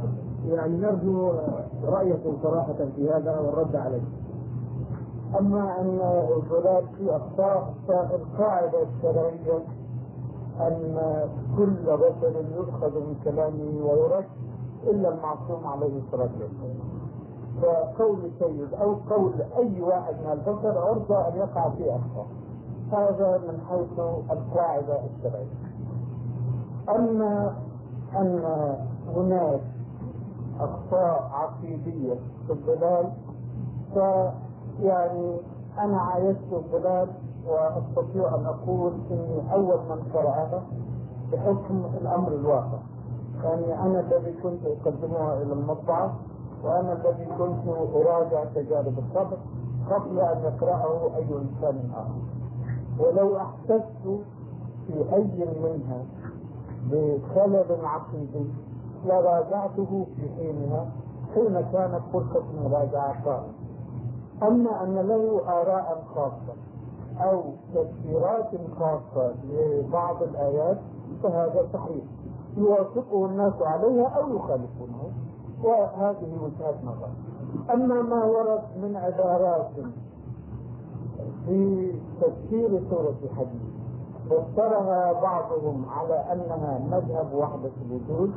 يعني 0.49 0.77
نرجو 0.77 1.33
رأيكم 1.85 2.37
صراحة 2.43 2.77
في 2.97 3.11
هذا 3.11 3.39
والرد 3.41 3.77
عليه. 3.77 4.03
أما 5.41 5.81
أن 5.81 5.99
الظلال 6.37 6.85
في 6.99 7.17
أخطاء 7.17 7.75
فالقاعدة 7.89 8.79
الشرعية 8.83 9.59
أن 10.61 10.99
كل 11.57 11.97
بشر 11.97 12.45
يؤخذ 12.57 13.01
من 13.01 13.15
كلامه 13.25 13.91
ويرد 13.91 14.25
إلا 14.87 15.09
المعصوم 15.09 15.67
عليه 15.67 15.99
الصلاة 16.07 16.31
والسلام. 16.41 16.86
فقول 17.63 18.31
سيد 18.39 18.75
أو 18.75 18.95
قول 19.11 19.33
أي 19.57 19.81
واحد 19.83 20.15
من 20.15 20.33
البشر 20.33 20.79
عرضة 20.79 21.29
أن 21.29 21.37
يقع 21.37 21.71
في 21.71 21.91
أخطاء 21.97 22.27
هذا 22.93 23.39
من 23.39 23.61
حيث 23.69 23.99
القاعدة 24.31 25.01
الشرعية. 25.05 25.57
أما 26.89 27.57
أن 28.17 28.43
هناك 29.17 29.61
أخطاء 30.61 31.31
عقيدية 31.33 32.15
في 32.47 32.53
الظلال 32.53 33.13
فيعني 33.95 35.37
أنا 35.79 36.01
عايشت 36.01 36.53
الظلال 36.53 37.09
وأستطيع 37.49 38.35
أن 38.35 38.47
أقول 38.47 38.93
إني 39.11 39.53
أول 39.53 39.79
من 39.89 40.03
قرأها 40.15 40.63
بحكم 41.33 41.85
الأمر 42.01 42.29
الواقع. 42.29 42.79
يعني 43.45 43.81
أنا 43.81 44.01
الذي 44.01 44.33
كنت 44.43 44.61
أقدمها 44.67 45.43
إلى 45.43 45.53
المطبعة. 45.53 46.15
وأنا 46.67 46.93
الذي 46.93 47.27
كنت 47.39 47.69
أراجع 47.95 48.45
تجارب 48.45 48.99
الطبع 48.99 49.37
قبل 49.91 50.21
أن 50.21 50.43
يقرأه 50.45 51.17
أي 51.17 51.23
إنسان 51.23 51.91
آخر. 51.95 52.21
ولو 52.99 53.37
أحسست 53.37 54.21
في 54.87 55.15
أي 55.15 55.49
منها 55.63 56.05
بخلل 56.91 57.85
عقيدي 57.85 58.47
لراجعته 59.07 60.07
في 60.17 60.29
حينها 60.37 60.87
حين 61.35 61.61
كانت 61.73 62.01
فرصة 62.13 62.45
المراجعة 62.55 63.25
قائمة 63.25 63.53
أما 64.43 64.83
أن 64.85 64.95
له 64.95 65.41
آراء 65.49 66.03
خاصة 66.15 66.57
أو 67.31 67.43
تفسيرات 67.75 68.51
خاصة 68.79 69.35
لبعض 69.51 70.23
الآيات 70.23 70.79
فهذا 71.23 71.69
صحيح. 71.73 72.05
يوافقه 72.57 73.27
الناس 73.27 73.53
عليها 73.63 74.07
أو 74.09 74.37
يخالفونه. 74.37 74.96
وهذه 75.65 76.39
وجهات 76.43 76.75
نظر. 76.85 77.09
أما 77.75 78.03
ما 78.03 78.25
ورد 78.25 78.63
من 78.83 78.97
عبارات 78.97 79.71
في 81.47 81.93
تفسير 82.21 82.81
سورة 82.91 83.15
الحديث 83.25 83.63
فسرها 84.31 85.13
بعضهم 85.13 85.85
على 85.89 86.15
أنها 86.33 86.79
مذهب 86.91 87.35
وحدة 87.35 87.71
الوجود 87.87 88.33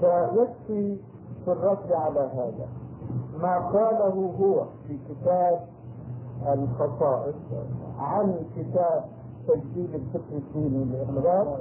فيكفي 0.00 0.96
في 1.44 1.52
الرد 1.52 1.92
على 1.92 2.20
هذا. 2.20 2.68
ما 3.42 3.58
قاله 3.58 4.34
هو 4.40 4.64
في 4.88 4.98
كتاب 5.08 5.60
الخصائص 6.46 7.34
عن 7.98 8.36
كتاب 8.56 9.04
تجديد 9.48 9.94
الفكر 9.94 10.36
الديني 10.36 10.84
للإغراق 10.84 11.60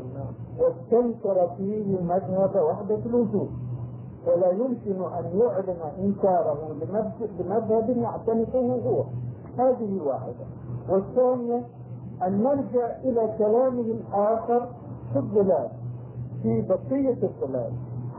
واستنكر 0.60 1.50
فيه 1.58 2.02
مذهب 2.02 2.56
وحدة 2.56 3.00
الوجود. 3.06 3.50
ولا 4.28 4.50
يمكن 4.52 5.04
أن 5.04 5.40
يعلن 5.40 5.82
إنكاره 6.00 6.76
لمذهب 7.40 7.90
يعتنقه 7.90 8.82
هو. 8.86 9.04
هذه 9.58 10.02
واحدة. 10.06 10.46
والثانية 10.90 11.62
أن 12.28 12.44
نرجع 12.44 12.86
إلى 13.04 13.36
كلامه 13.38 13.82
الآخر 13.82 14.68
في 15.14 15.20
الظلال 15.20 15.70
في 16.44 16.62
بقية 16.62 17.18
الظلال 17.24 17.72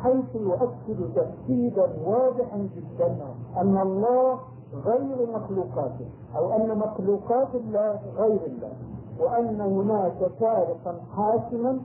حيث 0.03 0.35
يؤكد 0.35 1.15
تأكيدا 1.15 1.87
واضحا 2.07 2.69
جدا 2.77 3.17
أن 3.57 3.79
الله 3.79 4.39
غير 4.85 5.29
مخلوقاته 5.35 6.07
أو 6.37 6.53
أن 6.57 6.79
مخلوقات 6.79 7.55
الله 7.55 8.01
غير 8.17 8.41
الله 8.47 8.73
وأن 9.21 9.61
هناك 9.61 10.31
فارقا 10.41 11.01
حاسما 11.17 11.81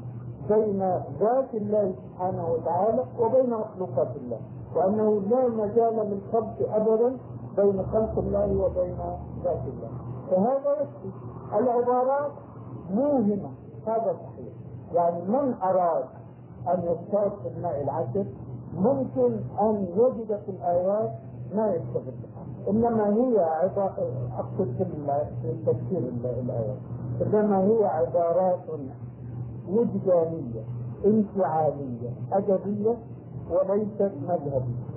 بين 0.49 0.79
ذات 1.19 1.53
الله 1.53 1.93
سبحانه 2.03 2.51
وتعالى 2.51 3.03
وبين 3.19 3.49
مخلوقات 3.49 4.15
الله. 4.15 4.39
وأنه 4.75 5.21
لا 5.29 5.47
مجال 5.47 5.95
للخلق 5.95 6.73
أبدا 6.75 7.17
بين 7.57 7.85
خلق 7.85 8.19
الله 8.19 8.63
وبين 8.63 8.97
ذات 9.43 9.63
الله. 9.67 9.89
فهذا 10.31 10.71
يكفي 10.81 11.09
العبارات 11.59 12.31
موهمة. 12.93 13.49
هذا 13.87 14.15
صحيح. 14.23 14.53
يعني 14.93 15.21
من 15.21 15.53
أراد 15.63 16.05
أن 16.67 16.81
في 17.43 17.47
الماء 17.57 17.83
العسر 17.83 18.25
ممكن 18.77 19.39
أن 19.61 19.87
يجد 19.95 20.39
في 20.45 20.51
الآيات 20.51 21.11
ما 21.55 21.73
يستغل 21.73 22.13
إنما 22.69 23.09
هي 23.09 23.39
أقصد 24.39 24.73
في 24.77 24.83
تفسير 25.65 25.99
الآيات. 25.99 26.77
إنما 27.21 27.59
هي 27.59 27.85
عبارات 27.85 28.59
وجدانية 29.71 30.63
انفعالية 31.05 32.09
أدبية 32.33 32.97
وليست 33.51 34.11
مذهبية. 34.21 34.89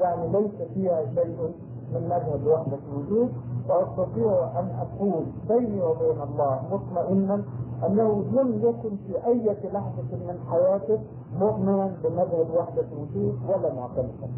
يعني 0.00 0.28
ليس 0.28 0.68
فيها 0.74 1.04
شيء 1.14 1.52
من 1.94 2.02
مذهب 2.02 2.46
وحدة 2.46 2.78
الوجود 2.92 3.32
وأستطيع 3.68 4.60
أن 4.60 4.68
أقول 4.80 5.24
بيني 5.48 5.82
وبين 5.82 6.22
الله 6.22 6.60
مطمئنا 6.72 7.42
أنه 7.86 8.24
لم 8.32 8.58
يكن 8.62 8.96
في 9.06 9.26
أي 9.26 9.56
لحظة 9.72 10.16
من 10.26 10.38
حياته 10.50 10.98
مؤمنا 11.40 11.96
بمذهب 12.04 12.46
وحدة 12.56 12.84
الوجود 12.92 13.38
ولا 13.48 13.74
معتنقا. 13.74 14.28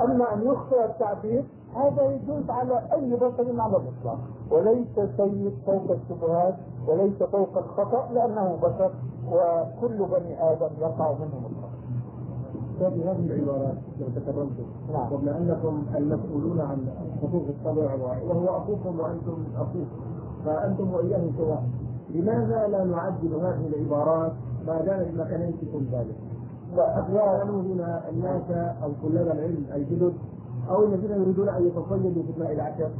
أما 0.00 0.34
أن 0.34 0.42
يخطئ 0.46 0.84
التعبير 0.84 1.44
هذا 1.74 2.02
يجوز 2.02 2.50
على 2.50 2.82
أي 2.92 3.16
بشر 3.16 3.60
على 3.60 3.76
الإطلاق 3.76 4.18
وليس 4.50 4.94
سيد 5.16 5.52
فوق 5.66 5.90
الشبهات 5.90 6.54
وليس 6.88 7.22
فوق 7.22 7.58
الخطأ 7.58 8.08
لأنه 8.12 8.58
بشر 8.62 8.90
وكل 9.32 9.98
بني 9.98 10.52
آدم 10.52 10.70
يقع 10.80 11.12
منهم 11.12 11.44
الخطأ. 11.50 11.74
هذه 12.80 13.10
هذه 13.12 13.26
العبارات 13.26 13.74
لو 14.00 14.06
تكرمتم. 14.16 14.64
نعم. 14.92 15.06
قبل 15.10 15.28
انكم 15.28 15.82
المسؤولون 15.96 16.60
عن 16.60 16.86
حقوق 17.22 17.44
الطبع 17.48 17.94
وهو 18.28 18.56
اخوكم 18.56 19.00
وأنتم 19.00 19.44
اخوه 19.56 19.86
فأنتم 20.44 20.94
واياه 20.94 21.30
سواء. 21.38 21.62
لماذا 22.10 22.66
لا 22.66 22.84
نعدل 22.84 23.34
هذه 23.34 23.66
العبارات؟ 23.66 24.32
ما 24.66 24.80
دام 24.80 25.04
بمكانتكم 25.04 25.86
ذلك؟ 25.92 26.16
يسألوا 26.74 27.62
هنا 27.62 28.08
الناس 28.08 28.50
أو 28.82 28.90
طلاب 29.02 29.26
العلم 29.26 29.66
الجدد 29.74 30.14
أو 30.70 30.84
الذين 30.84 31.10
يريدون 31.10 31.48
أن 31.48 31.66
يتصيدوا 31.66 32.22
في 32.22 32.32
الماء 32.36 32.52
العشر 32.52 32.90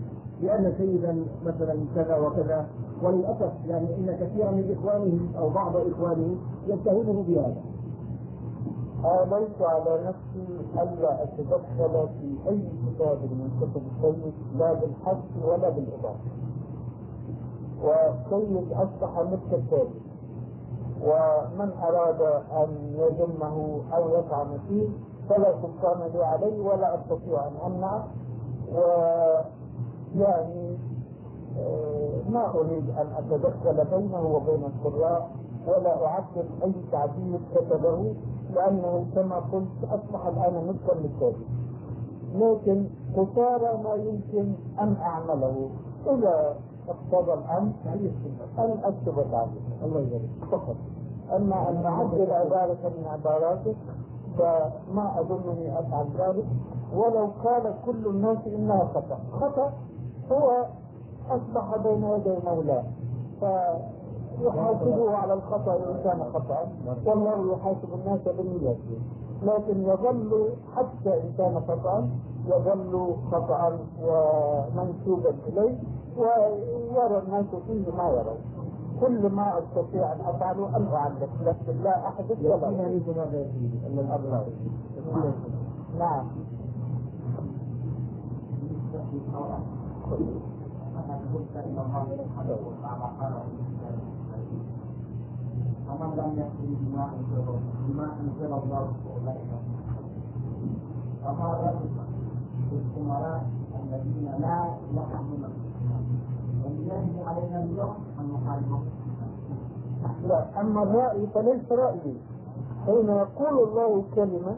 لأن 0.43 0.73
سيدا 0.79 1.25
مثلا 1.47 1.77
كذا 1.95 2.17
وكذا 2.17 2.67
وللأسف 3.03 3.53
يعني 3.67 3.97
إن 3.97 4.17
كثيرا 4.21 4.51
من 4.51 4.77
إخوانهم 4.79 5.29
أو 5.39 5.51
بعض 5.51 5.77
إخوانهم 5.77 6.39
يتهمه 6.67 7.23
بهذا. 7.29 7.57
آليت 9.05 9.63
على 9.63 10.01
نفسي 10.07 10.47
ألا 10.83 11.23
أتدخل 11.23 12.09
في 12.21 12.49
أي 12.49 12.61
كتاب 12.87 13.19
من 13.23 13.51
كتب 13.61 13.83
السيد 13.97 14.33
لا 14.59 14.73
بالحث 14.73 15.19
ولا 15.45 15.69
بالإضافة. 15.71 16.31
والسيد 17.83 18.73
أصبح 18.73 19.19
مثل 19.21 19.57
الثالث 19.57 20.14
ومن 21.05 21.71
أراد 21.83 22.21
أن 22.53 22.95
يذمه 22.99 23.81
أو 23.97 24.09
يطعن 24.19 24.59
فيه 24.69 24.89
فلا 25.29 25.53
سلطان 25.63 26.11
لي 26.15 26.25
عليه 26.25 26.61
ولا 26.67 26.95
أستطيع 26.95 27.47
أن 27.49 27.53
أمنعه 27.67 28.09
ويعني 30.15 30.79
آه، 31.59 32.23
ما 32.31 32.51
أريد 32.55 32.91
أن 32.91 33.07
أتدخل 33.19 33.85
بينه 33.91 34.27
وبين 34.27 34.65
القراء 34.65 35.31
ولا 35.67 36.07
أعدل 36.07 36.49
أي 36.65 36.73
تعديل 36.93 37.41
كتبه 37.55 38.15
لأنه 38.55 39.07
كما 39.15 39.37
قلت 39.37 39.85
أصبح 39.85 40.27
الآن 40.27 40.67
مثل 40.69 40.99
للتالي 40.99 41.45
لكن 42.35 42.87
قصارى 43.17 43.83
ما 43.83 43.95
يمكن 43.95 44.53
أن 44.81 44.97
أعمله. 44.97 45.71
إذا 46.07 46.57
اقتضى 46.89 47.33
الأمر 47.35 47.73
أن 48.59 48.79
أكتب 48.85 49.19
التعديل 49.19 49.63
الله 49.85 50.01
يبارك. 50.01 50.31
فقط 50.51 50.77
أما 51.37 51.71
أن 51.71 51.87
أعدل 51.87 52.31
عبارة 52.33 52.79
من 52.97 53.05
عباراتك 53.13 53.77
فما 54.39 55.21
أظنني 55.21 55.79
أفعل 55.81 56.07
ذلك. 56.19 56.45
ولو 56.95 57.29
قال 57.45 57.75
كل 57.87 58.07
الناس 58.07 58.39
إنها 58.47 58.85
خطأ. 58.85 59.19
خطأ 59.41 59.73
هو 60.33 60.65
أصبح 61.31 61.77
بين 61.77 62.05
يدي 62.05 62.37
مولاه 62.47 62.85
فيحاسبه 63.41 65.17
على 65.17 65.35
الخطأ 65.35 65.75
إن 65.77 66.01
كان 66.05 66.25
خطأ. 66.35 66.69
والله 67.07 67.53
يحاسب 67.53 67.89
الناس 67.95 68.21
بالنيات 68.21 68.77
لكن 69.43 69.83
يظل 69.83 70.49
حتى 70.77 71.15
إن 71.21 71.33
كان 71.39 71.61
خطأ 71.69 72.09
يظل 72.47 73.15
خطأ 73.33 73.79
ومنسوبا 74.03 75.35
إليه. 75.49 75.79
ويرى 76.17 77.19
الناس 77.27 77.47
فيه 77.67 77.91
ما 77.97 78.09
يرون 78.11 78.39
كل 79.01 79.33
ما 79.33 79.59
أستطيع 79.59 80.13
أن 80.13 80.21
افعله 80.21 80.77
ان 80.77 80.87
اعلق 80.93 81.29
لكن 81.45 81.83
لا 81.83 82.09
يريد 82.81 83.09
الله 83.09 84.47
نعم 85.99 86.27
ومن 95.89 96.11
لم 96.17 96.31
يحكم 96.39 96.75
بما 96.81 97.05
انزل 97.15 97.47
بما 97.89 98.07
انزل 98.21 98.53
الله. 98.53 98.89
فاولئك 99.03 99.51
وهذا 101.25 101.75
الامراء 102.73 103.47
الذين 103.83 104.27
لا 104.41 104.59
يحكمون 104.95 105.64
لا 110.29 110.61
أما 110.61 110.83
الرأي 110.83 111.27
فليس 111.27 111.73
رأيي. 111.73 112.17
حين 112.87 113.09
يقول 113.09 113.69
الله 113.69 114.05
كلمه 114.15 114.57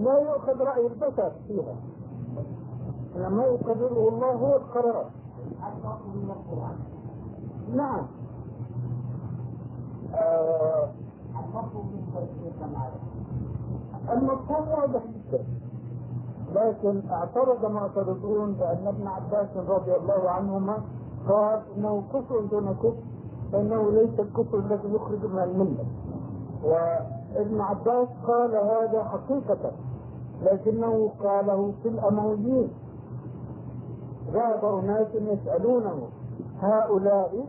لا 0.00 0.18
يؤخذ 0.18 0.62
رأي 0.62 0.86
البشر 0.86 1.32
فيها. 1.48 1.74
لما 3.16 3.44
يقرره 3.44 4.08
الله 4.08 4.32
هو 4.32 4.56
القرار. 4.56 5.06
نعم. 7.74 8.06
آه 10.14 10.88
المفهوم 14.12 14.68
واضح 14.68 15.02
جدا. 15.06 15.44
لكن 16.54 17.02
اعترض 17.10 17.66
معترضون 17.70 18.52
بأن 18.52 18.86
ابن 18.86 19.06
عباس 19.06 19.56
رضي 19.56 19.96
الله 19.96 20.30
عنهما 20.30 20.78
قال 21.28 21.62
إنه 21.76 22.02
كفر 22.12 22.40
دون 22.40 22.74
كفر 22.74 23.02
فإنه 23.52 23.90
ليس 23.90 24.20
الكفر 24.20 24.58
الذي 24.58 24.94
يخرج 24.94 25.26
من 25.26 25.38
الملة. 25.42 25.84
وابن 26.64 27.60
عباس 27.60 28.08
قال 28.26 28.56
هذا 28.56 29.04
حقيقة 29.04 29.72
لكنه 30.42 31.10
قاله 31.22 31.72
في 31.82 31.88
الأمويين. 31.88 32.68
ذهب 34.32 34.64
أناس 34.64 35.08
يسألونه 35.14 36.08
هؤلاء 36.60 37.46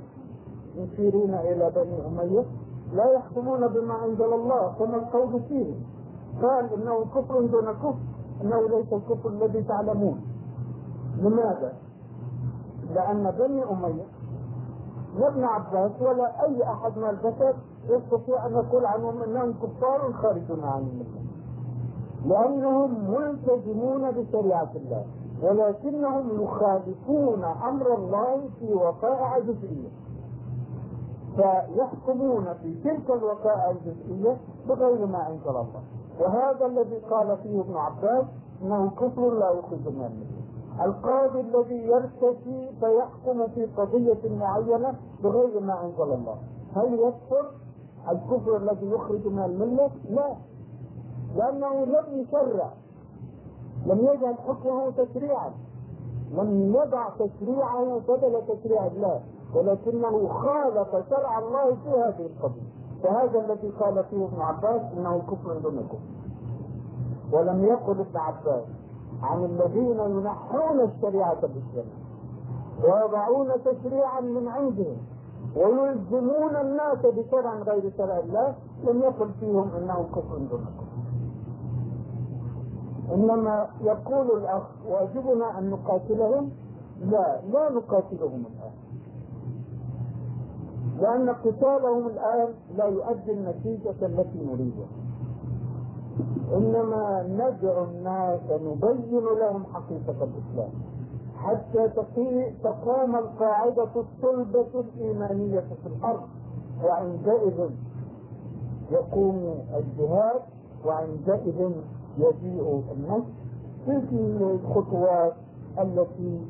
يشيرون 0.75 1.33
إلى 1.33 1.71
بني 1.75 2.07
أمية؟ 2.07 2.45
لا 2.93 3.11
يحكمون 3.11 3.67
بما 3.67 4.05
أنزل 4.05 4.33
الله 4.33 4.71
فما 4.79 4.95
القول 4.95 5.41
فيه 5.43 5.73
قال 6.41 6.73
إنه 6.73 7.05
كفر 7.15 7.41
دون 7.41 7.73
كفر 7.73 7.95
إنه 8.41 8.69
ليس 8.69 8.93
الكفر 8.93 9.29
الذي 9.29 9.63
تعلمون. 9.63 10.21
لماذا؟ 11.17 11.73
لأن 12.93 13.31
بني 13.31 13.63
أمية 13.63 14.05
لا 15.17 15.27
ابن 15.27 15.43
عباس 15.43 15.91
ولا 16.01 16.43
أي 16.45 16.63
أحد 16.63 16.97
من 16.97 17.09
البشر 17.09 17.53
يستطيع 17.89 18.45
أن 18.45 18.51
يقول 18.53 18.85
عنهم 18.85 19.21
أنهم 19.23 19.53
كفار 19.53 20.13
خارجون 20.13 20.63
عن 20.63 20.81
الملة. 20.81 21.19
لأنهم 22.25 23.11
ملتزمون 23.11 24.11
بشريعة 24.11 24.71
الله 24.75 25.05
ولكنهم 25.43 26.41
يخالفون 26.43 27.43
أمر 27.43 27.93
الله 27.93 28.49
في 28.59 28.73
وقائع 28.73 29.39
جزئية. 29.39 29.89
فيحكمون 31.35 32.53
في 32.53 32.73
تلك 32.83 33.09
الوقائع 33.11 33.69
الجزئية 33.69 34.37
بغير 34.67 35.05
ما 35.05 35.27
أنزل 35.27 35.49
الله. 35.49 35.81
وهذا 36.19 36.65
الذي 36.65 36.97
قال 36.97 37.37
فيه 37.37 37.61
ابن 37.61 37.77
عباس 37.77 38.25
إنه 38.61 38.89
كفر 38.89 39.29
لا 39.33 39.49
يخرج 39.51 39.79
من 39.79 40.05
الملة. 40.05 40.38
القاضي 40.85 41.39
الذي 41.39 41.87
يرتشي 41.87 42.69
فيحكم 42.79 43.47
في 43.47 43.65
قضية 43.65 44.35
معينة 44.39 44.95
بغير 45.23 45.59
ما 45.59 45.83
أنزل 45.83 46.13
الله. 46.13 46.37
هل 46.75 46.93
يكفر؟ 46.93 47.51
الكفر 48.11 48.57
الذي 48.57 48.89
يخرج 48.91 49.27
من 49.27 49.43
الملة؟ 49.43 49.91
لا. 50.09 50.35
لأنه 51.35 51.85
لم 51.85 52.05
يشرع. 52.19 52.69
لم 53.85 53.99
يجعل 53.99 54.35
حكمه 54.47 54.91
تشريعا. 54.91 55.51
لم 56.31 56.75
يضع 56.75 57.09
تشريعه 57.09 57.99
بدل 58.07 58.41
تشريع 58.47 58.85
الله. 58.85 59.21
ولكنه 59.55 60.27
خالف 60.27 61.09
شرع 61.09 61.39
الله 61.39 61.75
في 61.75 61.89
هذه 61.89 62.25
القضية. 62.25 62.69
فهذا 63.03 63.39
الذي 63.39 63.69
قال 63.69 64.03
فيه 64.03 64.25
ابن 64.25 64.41
عباس 64.41 64.81
إنه 64.97 65.21
كفر 65.31 65.57
دون 65.57 65.87
كفر. 65.87 65.99
ولم 67.37 67.65
يقل 67.65 67.99
ابن 67.99 68.17
عباس. 68.17 68.63
عن 69.23 69.45
الذين 69.45 69.99
ينحون 69.99 70.79
الشريعة 70.81 71.41
بالشريعة 71.41 71.99
ويضعون 72.83 73.47
تشريعا 73.65 74.21
من 74.21 74.47
عندهم 74.47 74.97
ويلزمون 75.55 76.55
الناس 76.55 76.97
بشرع 77.05 77.53
غير 77.55 77.91
شرع 77.97 78.17
الله 78.19 78.55
لم 78.83 78.99
يقل 79.01 79.29
فيهم 79.39 79.69
انه 79.77 80.07
كفر 80.15 80.37
دون 80.37 80.65
كفر 80.65 80.89
إنما 83.13 83.67
يقول 83.81 84.37
الأخ 84.37 84.63
واجبنا 84.87 85.59
أن 85.59 85.69
نقاتلهم؟ 85.69 86.49
لا 87.01 87.41
لا 87.53 87.69
نقاتلهم 87.71 88.43
الآن. 88.45 88.71
لأن 90.99 91.29
قتالهم 91.29 92.07
الآن 92.07 92.53
لا 92.75 92.85
يؤدي 92.85 93.31
النتيجة 93.31 94.05
التي 94.05 94.45
نريدها. 94.45 94.87
إنما 96.53 97.23
ندعو 97.29 97.83
الناس 97.83 98.39
نبين 98.51 99.23
لهم 99.39 99.63
حقيقة 99.73 100.17
الإسلام. 100.23 100.71
حتى 101.37 101.87
تقوم 102.63 103.15
القاعدة 103.15 103.87
الصلبة 103.95 104.67
الإيمانية 104.79 105.59
في 105.59 105.87
الأرض 105.87 106.21
وعندئذ 106.83 107.69
يقوم 108.91 109.55
الجهاد 109.77 110.41
وعندئذ 110.85 111.71
يجيء 112.17 112.83
النص 112.91 113.23
تلك 113.87 114.13
الخطوات 114.41 115.33
التي 115.79 116.47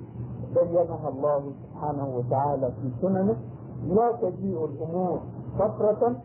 بينها 0.55 1.09
الله 1.09 1.41
سبحانه 1.63 2.15
وتعالى 2.17 2.71
في 2.71 2.91
سننه. 3.01 3.35
لا 3.87 4.11
تجيء 4.21 4.65
الأمور 4.65 5.19
فترة 5.59 6.15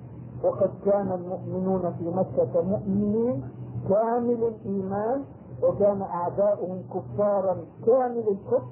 وقد 0.44 0.70
كان 0.84 1.12
المؤمنون 1.12 1.92
في 1.98 2.10
مكة 2.10 2.62
مؤمنين. 2.62 3.42
كامل 3.89 4.44
الإيمان 4.44 5.24
وكان 5.62 6.02
اعداؤهم 6.02 6.82
كفارا 6.94 7.56
كامل 7.86 8.24
الكفر 8.28 8.62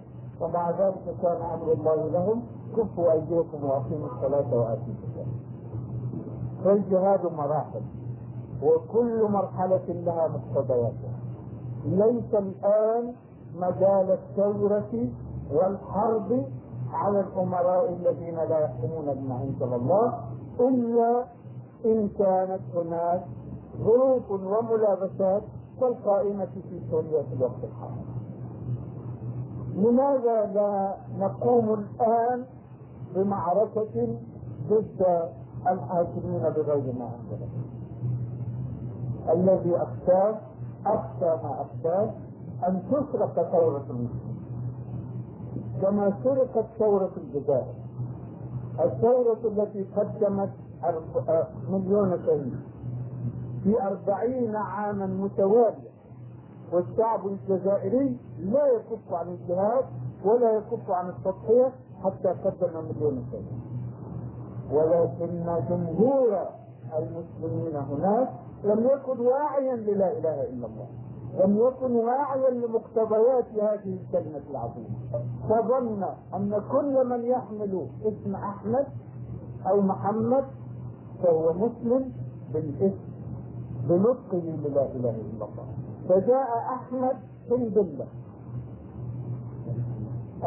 ومع 0.41 0.71
ذلك 0.71 1.17
كان 1.23 1.37
أمر 1.55 1.73
الله 1.73 2.09
لهم 2.09 2.43
كفوا 2.77 3.13
ايديكم 3.13 3.65
وأقيموا 3.65 4.07
الصلاة 4.09 4.55
وآتوا 4.55 4.89
الزكاة. 4.89 5.33
فالجهاد 6.65 7.33
مراحل 7.33 7.83
وكل 8.63 9.23
مرحلة 9.31 9.87
لها 9.89 10.29
مقتضياتها. 10.29 11.19
ليس 11.85 12.35
الآن 12.35 13.15
مجال 13.57 14.11
الثورة 14.19 15.09
والحرب 15.53 16.45
على 16.93 17.21
الأمراء 17.21 17.93
الذين 17.93 18.35
لا 18.37 18.59
يحكمون 18.61 19.15
بما 19.15 19.43
أنزل 19.43 19.75
الله 19.75 20.15
إلا 20.61 21.25
إن 21.85 22.09
كانت 22.09 22.61
هناك 22.75 23.25
ظروف 23.79 24.31
وملابسات 24.31 25.43
كالقائمة 25.81 26.45
في 26.45 26.81
سوريا 26.91 27.23
في 27.23 27.35
الوقت 27.35 27.65
الحاضر. 27.65 28.05
لماذا 29.75 30.47
لا 30.55 30.97
نقوم 31.19 31.73
الآن 31.75 32.45
بمعركة 33.15 34.17
ضد 34.69 35.07
الحاكمين 35.67 36.43
بغير 36.43 36.93
ما 36.99 37.11
الله؟ 37.33 37.49
الذي 39.33 39.77
أخشاه 39.77 40.35
أخشى 40.87 41.25
ما 41.43 41.61
أخشاه 41.61 42.11
أن 42.69 42.83
تسرق 42.91 43.35
ثورة 43.53 43.85
المسلمين 43.91 44.43
كما 45.83 46.13
سرقت 46.25 46.67
ثورة 46.79 47.11
الجزائر 47.17 47.75
الثورة 48.85 49.39
التي 49.45 49.85
قدمت 49.97 50.51
مليون 51.71 52.23
شهيد 52.27 52.57
في 53.65 53.83
أربعين 53.83 54.57
عاما 54.57 55.07
متوالية. 55.07 55.93
والشعب 56.73 57.27
الجزائري 57.27 58.17
لا 58.39 58.67
يكف 58.67 59.13
عن 59.13 59.29
الجهاد 59.29 59.85
ولا 60.25 60.51
يكف 60.53 60.91
عن 60.91 61.09
التضحية 61.09 61.73
حتى 62.05 62.29
قدم 62.29 62.85
مليون 62.85 63.25
شهيد 63.33 63.63
ولكن 64.73 65.45
جمهور 65.69 66.47
المسلمين 66.99 67.77
هناك 67.77 68.29
لم 68.65 68.87
يكن 68.87 69.21
واعيا 69.21 69.77
للا 69.77 70.19
إله 70.19 70.43
إلا 70.43 70.67
الله 70.67 70.87
لم 71.45 71.57
يكن 71.57 71.97
واعيا 71.97 72.51
لمقتضيات 72.51 73.47
هذه 73.53 73.99
الكلمة 74.01 74.43
العظيمة. 74.51 74.97
فظن 75.49 76.03
أن 76.35 76.63
كل 76.73 77.09
من 77.09 77.25
يحمل 77.25 77.87
اسم 78.05 78.35
أحمد 78.35 78.87
أو 79.67 79.81
محمد 79.81 80.45
فهو 81.23 81.53
مسلم 81.53 82.13
بالاسم. 82.53 83.12
بنطقه 83.89 84.57
بلا 84.65 84.85
إله 84.87 85.11
إلا 85.11 85.45
الله. 85.45 85.67
فجاء 86.09 86.49
أحمد 86.75 87.17
بن 87.51 87.69
بالله 87.69 88.07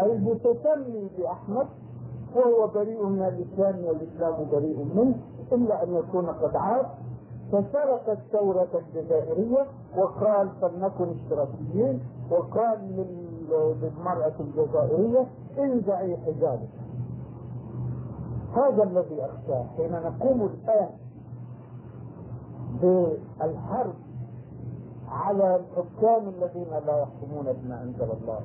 المتسمي 0.03 1.09
بأحمد 1.17 1.67
وهو 2.35 2.67
بريء 2.67 3.05
من 3.05 3.21
الإسلام 3.21 3.85
والإسلام 3.85 4.47
بريء 4.51 4.83
منه 4.95 5.15
إلا 5.51 5.83
أن 5.83 5.93
يكون 5.95 6.25
قد 6.25 6.55
عاد. 6.55 6.85
فسرق 7.51 8.09
الثورة 8.09 8.67
الجزائرية 8.75 9.65
وقال 9.97 10.49
فلنكن 10.61 11.09
اشتراكيين 11.09 11.99
وقال 12.31 12.79
للمرأة 13.81 14.33
الجزائرية 14.39 15.27
انزعي 15.57 16.17
حجابك. 16.17 16.69
هذا 18.55 18.83
الذي 18.83 19.25
أخشاه 19.25 19.63
حين 19.77 19.91
نقوم 19.91 20.41
الآن 20.41 20.89
بالحرب 22.81 23.93
على 25.09 25.55
الحكام 25.55 26.27
الذين 26.29 26.69
لا 26.85 26.97
يحكمون 27.01 27.45
بما 27.53 27.81
أنزل 27.83 28.03
الله 28.11 28.39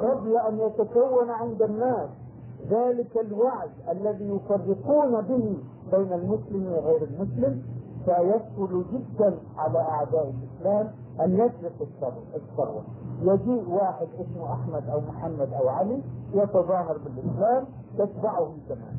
قبل 0.00 0.36
أن 0.36 0.58
يتكون 0.58 1.30
عند 1.30 1.62
الناس 1.62 2.08
ذلك 2.70 3.16
الوعي 3.18 3.68
الذي 3.90 4.28
يفرقون 4.28 5.20
به 5.20 5.58
بين 5.92 6.12
المسلم 6.12 6.72
وغير 6.72 7.02
المسلم 7.02 7.62
فيسهل 8.04 8.84
جدا 8.92 9.38
على 9.58 9.78
أعداء 9.78 10.30
الإسلام 10.34 10.90
أن 11.20 11.34
يسرق 11.34 11.88
الثروه 12.36 12.82
يجيء 13.22 13.68
واحد 13.68 14.06
اسمه 14.20 14.52
أحمد 14.52 14.88
أو 14.90 15.00
محمد 15.00 15.52
أو 15.52 15.68
علي 15.68 16.02
يتظاهر 16.34 16.98
بالإسلام 16.98 17.64
تتبعه 17.98 18.52
كمان 18.68 18.96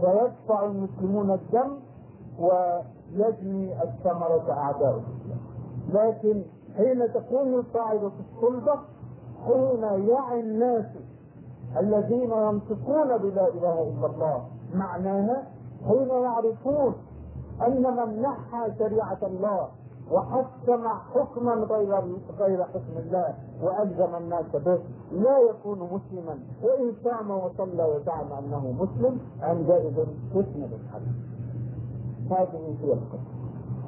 فيدفع 0.00 0.64
المسلمون 0.66 1.30
الدم 1.30 1.76
ويجني 3.18 3.82
الثمرة 3.82 4.36
الإسلام 4.36 5.02
لكن 5.92 6.42
حين 6.76 7.12
تكون 7.12 7.54
القاعدة 7.54 8.10
السلطة 8.20 8.80
حين 9.46 9.82
يعي 10.08 10.40
الناس 10.40 10.86
الذين 11.80 12.30
ينطقون 12.30 13.18
بلا 13.18 13.48
إله 13.48 13.82
إلا 13.82 14.06
الله 14.06 14.44
معناها 14.74 15.46
حين 15.88 16.08
يعرفون 16.08 16.94
أن 17.66 17.82
من 17.82 18.22
نحى 18.22 18.78
شريعة 18.78 19.18
الله 19.22 19.68
وحكم 20.10 20.88
حكما 21.14 21.52
غير 21.54 22.02
غير 22.38 22.64
حكم 22.64 22.96
الله 22.98 23.34
وألزم 23.62 24.14
الناس 24.14 24.46
به 24.54 24.78
لا 25.12 25.38
يكون 25.50 25.78
مسلما. 25.78 26.38
وإن 26.62 26.92
صام 27.04 27.30
وصلى 27.30 27.84
وزعم 27.84 28.32
أنه 28.32 28.72
مسلم 28.72 29.18
عندئذ 29.42 29.98
يسند 30.34 30.72
الحد 30.72 31.02
هذه 32.30 32.76
هي 32.82 32.92
القصة 32.92 33.18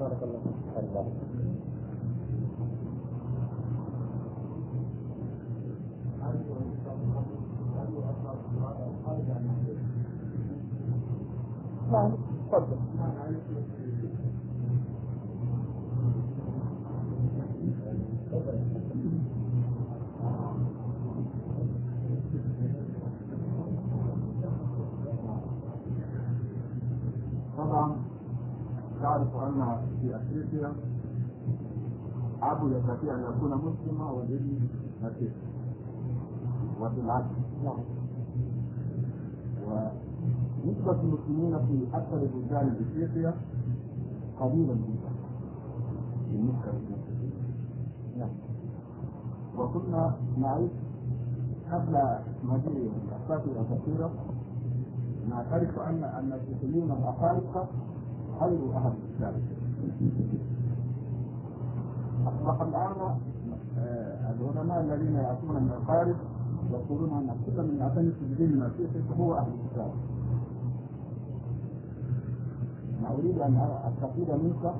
بارك 0.01 0.23
الله 0.23 0.39
فيك. 0.45 1.23
نعم 11.93 12.13
تفضل. 12.53 12.77
طبعا 27.59 27.97
تعرف 29.03 29.37
ان 29.37 29.63
ابو 32.43 32.69
يستطيع 32.69 33.15
ان 33.15 33.23
يكون 33.37 33.51
مسلما 33.55 34.11
والابن 34.11 34.59
مسيحي 35.03 35.37
وفي 36.81 37.01
العكس 37.01 37.27
نعم 37.65 37.79
ونسبة 39.67 41.01
المسلمين 41.01 41.59
في 41.67 41.97
أكثر 41.97 42.17
البلدان 42.23 42.69
بإفريقيا 42.69 43.35
قليلا 44.41 44.75
جدا 44.75 45.13
بالنسبة 46.33 46.73
للمسلمين 46.73 47.33
وكنا 49.59 50.17
نعيش 50.39 50.71
قبل 51.73 51.99
مجيء 52.45 52.91
الأساطير 53.09 53.61
الكثيرة 53.61 54.11
نعترف 55.31 55.79
أن 55.79 56.05
أن 56.05 56.33
المسلمين 56.33 56.91
الأفارقة 56.93 57.67
خير 58.41 58.77
أهل 58.77 58.93
الإسلام 58.93 59.35
أصبح 62.27 62.61
الآن 62.61 63.17
آه، 63.79 64.33
العلماء 64.33 64.81
الذين 64.81 65.15
يأتون 65.15 65.63
من 65.63 65.73
الخارج 65.83 66.15
يقولون 66.73 67.11
أن 67.11 67.37
كل 67.47 67.63
من 67.63 67.77
يعتنق 67.81 68.13
بالدين 68.21 68.53
المسيحي 68.53 69.03
فهو 69.09 69.35
أهل 69.35 69.47
الإسلام. 69.53 69.91
أنا 73.01 73.15
أريد 73.15 73.39
أن 73.39 73.57
أستفيد 73.85 74.31
منك 74.31 74.75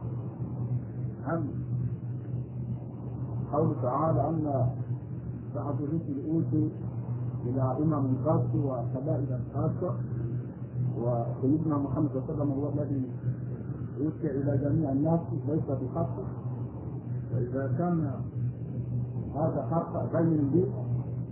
عن 1.27 1.49
قوله 3.53 3.75
تعالى 3.83 4.29
أن 4.29 4.67
بعض 5.55 5.75
الرسل 5.83 6.31
أوتوا 6.31 6.69
إلى 7.47 7.63
أمم 7.83 8.17
خاصة 8.25 8.65
وقبائل 8.67 9.41
خاصة 9.55 9.95
وسيدنا 10.99 11.79
محمد 11.79 12.09
صلى 12.11 12.19
الله 12.19 12.25
عليه 12.29 12.35
وسلم 12.35 12.51
هو 12.53 12.69
الذي 12.69 13.03
أوتي 14.01 14.31
إلى 14.31 14.59
جميع 14.59 14.93
الناس 14.93 15.21
ليس 15.49 15.65
بخاصة 15.83 16.25
فإذا 17.33 17.75
كان 17.79 18.11
هذا 19.35 19.67
حق 19.71 20.13
بين 20.13 20.51
لي 20.53 20.65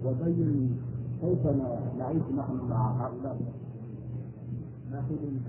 وبين 0.04 0.76
كيف 1.20 1.46
نعيش 1.98 2.22
نحن 2.36 2.60
مع 2.70 3.06
هؤلاء؟ 3.06 3.36
ناخذ 4.90 5.12
من 5.12 5.40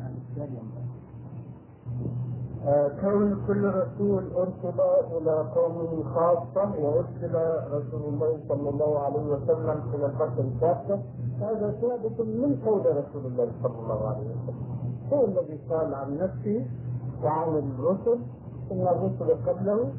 آه، 2.65 2.87
كون 3.01 3.43
كل 3.47 3.63
رسول 3.63 4.23
أرسل 4.37 4.79
إلى 5.17 5.49
قومه 5.55 6.03
خاصه 6.03 6.79
وأرسل 6.79 7.35
رسول 7.71 8.13
الله 8.13 8.39
صلى 8.49 8.69
الله 8.69 8.99
عليه 8.99 9.23
وسلم 9.23 9.81
إلى 9.93 10.05
البشر 10.05 10.45
كافه 10.61 10.99
هذا 11.41 11.71
ثابت 11.81 12.19
من 12.21 12.61
قول 12.65 12.81
رسول 12.81 13.25
الله 13.31 13.47
صلى 13.63 13.79
الله 13.79 14.07
عليه 14.07 14.27
وسلم. 14.29 14.71
هو 15.13 15.25
الذي 15.25 15.59
قال 15.69 15.93
عن 15.93 16.17
نفسه 16.17 16.65
وعن 17.23 17.47
الرسل 17.57 18.19
إن 18.71 18.81
الرسل 18.87 19.49
قبله 19.49 19.93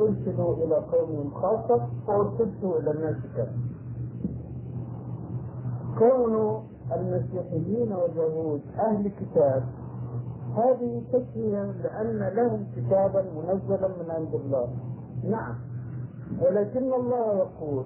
أرسلوا 0.00 0.54
إلى 0.54 0.74
قومهم 0.74 1.30
خاصة 1.30 1.88
وارسلت 2.08 2.64
إلى 2.64 2.90
الناس 2.90 3.16
كافه 3.36 3.58
كون 5.98 6.62
المسيحيين 6.92 7.92
واليهود 7.92 8.60
أهل 8.78 9.08
كتاب 9.08 9.62
هذه 10.56 11.02
تسمية 11.12 11.62
لأن 11.62 12.18
لهم 12.36 12.66
كتابا 12.76 13.22
منزلا 13.22 13.88
من 13.88 14.10
عند 14.10 14.34
الله. 14.34 14.68
نعم. 15.24 15.54
ولكن 16.42 16.92
الله 16.92 17.36
يقول 17.36 17.84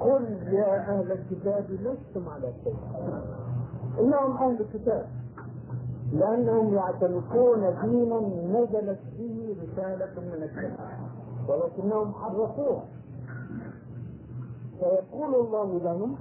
قل 0.00 0.52
يا 0.52 0.90
أهل 0.90 1.12
الكتاب 1.12 1.64
لستم 1.70 2.28
على 2.28 2.52
شيء. 2.64 2.76
إنهم 4.00 4.36
أهل 4.36 4.66
كتاب. 4.74 5.06
لأنهم 6.12 6.74
يعتنقون 6.74 7.60
دينا 7.84 8.20
نزلت 8.60 8.98
فيه 9.16 9.54
رسالة 9.62 10.20
من 10.20 10.42
السماء 10.42 11.00
ولكنهم 11.48 12.12
حرفوها 12.12 12.84
فيقول 14.80 15.34
الله 15.34 15.78
لهم 15.78 16.16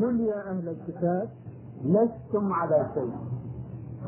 قل 0.00 0.20
يا 0.20 0.50
أهل 0.50 0.68
الكتاب 0.68 1.28
لستم 1.84 2.52
على 2.52 2.86
شيء 2.94 3.12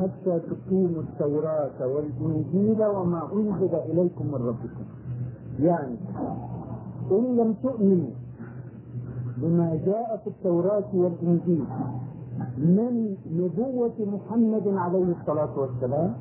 حتى 0.01 0.41
تقيموا 0.41 1.03
التوراة 1.03 1.87
والإنجيل 1.87 2.85
وما 2.87 3.33
أنزل 3.33 3.75
إليكم 3.75 4.27
من 4.27 4.35
ربكم. 4.35 4.85
يعني 5.61 5.97
إن 7.11 7.37
لم 7.37 7.55
تؤمنوا 7.63 8.11
بما 9.37 9.81
جاء 9.87 10.21
في 10.25 10.31
التوراة 10.31 10.85
والإنجيل 10.95 11.65
من 12.59 13.17
نبوة 13.33 13.95
محمد 13.99 14.69
عليه 14.69 15.15
الصلاة 15.21 15.59
والسلام 15.59 16.15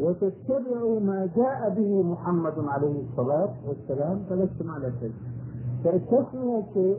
وتتبعوا 0.00 1.00
ما 1.00 1.28
جاء 1.36 1.74
به 1.76 2.02
محمد 2.02 2.54
عليه 2.58 3.02
الصلاة 3.10 3.54
والسلام. 3.68 4.22
فلستم 4.30 4.70
على 4.70 4.92
شيء. 5.00 5.12
فالتسمية 5.84 6.62
شيء 6.74 6.96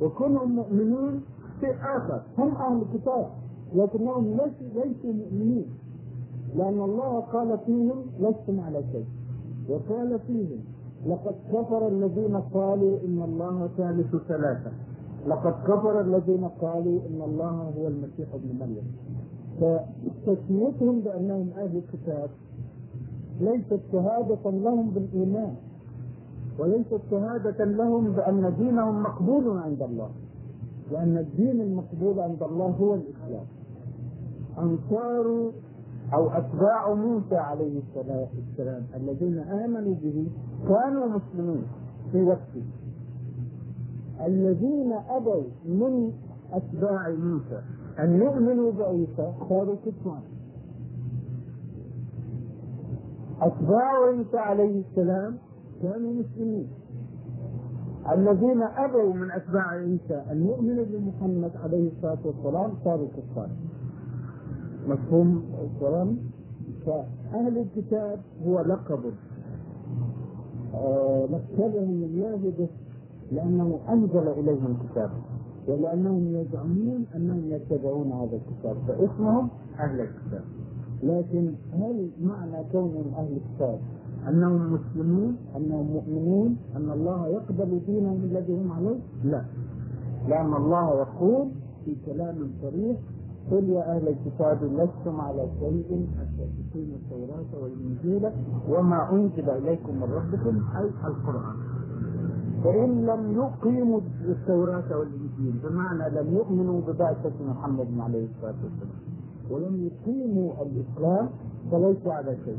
وكونوا 0.00 0.46
مؤمنين 0.46 1.20
شيء 1.60 1.74
آخر. 1.96 2.22
هم 2.38 2.48
أهل 2.56 2.82
الكتاب 2.82 3.26
لكنهم 3.74 4.24
ليس- 4.24 4.74
ليسوا 4.74 5.12
مؤمنين. 5.12 5.66
لأن 6.56 6.80
الله 6.80 7.20
قال 7.20 7.58
فيهم 7.66 8.02
لستم 8.20 8.60
على 8.60 8.82
شيء. 8.92 9.06
وقال 9.68 10.18
فيهم 10.26 10.58
لقد 11.06 11.34
كفر 11.52 11.88
الذين 11.88 12.36
قالوا 12.36 12.98
إن 13.06 13.22
الله 13.22 13.68
ثالث 13.76 14.16
ثلاثة. 14.28 14.70
لقد 15.26 15.52
كفر 15.52 16.00
الذين 16.00 16.44
قالوا 16.44 17.00
إن 17.08 17.22
الله 17.22 17.72
هو 17.78 17.86
المسيح 17.88 18.28
ابن 18.34 18.58
مريم. 18.60 18.86
فتسميتهم 19.60 21.00
بأنهم 21.00 21.50
أهل 21.56 21.76
الكتاب. 21.76 22.30
ليست 23.40 23.80
شهادة 23.92 24.50
لهم 24.50 24.90
بالإيمان. 24.90 25.54
وليست 26.58 27.00
شهادة 27.10 27.64
لهم 27.64 28.12
بأن 28.12 28.54
دينهم 28.58 29.02
مقبول 29.02 29.58
عند 29.58 29.82
الله. 29.82 30.10
لأن 30.92 31.18
الدين 31.18 31.60
المقبول 31.60 32.20
عند 32.20 32.42
الله 32.42 32.66
هو 32.66 32.94
الإسلام. 32.94 33.46
أنصار 34.58 35.52
أو 36.14 36.28
أتباع 36.28 36.94
موسى 36.94 37.36
عليه 37.36 37.80
السلام 38.50 38.82
الذين 38.96 39.38
آمنوا 39.38 39.94
به 40.02 40.26
كانوا 40.68 41.06
مسلمين 41.06 41.64
في 42.12 42.22
وقته. 42.22 42.62
الذين 44.26 44.92
أبوا 44.92 45.42
من 45.64 46.12
أتباع 46.52 47.10
موسى 47.10 47.60
أن 47.98 48.22
يؤمنوا 48.22 48.72
بعيسى 48.72 49.32
صاروا 49.48 49.76
كفار 49.86 50.22
أتباع 53.40 54.06
عيسى 54.08 54.38
عليه 54.38 54.82
السلام 54.90 55.36
كانوا 55.82 56.12
مسلمين 56.12 56.68
الذين 58.12 58.62
أبوا 58.62 59.14
من 59.14 59.30
أتباع 59.30 59.68
عيسى 59.68 60.22
أن 60.30 60.46
يؤمنوا 60.46 60.84
بمحمد 60.84 61.56
عليه 61.56 61.90
الصلاة 61.96 62.18
والسلام 62.24 62.72
صاروا 62.84 63.08
كفار. 63.08 63.48
مفهوم 64.88 65.44
الكلام؟ 65.64 66.18
فأهل 66.86 67.58
الكتاب 67.58 68.20
هو 68.46 68.60
لقب 68.60 69.00
آه، 70.74 71.26
نكتبهم 71.30 72.02
الله 72.04 72.52
به 73.30 73.36
لأنه 73.36 73.78
أنزل 73.88 74.28
إليهم 74.28 74.76
كتابا 74.84 75.18
ولأنهم 75.68 76.26
يزعمون 76.36 77.04
أنهم 77.16 77.42
يتبعون 77.44 78.12
هذا 78.12 78.36
الكتاب. 78.36 78.76
فاسمهم 78.88 79.48
أهل 79.78 80.00
الكتاب. 80.00 80.44
لكن 81.02 81.54
هل 81.72 82.10
معنى 82.22 82.64
كونهم 82.72 83.04
أهل 83.16 83.36
الكتاب؟ 83.36 83.78
أنهم 84.28 84.72
مسلمون؟ 84.72 85.36
أنهم 85.56 85.86
مؤمنون؟ 85.86 86.56
أن 86.76 86.90
الله 86.90 87.26
يقبل 87.26 87.80
دينهم 87.86 88.24
الذي 88.24 88.52
هم 88.52 88.72
عليه؟ 88.72 88.98
لا. 89.24 89.44
لأن 90.28 90.54
الله 90.54 91.00
يقول 91.00 91.48
في 91.84 91.96
كلام 92.06 92.50
صريح 92.62 92.96
قل 93.50 93.68
يا 93.68 93.96
أهل 93.96 94.08
الكتاب 94.08 94.64
لستم 94.64 95.20
على 95.20 95.48
شيء 95.60 96.06
حتى 96.18 96.46
تقيموا 96.70 96.96
التوراة 96.96 97.62
والإنجيل 97.62 98.30
وما 98.68 99.12
أنزل 99.12 99.50
إليكم 99.50 99.94
من 99.96 100.02
ربكم 100.02 100.62
أي 100.76 100.84
القرآن. 101.06 101.56
فإن 102.64 103.06
لم 103.06 103.32
يقيموا 103.36 104.00
التوراة 104.24 104.98
والإنجيل 104.98 105.52
بمعنى 105.64 106.20
لم 106.20 106.34
يؤمنوا 106.34 106.80
ببعثة 106.80 107.32
محمد 107.48 107.86
عليه 107.98 108.24
الصلاة 108.24 108.54
والسلام 108.64 108.98
ولم 109.50 109.86
يقيموا 109.86 110.52
الإسلام 110.62 111.28
فليسوا 111.70 112.12
على 112.12 112.36
شيء. 112.44 112.58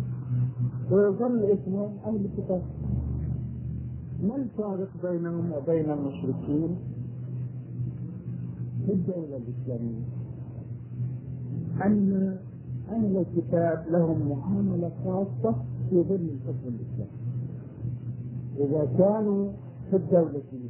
ويظل 0.91 1.43
اسمهم 1.43 1.97
أهل 2.05 2.25
الكتاب. 2.25 2.61
ما 4.23 4.35
الفارق 4.35 4.89
بينهم 5.03 5.51
وبين 5.51 5.91
المشركين؟ 5.91 6.75
في 8.85 8.93
الدولة 8.93 9.37
الإسلامية. 9.37 10.05
أن 11.85 12.37
أهل 12.89 13.17
الكتاب 13.17 13.85
لهم 13.89 14.29
معاملة 14.29 14.91
خاصة 15.05 15.55
في 15.89 16.03
ظل 16.03 16.15
الحكم 16.15 16.67
الإسلامي. 16.67 17.25
إذا 18.57 18.85
كانوا 18.97 19.51
في 19.89 19.95
الدولة 19.95 20.29
الإسلامية 20.29 20.64